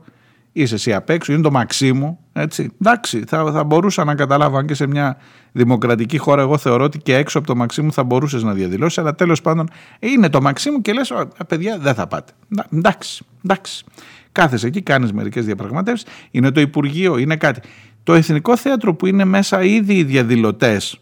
είσαι 0.52 0.74
εσύ 0.74 0.94
απ' 0.94 1.10
έξω, 1.10 1.32
είναι 1.32 1.42
το 1.42 1.50
Μαξίμου. 1.50 2.18
Έτσι. 2.32 2.70
Εντάξει, 2.80 3.24
θα, 3.26 3.52
θα 3.52 3.64
μπορούσα 3.64 4.04
να 4.04 4.14
καταλάβω 4.14 4.56
αν 4.56 4.66
και 4.66 4.74
σε 4.74 4.86
μια 4.86 5.16
δημοκρατική 5.56 6.18
χώρα. 6.18 6.42
Εγώ 6.42 6.58
θεωρώ 6.58 6.84
ότι 6.84 6.98
και 6.98 7.14
έξω 7.14 7.38
από 7.38 7.46
το 7.46 7.56
Μαξίμου 7.56 7.92
θα 7.92 8.04
μπορούσες 8.04 8.42
να 8.42 8.52
διαδηλώσεις, 8.52 8.98
αλλά 8.98 9.14
τέλος 9.14 9.40
πάντων 9.40 9.68
είναι 9.98 10.28
το 10.28 10.42
Μαξίμου 10.42 10.80
και 10.80 10.92
λες: 10.92 11.12
Παιδιά, 11.48 11.78
δεν 11.78 11.94
θα 11.94 12.06
πάτε. 12.06 12.32
Εντάξει, 12.72 13.24
εντάξει. 13.44 13.84
Κάθεσαι 14.32 14.66
εκεί, 14.66 14.82
κάνεις 14.82 15.12
μερικές 15.12 15.44
διαπραγματεύσεις. 15.44 16.06
Είναι 16.30 16.50
το 16.50 16.60
Υπουργείο, 16.60 17.18
είναι 17.18 17.36
κάτι. 17.36 17.60
Το 18.02 18.14
Εθνικό 18.14 18.56
Θέατρο 18.56 18.94
που 18.94 19.06
είναι 19.06 19.24
μέσα 19.24 19.62
ήδη 19.62 19.94
οι 19.94 20.04
διαδηλωτές, 20.04 21.00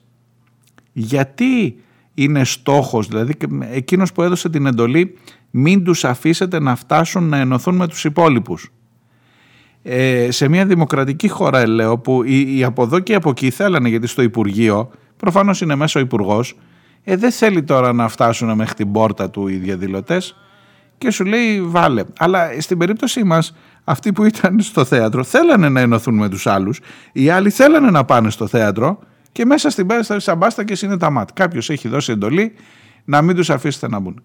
γιατί 0.93 1.77
είναι 2.15 2.45
στόχος, 2.45 3.07
δηλαδή 3.09 3.35
εκείνος 3.71 4.13
που 4.13 4.23
έδωσε 4.23 4.49
την 4.49 4.67
εντολή 4.67 5.19
μην 5.51 5.85
τους 5.85 6.05
αφήσετε 6.05 6.59
να 6.61 6.77
φτάσουν 6.77 7.29
να 7.29 7.39
ενωθούν 7.39 7.75
με 7.75 7.89
τους 7.89 8.05
υπόλοιπους. 8.05 8.73
Ε, 9.87 10.31
σε 10.31 10.49
μια 10.49 10.67
δημοκρατική 10.67 11.29
χώρα, 11.29 11.69
λέω, 11.69 11.99
που 11.99 12.23
οι, 12.25 12.59
οι 12.59 12.65
από 12.65 12.83
εδώ 12.83 12.99
και 12.99 13.15
από 13.15 13.31
εκεί 13.31 13.51
θέλανε, 13.51 13.89
γιατί 13.89 14.07
στο 14.07 14.23
Υπουργείο, 14.23 14.91
προφανώς 15.17 15.61
είναι 15.61 15.75
μέσα 15.75 16.01
ο 16.01 16.03
υπουργός, 16.03 16.57
ε, 17.05 17.17
δεν 17.17 17.31
θέλει 17.31 17.63
τώρα 17.63 17.93
να 17.93 18.09
φτάσουν 18.09 18.55
μέχρι 18.55 18.75
την 18.75 18.93
πόρτα 18.93 19.31
του 19.31 19.49
οι 19.49 19.55
διαδηλωτές 19.55 20.37
και 20.99 21.11
σου 21.11 21.25
λέει 21.25 21.63
βάλε. 21.63 22.05
Αλλά 22.19 22.49
στην 22.59 22.79
περίπτωσή 22.79 23.25
μας, 23.25 23.55
αυτοί 23.85 24.13
που 24.13 24.25
ήταν 24.25 24.61
στο 24.61 24.85
θέατρο 24.85 25.25
θέλανε 25.25 25.69
να 25.69 25.81
ενωθούν 25.81 26.15
με 26.15 26.29
τους 26.29 26.47
άλλους, 26.47 26.81
οι 27.13 27.31
άλλοι 27.31 27.51
θέλανε 27.51 27.91
να 27.91 28.05
πάνε 28.05 28.31
στο 28.31 28.47
θέατρο 28.47 28.99
και 29.33 29.45
μέσα 29.45 29.71
στην 29.71 29.87
πέρα 29.87 30.03
στα 30.51 30.65
και 30.65 30.79
είναι 30.87 30.97
τα 30.97 31.11
μάτια. 31.11 31.45
Κάποιος 31.45 31.71
έχει 31.71 31.89
δώσει 31.89 32.13
εντολή 32.13 32.53
να 33.05 33.23
μην 33.23 33.37
τους 33.37 33.51
αφήσετε 33.51 33.89
να 33.89 33.99
μπουν. 33.99 34.23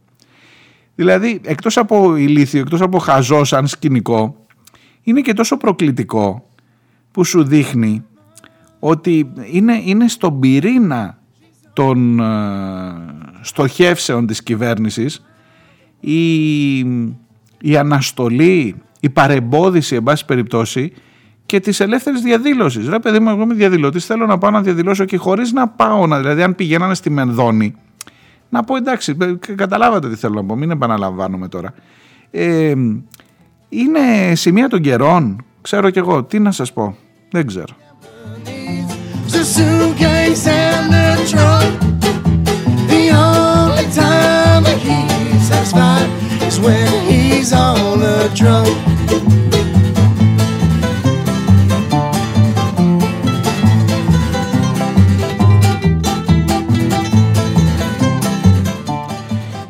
Δηλαδή, 0.96 1.42
εκτός 1.44 1.78
από 1.78 2.16
ηλίθιο, 2.16 2.60
εκτός 2.60 2.82
από 2.82 2.98
χαζό 2.98 3.44
σαν 3.44 3.68
σκηνικό, 3.68 4.39
είναι 5.10 5.22
και 5.22 5.34
τόσο 5.34 5.58
προκλητικό 5.58 6.44
που 7.12 7.24
σου 7.24 7.44
δείχνει 7.44 8.04
ότι 8.80 9.32
είναι, 9.52 9.82
είναι 9.86 10.08
στον 10.08 10.40
πυρήνα 10.40 11.18
των 11.74 12.20
ε, 12.20 12.26
στοχεύσεων 13.42 14.28
της 14.28 14.44
κυβέρνησης 14.44 15.26
η, 16.00 16.78
η 17.62 17.78
αναστολή, 17.78 18.76
η 19.00 19.10
παρεμπόδιση, 19.10 19.96
εν 19.96 20.04
πάση 20.04 20.26
περιπτώσει, 20.26 20.94
και 21.46 21.60
της 21.60 21.80
ελεύθερης 21.80 22.22
διαδήλωσης. 22.22 22.88
Ρε 22.88 23.00
παιδί 23.00 23.20
μου, 23.20 23.30
εγώ 23.30 23.42
είμαι 23.42 23.54
διαδηλωτής, 23.54 24.06
θέλω 24.06 24.26
να 24.26 24.38
πάω 24.38 24.52
να 24.52 24.62
διαδηλώσω 24.62 25.06
και 25.06 25.18
χωρίς 25.18 25.52
να 25.52 25.68
πάω 25.68 26.08
να. 26.08 26.18
Δηλαδή, 26.18 26.44
αν 26.44 26.56
πηγαίνανε 26.56 26.94
στη 26.94 27.10
Μενδόνη, 27.10 27.76
να 28.50 28.64
πω 28.64 28.76
εντάξει, 28.76 29.18
ε, 29.22 29.54
καταλάβατε 29.56 30.10
τι 30.10 30.16
θέλω 30.16 30.34
να 30.34 30.46
πω, 30.46 30.56
μην 30.56 30.72
επαναλαμβάνομαι 30.72 31.48
τώρα. 31.48 31.74
Ε, 32.32 32.74
είναι 33.70 34.36
σημεία 34.36 34.68
των 34.68 34.82
καιρών, 34.82 35.46
ξέρω 35.62 35.90
κι 35.90 36.00
εγώ, 36.00 36.24
τι 36.24 36.40
να 36.40 36.52
σας 36.52 36.74
πω, 36.74 36.96
δεν 37.32 37.48
ξέρω. 37.48 37.76
when 46.62 47.10
he's 47.10 47.54
on 47.54 48.00
the 48.00 48.30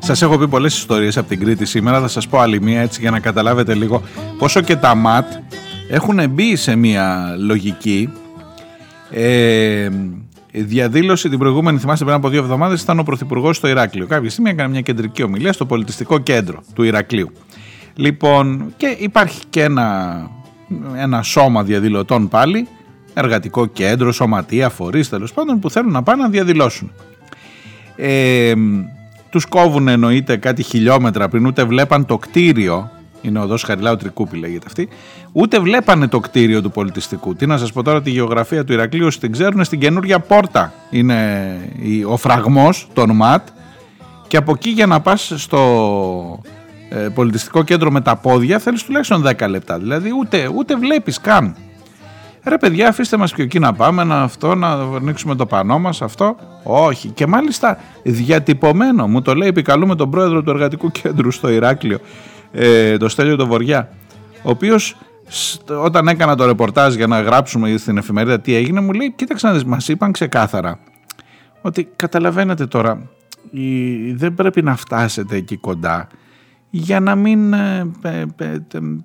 Σας 0.10 0.22
έχω 0.22 0.38
πει 0.38 0.48
πολλές 0.48 0.78
ιστορίες 0.78 1.18
από 1.18 1.30
την 1.30 1.40
Κρήτη 1.40 1.66
σήμερα. 1.66 2.00
Θα 2.00 2.08
σας 2.08 2.28
πω 2.28 2.40
άλλη 2.40 2.62
μία 2.62 2.82
έτσι 2.82 3.02
για 3.02 3.12
να 3.12 3.20
καταλάβετε 3.20 3.74
λίγο 3.74 4.02
πόσο 4.38 4.62
και 4.62 4.76
τα 4.76 4.96
ΜΑΤ 4.96 5.32
έχουν 5.90 6.30
μπει 6.30 6.56
σε 6.56 6.76
μία 6.76 7.36
λογική. 7.38 8.10
Ε, 9.12 9.90
διαδήλωση 10.52 11.30
την 11.30 11.40
προηγούμενη, 11.40 11.80
θυμάστε 11.80 12.06
πριν 12.06 12.18
από 12.18 12.30
δύο 12.30 12.40
εβδομάδες, 12.40 12.82
ήταν 12.82 13.00
ο 13.00 13.04
Πρωθυπουργός 13.04 13.56
στο 13.56 13.68
Ηράκλειο. 13.68 14.06
Κάποια 14.08 14.30
στιγμή 14.30 14.50
έκανε 14.50 14.70
μια 14.70 14.82
κεντρική 14.82 15.24
ομιλία 15.24 15.54
στο 15.54 15.66
πολιτιστικό 15.66 16.20
κέντρο 16.20 16.64
του 16.74 16.84
Ηρακλείου. 16.84 17.32
Λοιπόν, 17.96 18.74
και 18.78 18.96
υπάρχει 19.00 19.42
και 19.50 19.64
ένα, 19.64 20.30
ένα 20.96 21.22
σώμα 21.22 21.64
διαδηλωτών 21.64 22.28
πάλι, 22.28 22.68
εργατικό 23.14 23.66
κέντρο, 23.66 24.12
σωματεία, 24.12 24.70
φορείς 24.70 25.10
τέλος 25.10 25.34
πάντων, 25.34 25.60
που 25.60 25.70
θέλουν 25.70 25.92
να 25.92 26.04
πάνε 26.04 26.24
να 26.24 26.30
διαδηλώσουν. 26.30 26.92
Ε, 27.96 28.54
τους 29.30 29.46
κόβουν 29.46 29.88
εννοείται 29.88 30.38
κάτι 30.38 30.64
χιλιόμετρα 30.64 31.30
πριν 31.30 31.46
ούτε 31.46 31.64
βλέπαν 31.64 32.06
το 32.06 32.18
κτίριο 32.18 32.92
είναι 33.22 33.40
ο 33.40 33.42
οδός 33.42 33.64
Χαριλάου 33.64 33.96
Τρικούπη 33.96 34.38
λέγεται 34.38 34.66
αυτή 34.68 34.90
ούτε 35.32 35.60
βλέπανε 35.60 36.08
το 36.08 36.20
κτίριο 36.20 36.62
του 36.62 36.72
πολιτιστικού. 36.72 37.36
Τι 37.36 37.46
να 37.46 37.58
σας 37.58 37.72
πω 37.72 37.84
τώρα 37.84 38.02
τη 38.02 38.10
γεωγραφία 38.10 38.64
του 38.64 38.74
Ηρακλείου 38.74 39.08
την 39.08 39.32
ξέρουν 39.32 39.64
στην 39.64 39.80
καινούργια 39.80 40.20
πόρτα 40.20 40.74
είναι 40.90 41.58
ο 42.08 42.18
φραγμός 42.18 42.88
των 42.94 43.16
ΜΑΤ 43.16 43.48
και 44.28 44.38
από 44.38 44.52
εκεί 44.52 44.70
για 44.70 44.86
να 44.86 45.00
πας 45.02 45.34
στο 45.36 46.42
ε, 46.90 46.96
πολιτιστικό 46.96 47.64
κέντρο 47.64 47.92
με 47.92 48.02
τα 48.02 48.16
πόδια 48.16 48.60
θέλεις 48.60 48.84
τουλάχιστον 48.84 49.28
10 49.28 49.50
λεπτά. 49.50 49.80
Δηλαδή 49.80 50.10
ούτε, 50.20 50.52
ούτε 50.56 50.76
βλέπεις 50.76 51.20
καν 51.20 51.56
Ρε 52.50 52.58
παιδιά, 52.58 52.88
αφήστε 52.88 53.18
μας 53.18 53.34
πιο 53.34 53.44
εκεί 53.44 53.60
να 53.60 53.74
πάμε, 53.74 54.04
να 54.04 54.22
αυτό, 54.22 54.56
να 54.56 54.72
ανοίξουμε 54.72 55.36
το 55.36 55.46
πανό 55.46 55.80
μας, 55.80 56.02
αυτό. 56.02 56.36
Όχι. 56.64 57.10
Και 57.10 57.28
μάλιστα 57.28 57.78
διατυπωμένο, 58.04 59.08
μου 59.08 59.22
το 59.22 59.36
λέει 59.36 59.48
επικαλούμε 59.48 59.96
τον 59.96 60.10
πρόεδρο 60.10 60.44
του 60.44 60.50
εργατικού 60.50 60.92
κέντρου 60.92 61.32
στο 61.32 61.50
Ηράκλειο, 61.50 62.00
ε, 62.52 62.98
το 62.98 63.10
Στέλιο 63.10 63.36
το 63.36 63.48
Βοριά, 63.48 63.90
ο 64.44 64.50
οποίος 64.50 64.96
όταν 65.84 66.08
έκανα 66.08 66.36
το 66.36 66.46
ρεπορτάζ 66.46 66.96
για 66.96 67.08
να 67.08 67.22
γράψουμε 67.22 67.78
στην 67.78 67.98
εφημερίδα 67.98 68.40
τι 68.40 68.54
έγινε, 68.54 68.82
μου 68.82 68.92
λέει, 68.92 69.14
κοίταξε 69.16 69.48
να 69.48 69.54
δεις, 69.54 69.64
μας 69.64 69.88
είπαν 69.88 70.12
ξεκάθαρα 70.12 70.80
ότι 71.62 71.90
καταλαβαίνετε 71.96 72.66
τώρα, 72.66 73.10
δεν 74.14 74.34
πρέπει 74.34 74.62
να 74.62 74.76
φτάσετε 74.76 75.36
εκεί 75.36 75.58
κοντά 75.58 76.08
για 76.70 77.00
να 77.00 77.16
μην 77.16 77.54
ε, 77.54 77.86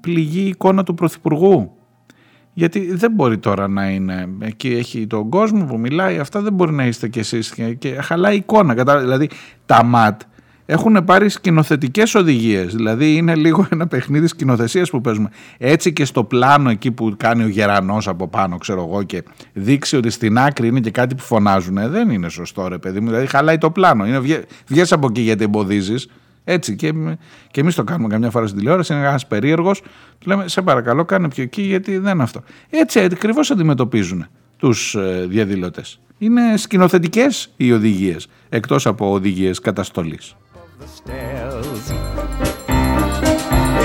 πληγεί 0.01 0.41
η 0.41 0.49
εικόνα 0.49 0.83
του 0.83 0.95
Πρωθυπουργού. 0.95 1.73
Γιατί 2.55 2.95
δεν 2.95 3.11
μπορεί 3.11 3.39
τώρα 3.39 3.69
να 3.69 3.91
είναι. 3.91 4.29
Εκεί 4.39 4.69
έχει 4.69 5.07
τον 5.07 5.29
κόσμο 5.29 5.65
που 5.65 5.79
μιλάει, 5.79 6.19
αυτά 6.19 6.41
δεν 6.41 6.53
μπορεί 6.53 6.73
να 6.73 6.87
είστε 6.87 7.09
κι 7.09 7.19
εσείς. 7.19 7.55
Και, 7.79 7.99
χαλάει 8.01 8.37
εικόνα. 8.37 8.75
Δηλαδή 9.01 9.29
τα 9.67 9.85
ΜΑΤ 9.85 10.21
έχουν 10.67 11.05
πάρει 11.05 11.29
σκηνοθετικές 11.29 12.15
οδηγίες. 12.15 12.75
Δηλαδή 12.75 13.17
είναι 13.17 13.35
λίγο 13.35 13.67
ένα 13.73 13.87
παιχνίδι 13.87 14.27
σκηνοθεσίας 14.27 14.91
που 14.91 15.01
παίζουμε. 15.01 15.29
Έτσι 15.59 15.93
και 15.93 16.05
στο 16.05 16.25
πλάνο 16.25 16.71
εκεί 16.71 16.91
που 16.91 17.15
κάνει 17.17 17.43
ο 17.43 17.49
γερανός 17.49 18.09
από 18.09 18.29
πάνω, 18.29 18.59
ξέρω 18.59 18.87
εγώ, 18.89 19.03
και 19.03 19.25
δείξει 19.53 19.97
ότι 19.97 20.11
στην 20.11 20.39
άκρη 20.39 20.67
είναι 20.67 20.81
και 20.81 20.91
κάτι 20.91 21.15
που 21.15 21.23
φωνάζουν. 21.23 21.91
Δεν 21.91 22.11
είναι 22.11 22.29
σωστό, 22.29 22.69
ρε 22.69 22.79
παιδί 22.79 23.01
μου. 23.01 23.07
Δηλαδή 23.07 23.27
χαλάει 23.27 23.59
το 23.59 23.71
πλάνο. 23.71 24.05
Βγαίνει 24.67 24.89
από 24.91 25.07
εκεί 25.11 25.21
γιατί 25.21 25.45
εμποδίζεις. 25.45 26.09
Έτσι 26.45 26.77
και, 26.77 26.93
και 27.51 27.61
εμείς 27.61 27.75
το 27.75 27.85
κάνουμε 27.85 28.09
καμιά 28.09 28.31
φορά 28.31 28.47
στην 28.47 28.59
τηλεόραση. 28.59 28.93
Είναι 28.93 29.07
ένας 29.07 29.27
περίεργος. 29.27 29.81
Του 30.19 30.29
λέμε, 30.29 30.49
σε 30.49 30.63
παρακαλώ, 30.63 31.05
κάνε 31.05 31.29
πιο 31.29 31.43
εκεί 31.43 31.63
γιατί 31.63 31.99
δεν 31.99 32.13
είναι 32.13 32.23
αυτό. 32.23 32.43
Έτσι 32.71 33.01
ακριβώς 33.01 33.51
αντιμετωπίζουν 33.51 34.27
τους 34.57 34.95
ε, 34.95 35.27
διαδηλωτές. 35.29 36.01
Είναι 36.19 36.57
σκηνοθετικές 36.57 37.53
οι 37.57 37.73
οδηγίες, 37.73 38.29
εκτός 38.49 38.87
από 38.87 39.13
οδηγίες 39.13 39.59
καταστολής. 39.59 40.37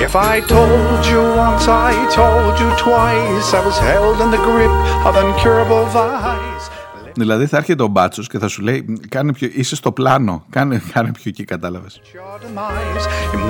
If 0.06 0.16
I 0.16 0.40
told 0.40 1.00
you 1.12 1.22
once, 1.46 1.66
I 1.68 1.92
told 2.20 2.54
you 2.62 2.70
twice, 2.86 3.48
I 3.58 3.60
was 3.68 3.78
held 3.88 4.18
in 4.24 4.30
the 4.34 4.42
grip 4.48 4.74
of 5.08 5.14
incurable 5.24 5.84
vice. 5.94 6.29
Δηλαδή 7.20 7.46
θα 7.46 7.56
έρχεται 7.56 7.82
ο 7.82 7.86
μπάτσος 7.86 8.28
και 8.28 8.38
θα 8.38 8.48
σου 8.48 8.62
λέει 8.62 8.98
είσαι 9.54 9.76
στο 9.76 9.92
πλάνο. 9.92 10.44
Κάνε 10.50 11.12
πιο 11.12 11.22
εκεί, 11.24 11.44
κατάλαβες. 11.44 12.00
Σα 12.02 12.18
ευχαριστώ. 12.18 13.38
Μου 13.38 13.46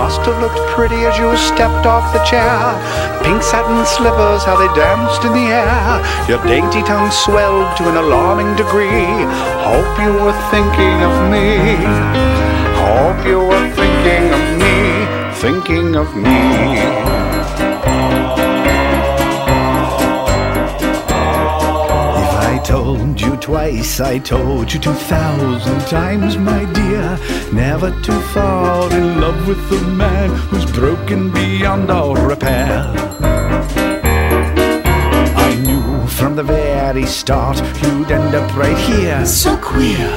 thinking 15.43 15.97
of 15.97 16.15
πλάνο 16.15 17.70
told 22.74 23.16
you 23.26 23.34
twice, 23.50 23.94
I 24.14 24.16
told 24.34 24.66
you 24.74 24.80
two 24.88 25.00
thousand 25.14 25.80
times, 26.00 26.32
my 26.52 26.64
dear, 26.80 27.08
never 27.64 27.90
to 28.08 28.14
fall 28.34 28.88
in 29.00 29.08
love 29.24 29.40
with 29.50 29.64
a 29.80 29.82
man 30.04 30.30
who's 30.48 30.68
broken 30.82 31.20
beyond 31.40 31.86
all 31.98 32.16
repair. 32.34 32.72
I 35.48 35.50
knew 35.66 35.88
from 36.18 36.32
the 36.40 36.46
very 36.58 37.08
start 37.20 37.58
you'd 37.82 38.12
end 38.20 38.32
up 38.40 38.50
right 38.64 38.82
here. 38.90 39.20
So 39.42 39.52
queer. 39.70 40.10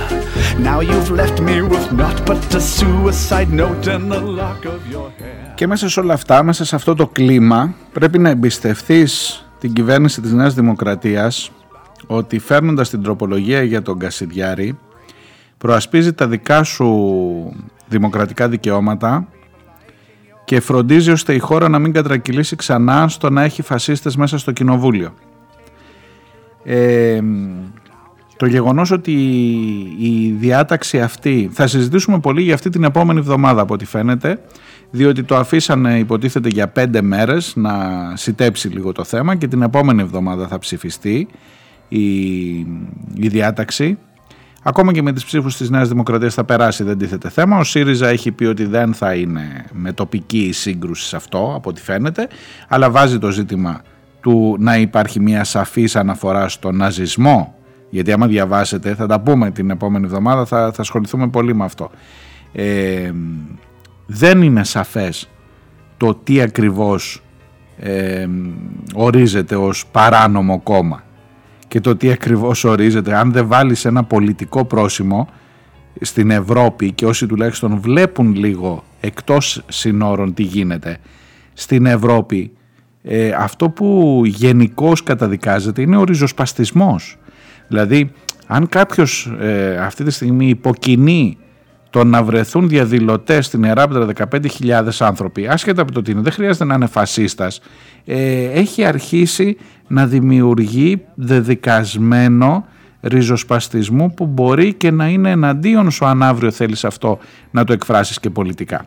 Now 0.69 0.79
you've 0.89 1.11
left 1.21 1.37
me 1.49 1.57
with 1.73 1.87
naught 2.01 2.19
but 2.29 2.41
a 2.61 2.61
suicide 2.77 3.51
note 3.63 3.85
and 3.95 4.05
the 4.15 4.21
lock 4.41 4.61
of 4.75 4.81
your 4.93 5.11
hair. 5.19 5.55
Και 5.55 5.67
μέσα 5.67 5.89
σε 5.89 6.01
όλα 6.01 6.15
αυτά, 6.15 6.43
μέσα 6.43 6.65
σε 6.65 6.77
αυτό 6.77 6.95
το 6.95 7.07
κλίμα, 7.07 7.75
πρέπει 7.93 8.19
να 8.19 8.29
εμπιστευτείς 8.29 9.43
την 9.59 9.73
κυβέρνηση 9.73 10.21
της 10.21 10.33
Νέας 10.33 10.55
Δημοκρατίας 10.55 11.51
ότι 12.08 12.40
φέρνοντας 12.40 12.90
την 12.90 13.04
τροπολογία 13.04 13.64
για 13.64 13.82
τον 13.82 14.00
Κασιδιάρη 14.00 14.78
προασπίζει 15.58 16.14
τα 16.14 16.28
δικά 16.28 16.64
σου 16.64 16.88
δημοκρατικά 17.88 18.50
δικαιώματα 18.50 19.28
και 20.46 20.60
φροντίζει 20.60 21.12
ώστε 21.12 21.34
η 21.34 21.40
χώρα 21.40 21.70
να 21.70 21.80
μην 21.80 21.94
κατρακυλήσει 21.94 22.56
ξανά 22.56 23.08
στο 23.08 23.30
να 23.30 23.44
έχει 23.44 23.62
φασίστες 23.62 24.16
μέσα 24.16 24.38
στο 24.38 24.52
κοινοβούλιο. 24.52 25.14
Ε, 26.64 27.20
το 28.38 28.46
γεγονός 28.46 28.92
ότι 28.92 29.12
η 30.00 30.36
διάταξη 30.40 31.02
αυτή, 31.02 31.50
θα 31.54 31.68
συζητήσουμε 31.68 32.20
πολύ 32.20 32.42
για 32.42 32.54
αυτή 32.54 32.70
την 32.70 32.84
επόμενη 32.84 33.20
εβδομάδα 33.20 33.62
από 33.62 33.74
ό,τι 33.74 33.86
φαίνεται, 33.86 34.40
διότι 34.92 35.24
το 35.24 35.36
αφήσανε 35.36 36.00
υποτίθεται 36.00 36.50
για 36.50 36.68
πέντε 36.68 37.02
μέρες 37.02 37.54
να 37.56 37.74
σιτέψει 38.16 38.68
λίγο 38.68 38.92
το 38.92 39.04
θέμα 39.04 39.36
και 39.36 39.48
την 39.48 39.62
επόμενη 39.62 40.02
εβδομάδα 40.02 40.48
θα 40.48 40.60
ψηφιστεί 40.60 41.28
η, 41.94 42.58
η 43.14 43.28
διάταξη. 43.28 43.98
Ακόμα 44.64 44.94
και 44.94 45.02
με 45.02 45.14
τις 45.14 45.26
ψήφους 45.26 45.58
της 45.58 45.70
Νέας 45.70 45.88
Δημοκρατίας 45.88 46.34
θα 46.34 46.44
περάσει, 46.44 46.84
δεν 46.84 46.98
τίθεται 46.98 47.30
θέμα. 47.30 47.58
Ο 47.58 47.64
ΣΥΡΙΖΑ 47.64 48.08
έχει 48.08 48.32
πει 48.32 48.46
ότι 48.46 48.66
δεν 48.66 48.94
θα 48.94 49.14
είναι 49.14 49.66
με 49.72 49.92
τοπική 49.92 50.52
σύγκρουση 50.52 51.08
σε 51.08 51.16
αυτό, 51.16 51.54
από 51.56 51.70
ό,τι 51.70 51.82
φαίνεται, 51.82 52.28
αλλά 52.68 52.90
βάζει 52.90 53.20
το 53.20 53.32
ζήτημα 53.32 53.82
του 54.22 54.56
να 54.60 54.78
υπάρχει 54.78 55.20
μια 55.20 55.44
σαφής 55.44 55.96
αναφορά 55.96 56.50
στο 56.50 56.72
ναζισμό, 56.72 57.56
γιατί 57.90 58.12
άμα 58.12 58.28
διαβάσετε, 58.28 58.96
θα 58.96 59.08
τα 59.08 59.20
πούμε 59.20 59.52
την 59.52 59.70
επόμενη 59.70 60.06
εβδομάδα, 60.06 60.46
θα, 60.46 60.72
θα 60.72 60.82
ασχοληθούμε 60.82 61.28
πολύ 61.28 61.56
με 61.56 61.64
αυτό. 61.64 61.92
Ε, 62.54 63.12
δεν 64.06 64.42
είναι 64.42 64.64
σαφές 64.64 65.30
το 65.98 66.16
τι 66.16 66.42
ακριβώς 66.42 67.24
ε, 67.80 68.28
ορίζεται 68.94 69.56
ως 69.56 69.86
παράνομο 69.92 70.60
κόμμα 70.60 71.04
και 71.74 71.82
το 71.82 71.96
τι 71.96 72.12
ακριβώς 72.12 72.64
ορίζεται. 72.64 73.16
Αν 73.16 73.32
δεν 73.32 73.48
βάλεις 73.48 73.86
ένα 73.86 74.04
πολιτικό 74.04 74.66
πρόσημο 74.66 75.30
στην 76.02 76.32
Ευρώπη 76.32 76.92
και 76.92 77.06
όσοι 77.06 77.26
τουλάχιστον 77.26 77.80
βλέπουν 77.80 78.36
λίγο 78.36 78.84
εκτός 79.00 79.64
συνόρων 79.68 80.34
τι 80.34 80.44
γίνεται 80.44 80.98
στην 81.54 81.86
Ευρώπη 81.86 82.52
ε, 83.04 83.30
αυτό 83.30 83.70
που 83.70 84.22
γενικώς 84.26 85.04
καταδικάζεται 85.04 85.82
είναι 85.82 85.98
ο 85.98 86.04
ριζοσπαστισμός. 86.04 87.18
Δηλαδή 87.68 88.12
αν 88.48 88.70
κάποιος 88.70 89.34
ε, 89.40 89.78
αυτή 89.78 90.04
τη 90.04 90.12
στιγμή 90.12 90.50
υποκινεί 90.50 91.38
το 91.94 92.04
να 92.04 92.24
βρεθούν 92.24 92.68
διαδηλωτές 92.70 93.46
στην 93.46 93.64
Εράπτρα 93.64 94.08
15.000 94.32 94.88
άνθρωποι, 95.00 95.48
άσχετα 95.48 95.82
από 95.82 95.92
το 95.92 96.02
τι 96.02 96.12
είναι, 96.12 96.22
δεν 96.22 96.32
χρειάζεται 96.32 96.66
να 96.66 96.74
είναι 96.74 96.86
φασίστας, 96.86 97.60
ε, 98.06 98.44
έχει 98.44 98.86
αρχίσει 98.86 99.58
να 99.88 100.08
δημιουργεί 100.08 101.02
δεδικασμένο 101.16 102.66
ριζοσπαστισμού 103.02 104.14
που 104.14 104.26
μπορεί 104.26 104.74
και 104.74 104.92
να 104.92 105.08
είναι 105.08 105.30
εναντίον 105.30 105.92
σου 105.92 106.06
αν 106.06 106.24
αύριο 106.24 106.52
θέλεις 106.52 106.86
αυτό 106.86 107.18
να 107.52 107.64
το 107.64 107.74
εκφράσεις 107.74 108.20
και 108.20 108.30
πολιτικά. 108.30 108.86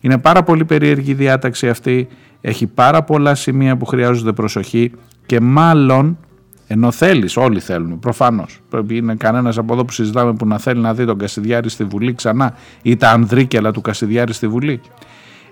Είναι 0.00 0.18
πάρα 0.18 0.42
πολύ 0.42 0.64
περίεργη 0.64 1.10
η 1.10 1.14
διάταξη 1.14 1.68
αυτή, 1.68 2.08
έχει 2.40 2.66
πάρα 2.66 3.02
πολλά 3.02 3.34
σημεία 3.34 3.76
που 3.76 3.84
χρειάζονται 3.84 4.32
προσοχή 4.32 4.92
και 5.26 5.40
μάλλον 5.40 6.18
ενώ 6.70 6.90
θέλεις, 6.90 7.36
όλοι 7.36 7.60
θέλουμε, 7.60 7.96
προφανώς. 7.96 8.60
Πρέπει 8.70 8.96
είναι 8.96 9.14
κανένας 9.14 9.58
από 9.58 9.72
εδώ 9.72 9.84
που 9.84 9.92
συζητάμε 9.92 10.32
που 10.32 10.46
να 10.46 10.58
θέλει 10.58 10.80
να 10.80 10.94
δει 10.94 11.04
τον 11.04 11.18
Κασιδιάρη 11.18 11.68
στη 11.68 11.84
Βουλή 11.84 12.14
ξανά 12.14 12.54
ή 12.82 12.96
τα 12.96 13.10
ανδρίκελα 13.10 13.72
του 13.72 13.80
Κασιδιάρη 13.80 14.32
στη 14.32 14.48
Βουλή. 14.48 14.80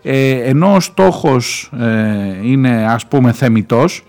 Ε, 0.03 0.31
ενώ 0.31 0.75
ο 0.75 0.81
στόχος 0.81 1.71
ε, 1.79 2.49
είναι 2.49 2.87
ας 2.89 3.07
πούμε 3.07 3.33
θεμητός, 3.33 4.05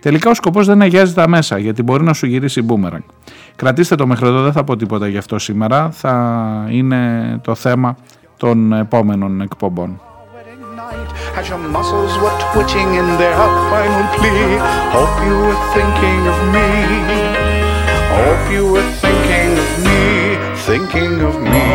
τελικά 0.00 0.30
ο 0.30 0.34
σκοπός 0.34 0.66
δεν 0.66 0.82
αγιάζει 0.82 1.14
τα 1.14 1.28
μέσα 1.28 1.58
γιατί 1.58 1.82
μπορεί 1.82 2.04
να 2.04 2.12
σου 2.12 2.26
γυρίσει 2.26 2.62
μπούμεραγκ. 2.62 3.02
Κρατήστε 3.56 3.94
το 3.94 4.06
μέχρι 4.06 4.26
εδώ, 4.26 4.42
δεν 4.42 4.52
θα 4.52 4.64
πω 4.64 4.76
τίποτα 4.76 5.08
γι' 5.08 5.18
αυτό 5.18 5.38
σήμερα. 5.38 5.90
Θα 5.90 6.66
είναι 6.70 7.38
το 7.42 7.54
θέμα 7.54 7.96
των 8.36 8.72
επόμενων 8.72 9.40
εκπομπών. 9.40 10.00
As 11.38 11.48
your 11.48 11.62
muscles 11.76 12.12
were 12.22 12.36
twitching 12.52 12.88
in 13.00 13.06
their 13.20 13.36
final 13.72 14.04
plea. 14.16 14.46
Hope 14.96 15.16
you 15.28 15.36
were 15.46 15.60
thinking 15.74 16.20
of 16.32 16.38
me. 16.54 16.68
Hope 18.18 18.44
you 18.56 18.64
were 18.72 18.88
thinking 19.04 19.50
of 19.64 19.70
me. 19.86 20.00
Thinking 20.68 21.14
of 21.28 21.34
me. 21.52 21.66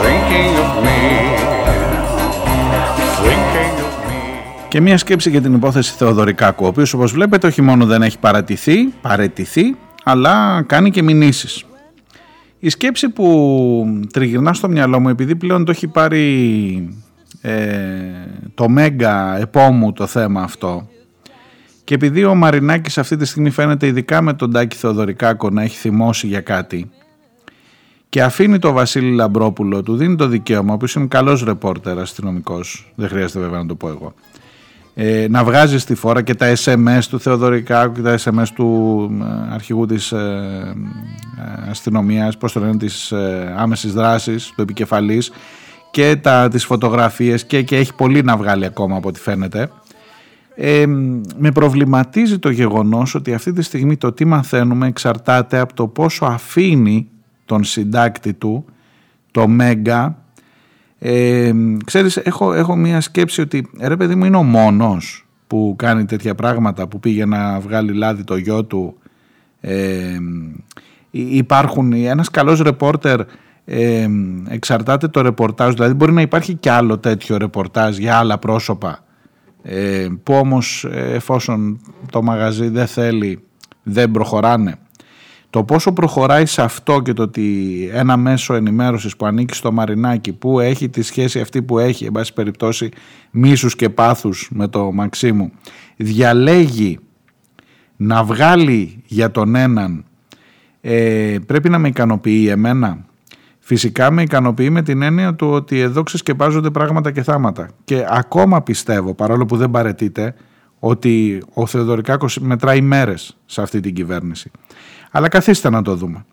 Thinking 0.00 0.52
of 0.64 0.70
me. 0.86 1.00
Thinking 3.24 3.76
of 3.86 3.94
me. 4.08 4.20
Και 4.68 4.80
μια 4.80 4.98
σκέψη 4.98 5.30
για 5.30 5.40
την 5.40 5.54
υπόθεση 5.54 5.92
Θεοδωρικάκου, 5.96 6.64
ο 6.64 6.68
οποίος 6.68 6.94
όπως 6.94 7.12
βλέπετε 7.12 7.46
όχι 7.46 7.62
μόνο 7.62 7.86
δεν 7.86 8.02
έχει 8.02 8.18
παρατηθεί, 8.18 8.76
παρετηθεί, 9.00 9.76
αλλά 10.04 10.62
κάνει 10.66 10.90
και 10.90 11.02
μηνύσεις. 11.02 11.64
Η 12.64 12.68
σκέψη 12.68 13.08
που 13.08 14.00
τριγυρνά 14.12 14.52
στο 14.52 14.68
μυαλό 14.68 15.00
μου, 15.00 15.08
επειδή 15.08 15.36
πλέον 15.36 15.64
το 15.64 15.70
έχει 15.70 15.86
πάρει 15.88 16.88
ε, 17.40 17.58
το 18.54 18.68
μέγα 18.68 19.38
επόμου 19.38 19.92
το 19.92 20.06
θέμα 20.06 20.42
αυτό 20.42 20.88
και 21.84 21.94
επειδή 21.94 22.24
ο 22.24 22.34
Μαρινάκης 22.34 22.98
αυτή 22.98 23.16
τη 23.16 23.24
στιγμή 23.24 23.50
φαίνεται 23.50 23.86
ειδικά 23.86 24.22
με 24.22 24.32
τον 24.32 24.52
Τάκη 24.52 24.76
Θεοδωρικάκο 24.76 25.50
να 25.50 25.62
έχει 25.62 25.76
θυμώσει 25.76 26.26
για 26.26 26.40
κάτι 26.40 26.90
και 28.08 28.22
αφήνει 28.22 28.58
το 28.58 28.72
Βασίλη 28.72 29.14
Λαμπρόπουλο, 29.14 29.82
του 29.82 29.96
δίνει 29.96 30.16
το 30.16 30.26
δικαίωμα, 30.26 30.70
ο 30.70 30.74
οποίος 30.74 30.94
είναι 30.94 31.06
καλός 31.06 31.44
ρεπόρτερ 31.44 31.98
αστυνομικός, 31.98 32.92
δεν 32.94 33.08
χρειάζεται 33.08 33.40
βέβαια 33.40 33.58
να 33.58 33.66
το 33.66 33.74
πω 33.74 33.88
εγώ, 33.88 34.14
ε, 34.94 35.26
να 35.28 35.44
βγάζεις 35.44 35.82
στη 35.82 35.94
φόρα 35.94 36.22
και 36.22 36.34
τα 36.34 36.52
SMS 36.56 37.02
του 37.08 37.20
Θεοδωρικάκου 37.20 37.92
και 37.92 38.00
τα 38.00 38.18
SMS 38.18 38.46
του 38.54 39.10
ε, 39.20 39.54
αρχηγού 39.54 39.86
της 39.86 40.12
ε, 40.12 40.74
ε, 41.66 41.70
αστυνομίας, 41.70 42.36
πώς 42.36 42.52
το 42.52 42.60
λένε, 42.60 42.76
της 42.76 43.12
ε, 43.12 43.54
άμεσης 43.56 43.92
δράσης, 43.92 44.52
του 44.56 44.62
επικεφαλής, 44.62 45.30
και 45.90 46.16
τα, 46.16 46.48
τις 46.48 46.64
φωτογραφίες 46.64 47.44
και, 47.44 47.62
και 47.62 47.76
έχει 47.76 47.94
πολύ 47.94 48.22
να 48.22 48.36
βγάλει 48.36 48.64
ακόμα 48.64 48.96
από 48.96 49.08
ό,τι 49.08 49.20
φαίνεται. 49.20 49.70
Ε, 50.54 50.86
με 51.36 51.50
προβληματίζει 51.54 52.38
το 52.38 52.50
γεγονός 52.50 53.14
ότι 53.14 53.34
αυτή 53.34 53.52
τη 53.52 53.62
στιγμή 53.62 53.96
το 53.96 54.12
τι 54.12 54.24
μαθαίνουμε 54.24 54.86
εξαρτάται 54.86 55.58
από 55.58 55.74
το 55.74 55.86
πόσο 55.86 56.24
αφήνει 56.24 57.08
τον 57.44 57.64
συντάκτη 57.64 58.32
του, 58.32 58.64
το 59.30 59.48
Μέγκα. 59.48 60.21
Ε, 61.04 61.52
ξέρεις, 61.84 62.16
έχω, 62.16 62.52
έχω 62.52 62.76
μια 62.76 63.00
σκέψη 63.00 63.40
ότι 63.40 63.70
ρε 63.80 63.96
παιδί 63.96 64.14
μου 64.14 64.24
είναι 64.24 64.36
ο 64.36 64.42
μόνος 64.42 65.26
που 65.46 65.74
κάνει 65.78 66.04
τέτοια 66.04 66.34
πράγματα, 66.34 66.88
που 66.88 67.00
πήγε 67.00 67.24
να 67.24 67.60
βγάλει 67.60 67.92
λάδι 67.92 68.24
το 68.24 68.36
γιο 68.36 68.64
του. 68.64 68.96
Ε, 69.60 70.18
υπάρχουν, 71.10 71.92
ένας 71.92 72.30
καλός 72.30 72.60
ρεπόρτερ 72.60 73.20
ε, 73.64 74.08
εξαρτάται 74.48 75.08
το 75.08 75.20
ρεπορτάζ, 75.20 75.72
δηλαδή 75.72 75.94
μπορεί 75.94 76.12
να 76.12 76.20
υπάρχει 76.20 76.54
και 76.54 76.70
άλλο 76.70 76.98
τέτοιο 76.98 77.36
ρεπορτάζ 77.36 77.96
για 77.96 78.18
άλλα 78.18 78.38
πρόσωπα 78.38 79.04
ε, 79.62 80.06
που 80.22 80.34
όμως 80.34 80.84
ε, 80.90 81.14
εφόσον 81.14 81.80
το 82.10 82.22
μαγαζί 82.22 82.68
δεν 82.68 82.86
θέλει 82.86 83.44
δεν 83.82 84.10
προχωράνε. 84.10 84.74
Το 85.52 85.64
πόσο 85.64 85.92
προχωράει 85.92 86.46
σε 86.46 86.62
αυτό 86.62 87.00
και 87.00 87.12
το 87.12 87.22
ότι 87.22 87.90
ένα 87.92 88.16
μέσο 88.16 88.54
ενημέρωσης 88.54 89.16
που 89.16 89.26
ανήκει 89.26 89.54
στο 89.54 89.72
Μαρινάκι 89.72 90.32
που 90.32 90.60
έχει 90.60 90.88
τη 90.88 91.02
σχέση 91.02 91.40
αυτή 91.40 91.62
που 91.62 91.78
έχει, 91.78 92.04
εν 92.04 92.12
πάση 92.12 92.32
περιπτώσει 92.32 92.88
μίσους 93.30 93.76
και 93.76 93.88
πάθους 93.88 94.48
με 94.52 94.68
το 94.68 94.92
Μαξίμου, 94.92 95.52
διαλέγει 95.96 96.98
να 97.96 98.24
βγάλει 98.24 99.02
για 99.06 99.30
τον 99.30 99.54
έναν 99.54 100.04
ε, 100.80 101.36
πρέπει 101.46 101.68
να 101.68 101.78
με 101.78 101.88
ικανοποιεί 101.88 102.46
εμένα 102.50 103.04
Φυσικά 103.64 104.10
με 104.10 104.22
ικανοποιεί 104.22 104.68
με 104.70 104.82
την 104.82 105.02
έννοια 105.02 105.34
του 105.34 105.50
ότι 105.50 105.78
εδώ 105.78 106.02
ξεσκεπάζονται 106.02 106.70
πράγματα 106.70 107.10
και 107.10 107.22
θάματα. 107.22 107.68
Και 107.84 108.06
ακόμα 108.08 108.62
πιστεύω, 108.62 109.14
παρόλο 109.14 109.46
που 109.46 109.56
δεν 109.56 109.70
παρετείται, 109.70 110.34
ότι 110.78 111.42
ο 111.52 111.66
Θεοδωρικάκος 111.66 112.38
μετράει 112.38 112.80
μέρες 112.80 113.36
σε 113.46 113.62
αυτή 113.62 113.80
την 113.80 113.94
κυβέρνηση. 113.94 114.50
Αλλά 115.12 115.28
καθίστε 115.28 115.70
να 115.70 115.82
το 115.82 115.94
δούμε. 115.94 116.24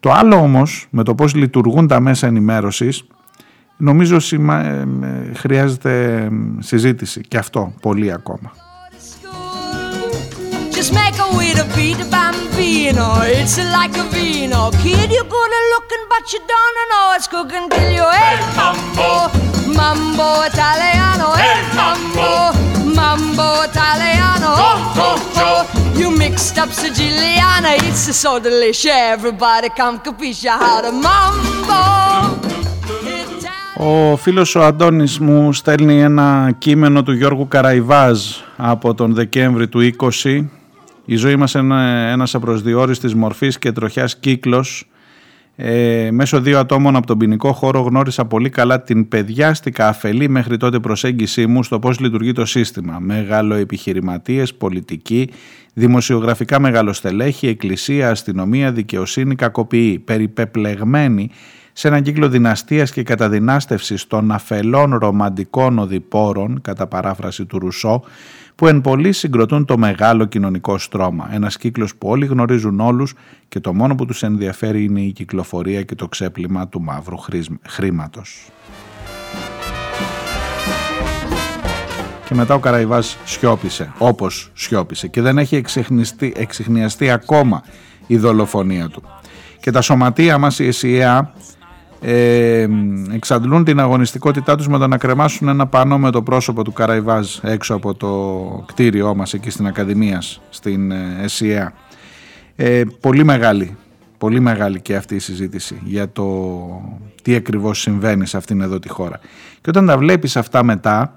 Το 0.00 0.12
άλλο 0.12 0.36
όμως, 0.36 0.86
με 0.90 1.02
το 1.02 1.14
πώς 1.14 1.34
λειτουργούν 1.34 1.86
τα 1.86 2.00
μέσα 2.00 2.26
ενημέρωσης, 2.26 3.04
νομίζω 3.76 4.16
ε, 4.16 4.86
χρειάζεται 5.34 6.28
συζήτηση 6.58 7.20
και 7.20 7.38
αυτό 7.38 7.72
πολύ 7.80 8.12
ακόμα. 8.12 8.52
Just 10.80 10.92
make 10.92 11.18
a 11.26 11.28
way 11.36 11.50
to 11.60 11.64
beat 11.76 11.98
a 12.06 12.08
bambino. 12.16 13.06
It's 13.38 13.56
like 13.76 13.94
a 14.04 14.06
vino. 14.14 14.60
Kid, 14.82 15.08
you're 15.16 15.30
good 15.36 15.52
looking, 15.74 16.04
but 16.12 16.24
you 16.32 16.40
don't 16.54 16.76
know 16.90 17.06
it's 17.16 17.26
cooking 17.34 17.66
till 17.74 17.90
you. 17.98 18.06
Hey, 18.18 18.36
mambo, 18.58 19.10
mambo 19.78 20.28
Italiano. 20.50 21.28
Hey, 21.42 21.58
mambo, 21.78 22.30
mambo 22.98 23.46
Italiano. 23.70 24.48
Oh, 24.68 24.78
oh, 25.06 25.16
oh. 25.46 25.62
You 26.00 26.08
mixed 26.22 26.56
up 26.62 26.70
Siciliana. 26.80 27.70
It's 27.86 28.04
so 28.24 28.32
delicious. 28.48 29.02
Everybody 29.16 29.68
come 29.80 29.96
capisce 30.06 30.50
how 30.62 30.78
to 30.84 30.92
mambo. 31.06 31.80
Ο 33.80 34.16
φίλος 34.16 34.54
ο 34.54 34.62
Αντώνης 34.62 35.18
μου 35.18 35.52
στέλνει 35.52 36.00
ένα 36.00 36.54
κείμενο 36.58 37.02
του 37.02 37.12
Γιώργου 37.12 37.48
Καραϊβάζ 37.48 38.20
από 38.56 38.94
τον 38.94 39.14
Δεκέμβρη 39.14 39.68
του 39.68 39.80
20. 40.24 40.44
Η 41.04 41.16
ζωή 41.16 41.36
μας 41.36 41.54
είναι 41.54 42.10
ένας 42.10 42.34
απροσδιόριστης 42.34 43.14
μορφής 43.14 43.58
και 43.58 43.72
τροχιάς 43.72 44.16
κύκλος. 44.16 44.88
Ε, 45.60 46.10
μέσω 46.12 46.40
δύο 46.40 46.58
ατόμων 46.58 46.96
από 46.96 47.06
τον 47.06 47.18
ποινικό 47.18 47.52
χώρο 47.52 47.80
γνώρισα 47.80 48.24
πολύ 48.24 48.50
καλά 48.50 48.82
την 48.82 49.08
παιδιάστικα 49.08 49.88
αφελή 49.88 50.28
μέχρι 50.28 50.56
τότε 50.56 50.78
προσέγγιση 50.78 51.46
μου 51.46 51.62
στο 51.62 51.78
πώς 51.78 52.00
λειτουργεί 52.00 52.32
το 52.32 52.44
σύστημα. 52.44 52.98
Μεγάλο 52.98 53.54
επιχειρηματίες, 53.54 54.54
πολιτικοί, 54.54 55.30
δημοσιογραφικά 55.74 56.60
μεγαλοστελέχη, 56.60 57.46
εκκλησία, 57.48 58.10
αστυνομία, 58.10 58.72
δικαιοσύνη, 58.72 59.34
κακοποιοί, 59.34 59.98
περιπεπλεγμένοι 59.98 61.30
σε 61.72 61.88
έναν 61.88 62.02
κύκλο 62.02 62.28
δυναστείας 62.28 62.92
και 62.92 63.02
καταδυνάστευσης 63.02 64.06
των 64.06 64.32
αφελών 64.32 64.94
ρομαντικών 64.94 65.78
οδηπόρων, 65.78 66.60
κατά 66.62 66.86
παράφραση 66.86 67.46
του 67.46 67.58
Ρουσό, 67.58 68.02
που 68.58 68.66
εν 68.66 68.80
πολύ 68.80 69.12
συγκροτούν 69.12 69.64
το 69.64 69.78
μεγάλο 69.78 70.24
κοινωνικό 70.24 70.78
στρώμα. 70.78 71.28
Ένας 71.32 71.56
κύκλος 71.56 71.96
που 71.96 72.08
όλοι 72.08 72.26
γνωρίζουν 72.26 72.80
όλους 72.80 73.14
και 73.48 73.60
το 73.60 73.74
μόνο 73.74 73.94
που 73.94 74.06
τους 74.06 74.22
ενδιαφέρει 74.22 74.84
είναι 74.84 75.00
η 75.00 75.12
κυκλοφορία 75.12 75.82
και 75.82 75.94
το 75.94 76.08
ξέπλυμα 76.08 76.68
του 76.68 76.82
μαύρου 76.82 77.16
χρήματος. 77.68 78.48
Και 82.26 82.34
μετά 82.34 82.54
ο 82.54 82.58
Καραϊβάς 82.58 83.16
σιώπησε, 83.24 83.92
όπως 83.98 84.50
σιώπησε 84.54 85.08
και 85.08 85.20
δεν 85.20 85.38
έχει 85.38 85.62
εξηχνιαστεί 86.34 87.10
ακόμα 87.10 87.62
η 88.06 88.16
δολοφονία 88.16 88.88
του. 88.88 89.02
Και 89.60 89.70
τα 89.70 89.80
σωματεία 89.80 90.38
μας, 90.38 90.58
η 90.58 90.66
ΕΣΥΑ, 90.66 91.32
ε, 92.00 92.68
εξαντλούν 93.12 93.64
την 93.64 93.80
αγωνιστικότητά 93.80 94.56
τους 94.56 94.68
με 94.68 94.78
το 94.78 94.86
να 94.86 94.98
κρεμάσουν 94.98 95.48
ένα 95.48 95.66
πανό 95.66 95.98
με 95.98 96.10
το 96.10 96.22
πρόσωπο 96.22 96.64
του 96.64 96.72
Καραϊβάζ 96.72 97.36
έξω 97.42 97.74
από 97.74 97.94
το 97.94 98.64
κτίριό 98.66 99.14
μας 99.14 99.34
εκεί 99.34 99.50
στην 99.50 99.66
Ακαδημίας 99.66 100.40
στην 100.50 100.90
ΕΣΥΑ. 101.22 101.72
Ε, 102.56 102.82
πολύ 103.00 103.24
μεγάλη, 103.24 103.76
πολύ 104.18 104.40
μεγάλη 104.40 104.80
και 104.80 104.96
αυτή 104.96 105.14
η 105.14 105.18
συζήτηση 105.18 105.80
για 105.84 106.12
το 106.12 106.46
τι 107.22 107.34
ακριβώς 107.34 107.80
συμβαίνει 107.80 108.26
σε 108.26 108.36
αυτήν 108.36 108.60
εδώ 108.60 108.78
τη 108.78 108.88
χώρα. 108.88 109.18
Και 109.60 109.70
όταν 109.70 109.86
τα 109.86 109.98
βλέπεις 109.98 110.36
αυτά 110.36 110.64
μετά, 110.64 111.14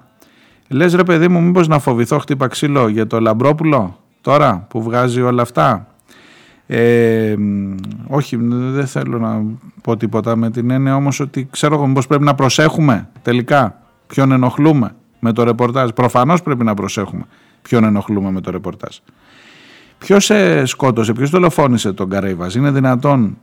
λες 0.67 0.93
ρε 0.93 1.03
παιδί 1.03 1.27
μου 1.27 1.41
μήπως 1.41 1.67
να 1.67 1.79
φοβηθώ 1.79 2.19
χτύπα 2.19 2.47
ξύλο 2.47 2.87
για 2.87 3.07
το 3.07 3.19
Λαμπρόπουλο 3.19 3.99
τώρα 4.21 4.65
που 4.69 4.83
βγάζει 4.83 5.21
όλα 5.21 5.41
αυτά 5.41 5.90
ε, 6.73 7.35
όχι, 8.07 8.37
δεν 8.51 8.87
θέλω 8.87 9.19
να 9.19 9.43
πω 9.81 9.97
τίποτα 9.97 10.35
με 10.35 10.51
την 10.51 10.69
έννοια 10.69 10.95
όμως 10.95 11.19
ότι 11.19 11.47
ξέρω 11.51 11.75
εγώ 11.75 11.87
μήπως 11.87 12.07
πρέπει 12.07 12.23
να 12.23 12.35
προσέχουμε 12.35 13.09
τελικά 13.21 13.81
ποιον 14.07 14.31
ενοχλούμε 14.31 14.95
με 15.19 15.33
το 15.33 15.43
ρεπορτάζ. 15.43 15.89
Προφανώς 15.89 16.41
πρέπει 16.41 16.63
να 16.63 16.73
προσέχουμε 16.73 17.23
ποιον 17.61 17.83
ενοχλούμε 17.83 18.31
με 18.31 18.41
το 18.41 18.51
ρεπορτάζ. 18.51 18.97
Ποιος 19.97 20.25
σε 20.25 20.65
σκότωσε, 20.65 21.13
ποιος 21.13 21.29
δολοφόνησε 21.29 21.93
τον 21.93 22.09
Καρέιβαζ. 22.09 22.55
Είναι 22.55 22.71
δυνατόν 22.71 23.37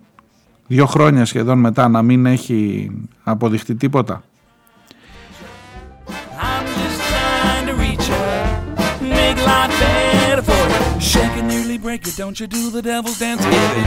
δύο 0.66 0.86
χρόνια 0.86 1.24
σχεδόν 1.24 1.58
μετά 1.58 1.88
να 1.88 2.02
μην 2.02 2.26
έχει 2.26 2.90
αποδειχτεί 3.22 3.74
τίποτα; 3.74 4.22
Break 11.88 12.06
it, 12.06 12.16
don't 12.16 12.38
you 12.40 12.46
do 12.46 12.70
the 12.70 12.82
devil's 12.82 13.18
dance, 13.18 13.44
baby. 13.54 13.82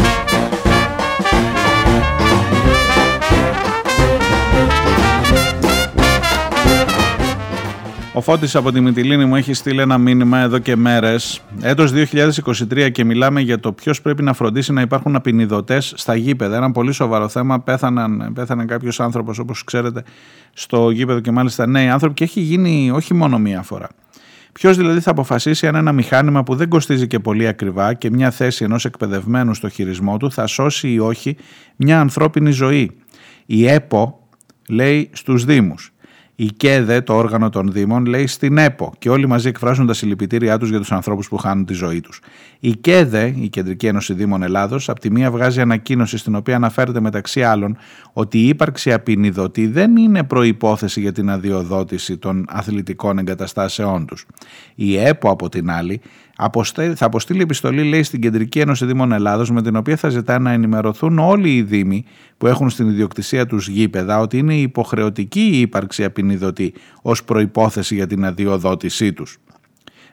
Ο 8.13 8.21
Φώτης 8.21 8.55
από 8.55 8.71
τη 8.71 8.81
Μυτιλίνη 8.81 9.25
μου 9.25 9.35
έχει 9.35 9.53
στείλει 9.53 9.81
ένα 9.81 9.97
μήνυμα 9.97 10.39
εδώ 10.39 10.59
και 10.59 10.75
μέρες. 10.75 11.41
Έτος 11.61 11.91
2023 11.91 12.91
και 12.91 13.03
μιλάμε 13.03 13.41
για 13.41 13.59
το 13.59 13.71
ποιος 13.71 14.01
πρέπει 14.01 14.23
να 14.23 14.33
φροντίσει 14.33 14.73
να 14.73 14.81
υπάρχουν 14.81 15.15
απεινιδωτές 15.15 15.93
στα 15.95 16.15
γήπεδα. 16.15 16.55
Ένα 16.55 16.71
πολύ 16.71 16.91
σοβαρό 16.91 17.27
θέμα. 17.27 17.59
Πέθαναν, 17.59 18.31
πέθανε 18.33 18.65
κάποιος 18.65 18.99
άνθρωπος 18.99 19.39
όπως 19.39 19.63
ξέρετε 19.63 20.03
στο 20.53 20.89
γήπεδο 20.89 21.19
και 21.19 21.31
μάλιστα 21.31 21.67
νέοι 21.67 21.87
άνθρωποι 21.87 22.13
και 22.13 22.23
έχει 22.23 22.41
γίνει 22.41 22.91
όχι 22.91 23.13
μόνο 23.13 23.39
μία 23.39 23.61
φορά. 23.61 23.87
Ποιος 24.51 24.77
δηλαδή 24.77 24.99
θα 24.99 25.11
αποφασίσει 25.11 25.67
αν 25.67 25.75
ένα 25.75 25.91
μηχάνημα 25.91 26.43
που 26.43 26.55
δεν 26.55 26.69
κοστίζει 26.69 27.07
και 27.07 27.19
πολύ 27.19 27.47
ακριβά 27.47 27.93
και 27.93 28.09
μια 28.09 28.31
θέση 28.31 28.63
ενός 28.63 28.85
εκπαιδευμένου 28.85 29.53
στο 29.53 29.69
χειρισμό 29.69 30.17
του 30.17 30.31
θα 30.31 30.47
σώσει 30.47 30.91
ή 30.91 30.99
όχι 30.99 31.37
μια 31.75 31.99
ανθρώπινη 31.99 32.51
ζωή; 32.51 32.91
Η 33.45 33.67
ΕΠΟ 33.67 34.27
λέει 34.69 35.09
στους 35.13 35.45
Δήμους 35.45 35.90
η 36.35 36.45
ΚΕΔΕ, 36.45 37.01
το 37.01 37.15
όργανο 37.15 37.49
των 37.49 37.71
Δήμων, 37.71 38.05
λέει 38.05 38.27
στην 38.27 38.57
ΕΠΟ 38.57 38.93
και 38.97 39.09
όλοι 39.09 39.27
μαζί 39.27 39.47
εκφράζουν 39.47 39.87
τα 39.87 39.93
συλληπιτήριά 39.93 40.57
τους 40.57 40.69
για 40.69 40.79
τους 40.79 40.91
ανθρώπους 40.91 41.27
που 41.27 41.37
χάνουν 41.37 41.65
τη 41.65 41.73
ζωή 41.73 42.01
τους. 42.01 42.19
Η 42.59 42.75
ΚΕΔΕ, 42.75 43.33
η 43.37 43.49
Κεντρική 43.49 43.87
Ένωση 43.87 44.13
Δήμων 44.13 44.43
Ελλάδος, 44.43 44.89
από 44.89 44.99
τη 44.99 45.11
μία 45.11 45.31
βγάζει 45.31 45.61
ανακοίνωση 45.61 46.17
στην 46.17 46.35
οποία 46.35 46.55
αναφέρεται 46.55 46.99
μεταξύ 46.99 47.43
άλλων 47.43 47.77
ότι 48.13 48.37
η 48.37 48.47
ύπαρξη 48.47 48.93
απεινιδωτή 48.93 49.67
δεν 49.67 49.97
είναι 49.97 50.23
προπόθεση 50.23 51.01
για 51.01 51.11
την 51.11 51.29
αδειοδότηση 51.29 52.17
των 52.17 52.45
αθλητικών 52.49 53.17
εγκαταστάσεών 53.17 54.05
τους. 54.05 54.25
Η 54.75 54.97
ΕΠΟ, 54.97 55.29
από 55.29 55.49
την 55.49 55.71
άλλη, 55.71 56.01
θα 56.95 57.05
αποστείλει 57.05 57.41
επιστολή, 57.41 57.83
λέει, 57.83 58.03
στην 58.03 58.21
Κεντρική 58.21 58.59
Ένωση 58.59 58.85
Δήμων 58.85 59.11
Ελλάδος, 59.11 59.51
με 59.51 59.61
την 59.61 59.75
οποία 59.75 59.95
θα 59.95 60.09
ζητά 60.09 60.39
να 60.39 60.51
ενημερωθούν 60.51 61.19
όλοι 61.19 61.55
οι 61.55 61.61
Δήμοι 61.61 62.05
που 62.37 62.47
έχουν 62.47 62.69
στην 62.69 62.87
ιδιοκτησία 62.87 63.45
τους 63.45 63.67
γήπεδα 63.67 64.19
ότι 64.19 64.37
είναι 64.37 64.55
υποχρεωτική 64.55 65.49
η 65.51 65.59
ύπαρξη 65.59 66.03
απεινιδωτή 66.03 66.73
ως 67.01 67.23
προπόθεση 67.23 67.95
για 67.95 68.07
την 68.07 68.25
αδειοδότησή 68.25 69.13
τους 69.13 69.37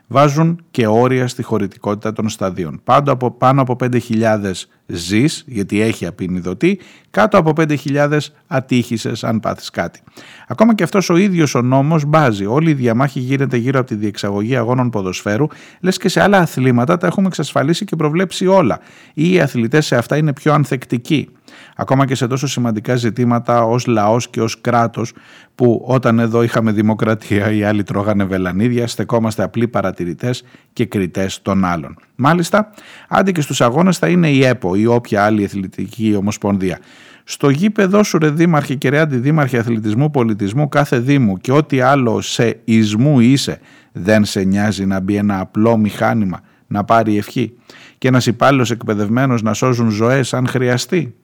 βάζουν 0.09 0.65
και 0.71 0.87
όρια 0.87 1.29
στη 1.29 1.43
χωρητικότητα 1.43 2.13
των 2.13 2.29
σταδίων. 2.29 2.81
Πάνω 2.85 3.13
από, 3.13 3.31
πάνω 3.31 3.63
από 3.63 3.77
5.000 3.81 4.53
ζεις, 4.87 5.45
γιατί 5.47 5.81
έχει 5.81 6.07
απεινιδωτή, 6.07 6.81
κάτω 7.11 7.39
από 7.39 7.53
5.000 7.57 8.19
ατύχησες 8.47 9.25
αν 9.25 9.41
πάθεις 9.41 9.71
κάτι. 9.71 10.01
Ακόμα 10.49 10.75
και 10.75 10.83
αυτός 10.83 11.11
ο 11.11 11.17
ίδιος 11.17 11.55
ο 11.55 11.63
νόμος 11.63 12.05
μπάζει. 12.05 12.47
Όλη 12.47 12.71
η 12.71 12.75
διαμάχη 12.75 13.21
γίνεται 13.21 13.57
γύρω 13.57 13.79
από 13.79 13.89
τη 13.89 13.95
διεξαγωγή 13.95 14.57
αγώνων 14.57 14.91
ποδοσφαίρου, 14.91 15.47
λες 15.81 15.97
και 15.97 16.09
σε 16.09 16.23
άλλα 16.23 16.39
αθλήματα 16.39 16.97
τα 16.97 17.07
έχουμε 17.07 17.27
εξασφαλίσει 17.27 17.85
και 17.85 17.97
προβλέψει 17.97 18.47
όλα. 18.47 18.81
Ή 19.15 19.33
οι 19.33 19.41
αθλητές 19.41 19.87
σε 19.87 19.97
αυτά 19.97 20.17
είναι 20.17 20.33
πιο 20.33 20.53
ανθεκτικοί 20.53 21.29
ακόμα 21.81 22.07
και 22.07 22.15
σε 22.15 22.27
τόσο 22.27 22.47
σημαντικά 22.47 22.97
ζητήματα 22.97 23.65
ως 23.65 23.87
λαός 23.87 24.29
και 24.29 24.41
ως 24.41 24.61
κράτος 24.61 25.13
που 25.55 25.83
όταν 25.87 26.19
εδώ 26.19 26.43
είχαμε 26.43 26.73
δημοκρατία 26.73 27.53
οι 27.53 27.65
άλλοι 27.65 27.83
τρώγανε 27.83 28.25
βελανίδια, 28.25 28.87
στεκόμαστε 28.87 29.43
απλοί 29.43 29.69
παρατηρητές 29.69 30.45
και 30.73 30.87
κριτές 30.87 31.43
των 31.43 31.65
άλλων. 31.65 31.97
Μάλιστα, 32.15 32.71
άντε 33.09 33.33
και 33.33 33.41
στους 33.41 33.61
αγώνες 33.61 33.99
θα 33.99 34.09
είναι 34.09 34.31
η 34.31 34.45
ΕΠΟ 34.45 34.75
ή 34.75 34.87
όποια 34.87 35.25
άλλη 35.25 35.45
αθλητική 35.45 36.15
ομοσπονδία. 36.19 36.79
Στο 37.25 37.49
γήπεδο 37.49 38.03
σου 38.03 38.19
ρε 38.19 38.31
δήμαρχε 38.31 38.75
και 38.75 38.89
ρε 38.89 38.99
αντιδήμαρχε 38.99 39.59
αθλητισμού 39.59 40.11
πολιτισμού 40.11 40.69
κάθε 40.69 40.99
δήμου 40.99 41.37
και 41.37 41.53
ό,τι 41.53 41.81
άλλο 41.81 42.21
σε 42.21 42.61
ισμού 42.65 43.21
είσαι 43.21 43.61
δεν 43.93 44.25
σε 44.25 44.43
νοιάζει 44.43 44.87
να 44.87 45.01
μπει 45.01 45.17
ένα 45.17 45.41
απλό 45.41 45.77
μηχάνημα 45.77 46.41
να 46.67 46.85
πάρει 46.85 47.17
ευχή 47.17 47.53
και 47.99 48.09
ένας 48.09 48.27
υπάλληλος 48.27 48.71
εκπαιδευμένος 48.71 49.43
να 49.43 49.55
σώζουν 49.55 49.91
ζωές 49.91 50.35
αν 50.35 50.47
χρειαστεί. 50.47 51.15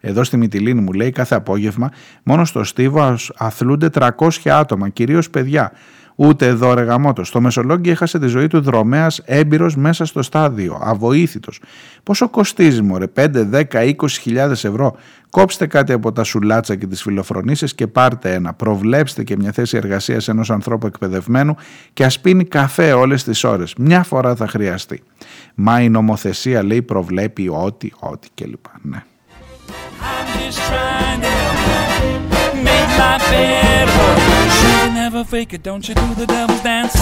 Εδώ 0.00 0.24
στη 0.24 0.36
Μυτιλίνη 0.36 0.80
μου 0.80 0.92
λέει 0.92 1.10
κάθε 1.10 1.34
απόγευμα 1.34 1.90
μόνο 2.22 2.44
στο 2.44 2.64
Στίβο 2.64 3.16
αθλούνται 3.36 3.88
300 3.94 4.10
άτομα, 4.44 4.88
κυρίως 4.88 5.30
παιδιά. 5.30 5.72
Ούτε 6.22 6.46
εδώ 6.46 6.74
ρε 6.74 6.82
γαμότο. 6.82 7.24
Στο 7.24 7.40
Μεσολόγγι 7.40 7.90
έχασε 7.90 8.18
τη 8.18 8.26
ζωή 8.26 8.46
του 8.46 8.60
δρομέας 8.60 9.20
έμπειρος 9.24 9.76
μέσα 9.76 10.04
στο 10.04 10.22
στάδιο, 10.22 10.80
αβοήθητος. 10.82 11.60
Πόσο 12.02 12.28
κοστίζει 12.28 12.82
μωρέ, 12.82 13.06
5, 13.06 13.44
10, 13.44 13.84
20 13.84 14.08
χιλιάδες 14.08 14.64
ευρώ; 14.64 14.96
Κόψτε 15.30 15.66
κάτι 15.66 15.92
από 15.92 16.12
τα 16.12 16.24
σουλάτσα 16.24 16.74
και 16.76 16.86
τις 16.86 17.02
φιλοφρονήσεις 17.02 17.74
και 17.74 17.86
πάρτε 17.86 18.34
ένα. 18.34 18.54
Προβλέψτε 18.54 19.24
και 19.24 19.36
μια 19.36 19.52
θέση 19.52 19.76
εργασίας 19.76 20.28
ενός 20.28 20.50
ανθρώπου 20.50 20.86
εκπαιδευμένου 20.86 21.56
και 21.92 22.04
ας 22.04 22.20
πίνει 22.20 22.44
καφέ 22.44 22.92
όλες 22.92 23.24
τις 23.24 23.44
ώρες. 23.44 23.74
Μια 23.78 24.02
φορά 24.02 24.34
θα 24.34 24.46
χρειαστεί. 24.46 25.02
Μα 25.54 25.80
η 25.80 25.88
νομοθεσία 25.88 26.62
λέει 26.62 26.82
προβλέπει 26.82 27.48
ό,τι, 27.48 27.90
ό,τι 27.98 28.28
κλπ. 28.34 28.64
Ναι. 28.82 29.02
I'm 30.02 30.26
just 30.38 30.58
trying 30.58 31.20
to 31.20 31.28
make 32.56 32.90
life 32.98 33.22
better. 33.30 34.00
You 34.88 34.94
never 34.94 35.24
fake 35.24 35.52
it, 35.52 35.62
don't 35.62 35.86
you 35.88 35.94
do 35.94 36.14
the 36.14 36.26
devil's 36.26 36.62
dance. 36.62 36.94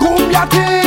Cumbia 0.00 0.44
Kings. 0.50 0.84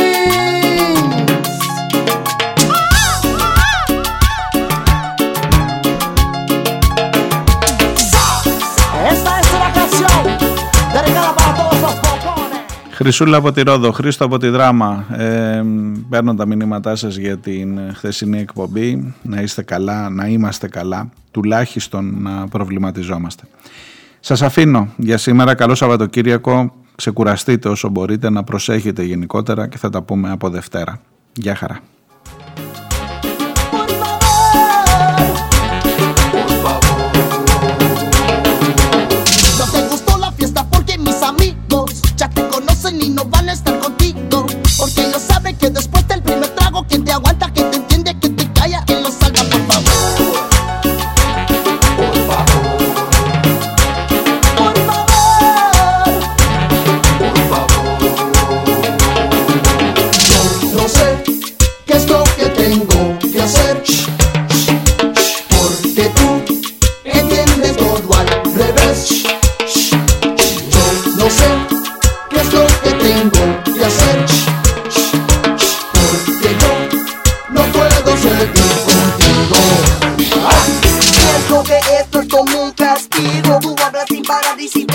Χρυσούλα 12.98 13.36
από 13.36 13.52
τη 13.52 13.62
Ρόδο, 13.62 13.92
Χρήστο 13.92 14.24
από 14.24 14.38
τη 14.38 14.48
Δράμα. 14.48 15.06
Ε, 15.10 15.62
παίρνω 16.08 16.34
τα 16.34 16.46
μηνύματά 16.46 16.96
σας 16.96 17.16
για 17.16 17.36
την 17.36 17.78
ε, 17.78 17.92
χθεσινή 17.94 18.38
εκπομπή. 18.38 19.14
Να 19.22 19.40
είστε 19.40 19.62
καλά, 19.62 20.08
να 20.10 20.26
είμαστε 20.26 20.68
καλά, 20.68 21.10
τουλάχιστον 21.30 22.22
να 22.22 22.48
προβληματιζόμαστε. 22.48 23.42
Σας 24.20 24.42
αφήνω 24.42 24.88
για 24.96 25.18
σήμερα. 25.18 25.54
Καλό 25.54 25.74
Σαββατοκύριακο. 25.74 26.74
Ξεκουραστείτε 26.94 27.68
όσο 27.68 27.88
μπορείτε, 27.88 28.30
να 28.30 28.44
προσέχετε 28.44 29.02
γενικότερα 29.02 29.68
και 29.68 29.78
θα 29.78 29.90
τα 29.90 30.02
πούμε 30.02 30.30
από 30.30 30.50
Δευτέρα. 30.50 31.00
Γεια 31.32 31.54
χαρά. 31.54 31.80
que 45.58 45.70
te 45.70 45.87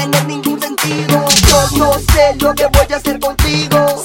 tener 0.04 0.26
ningún 0.28 0.60
sentido. 0.60 1.26
Yo 1.47 1.78
no 1.78 1.93
sé 1.93 2.36
lo 2.39 2.54
que 2.54 2.66
voy 2.68 2.88
a 2.91 2.97
hacer 2.97 3.20
contigo. 3.20 4.03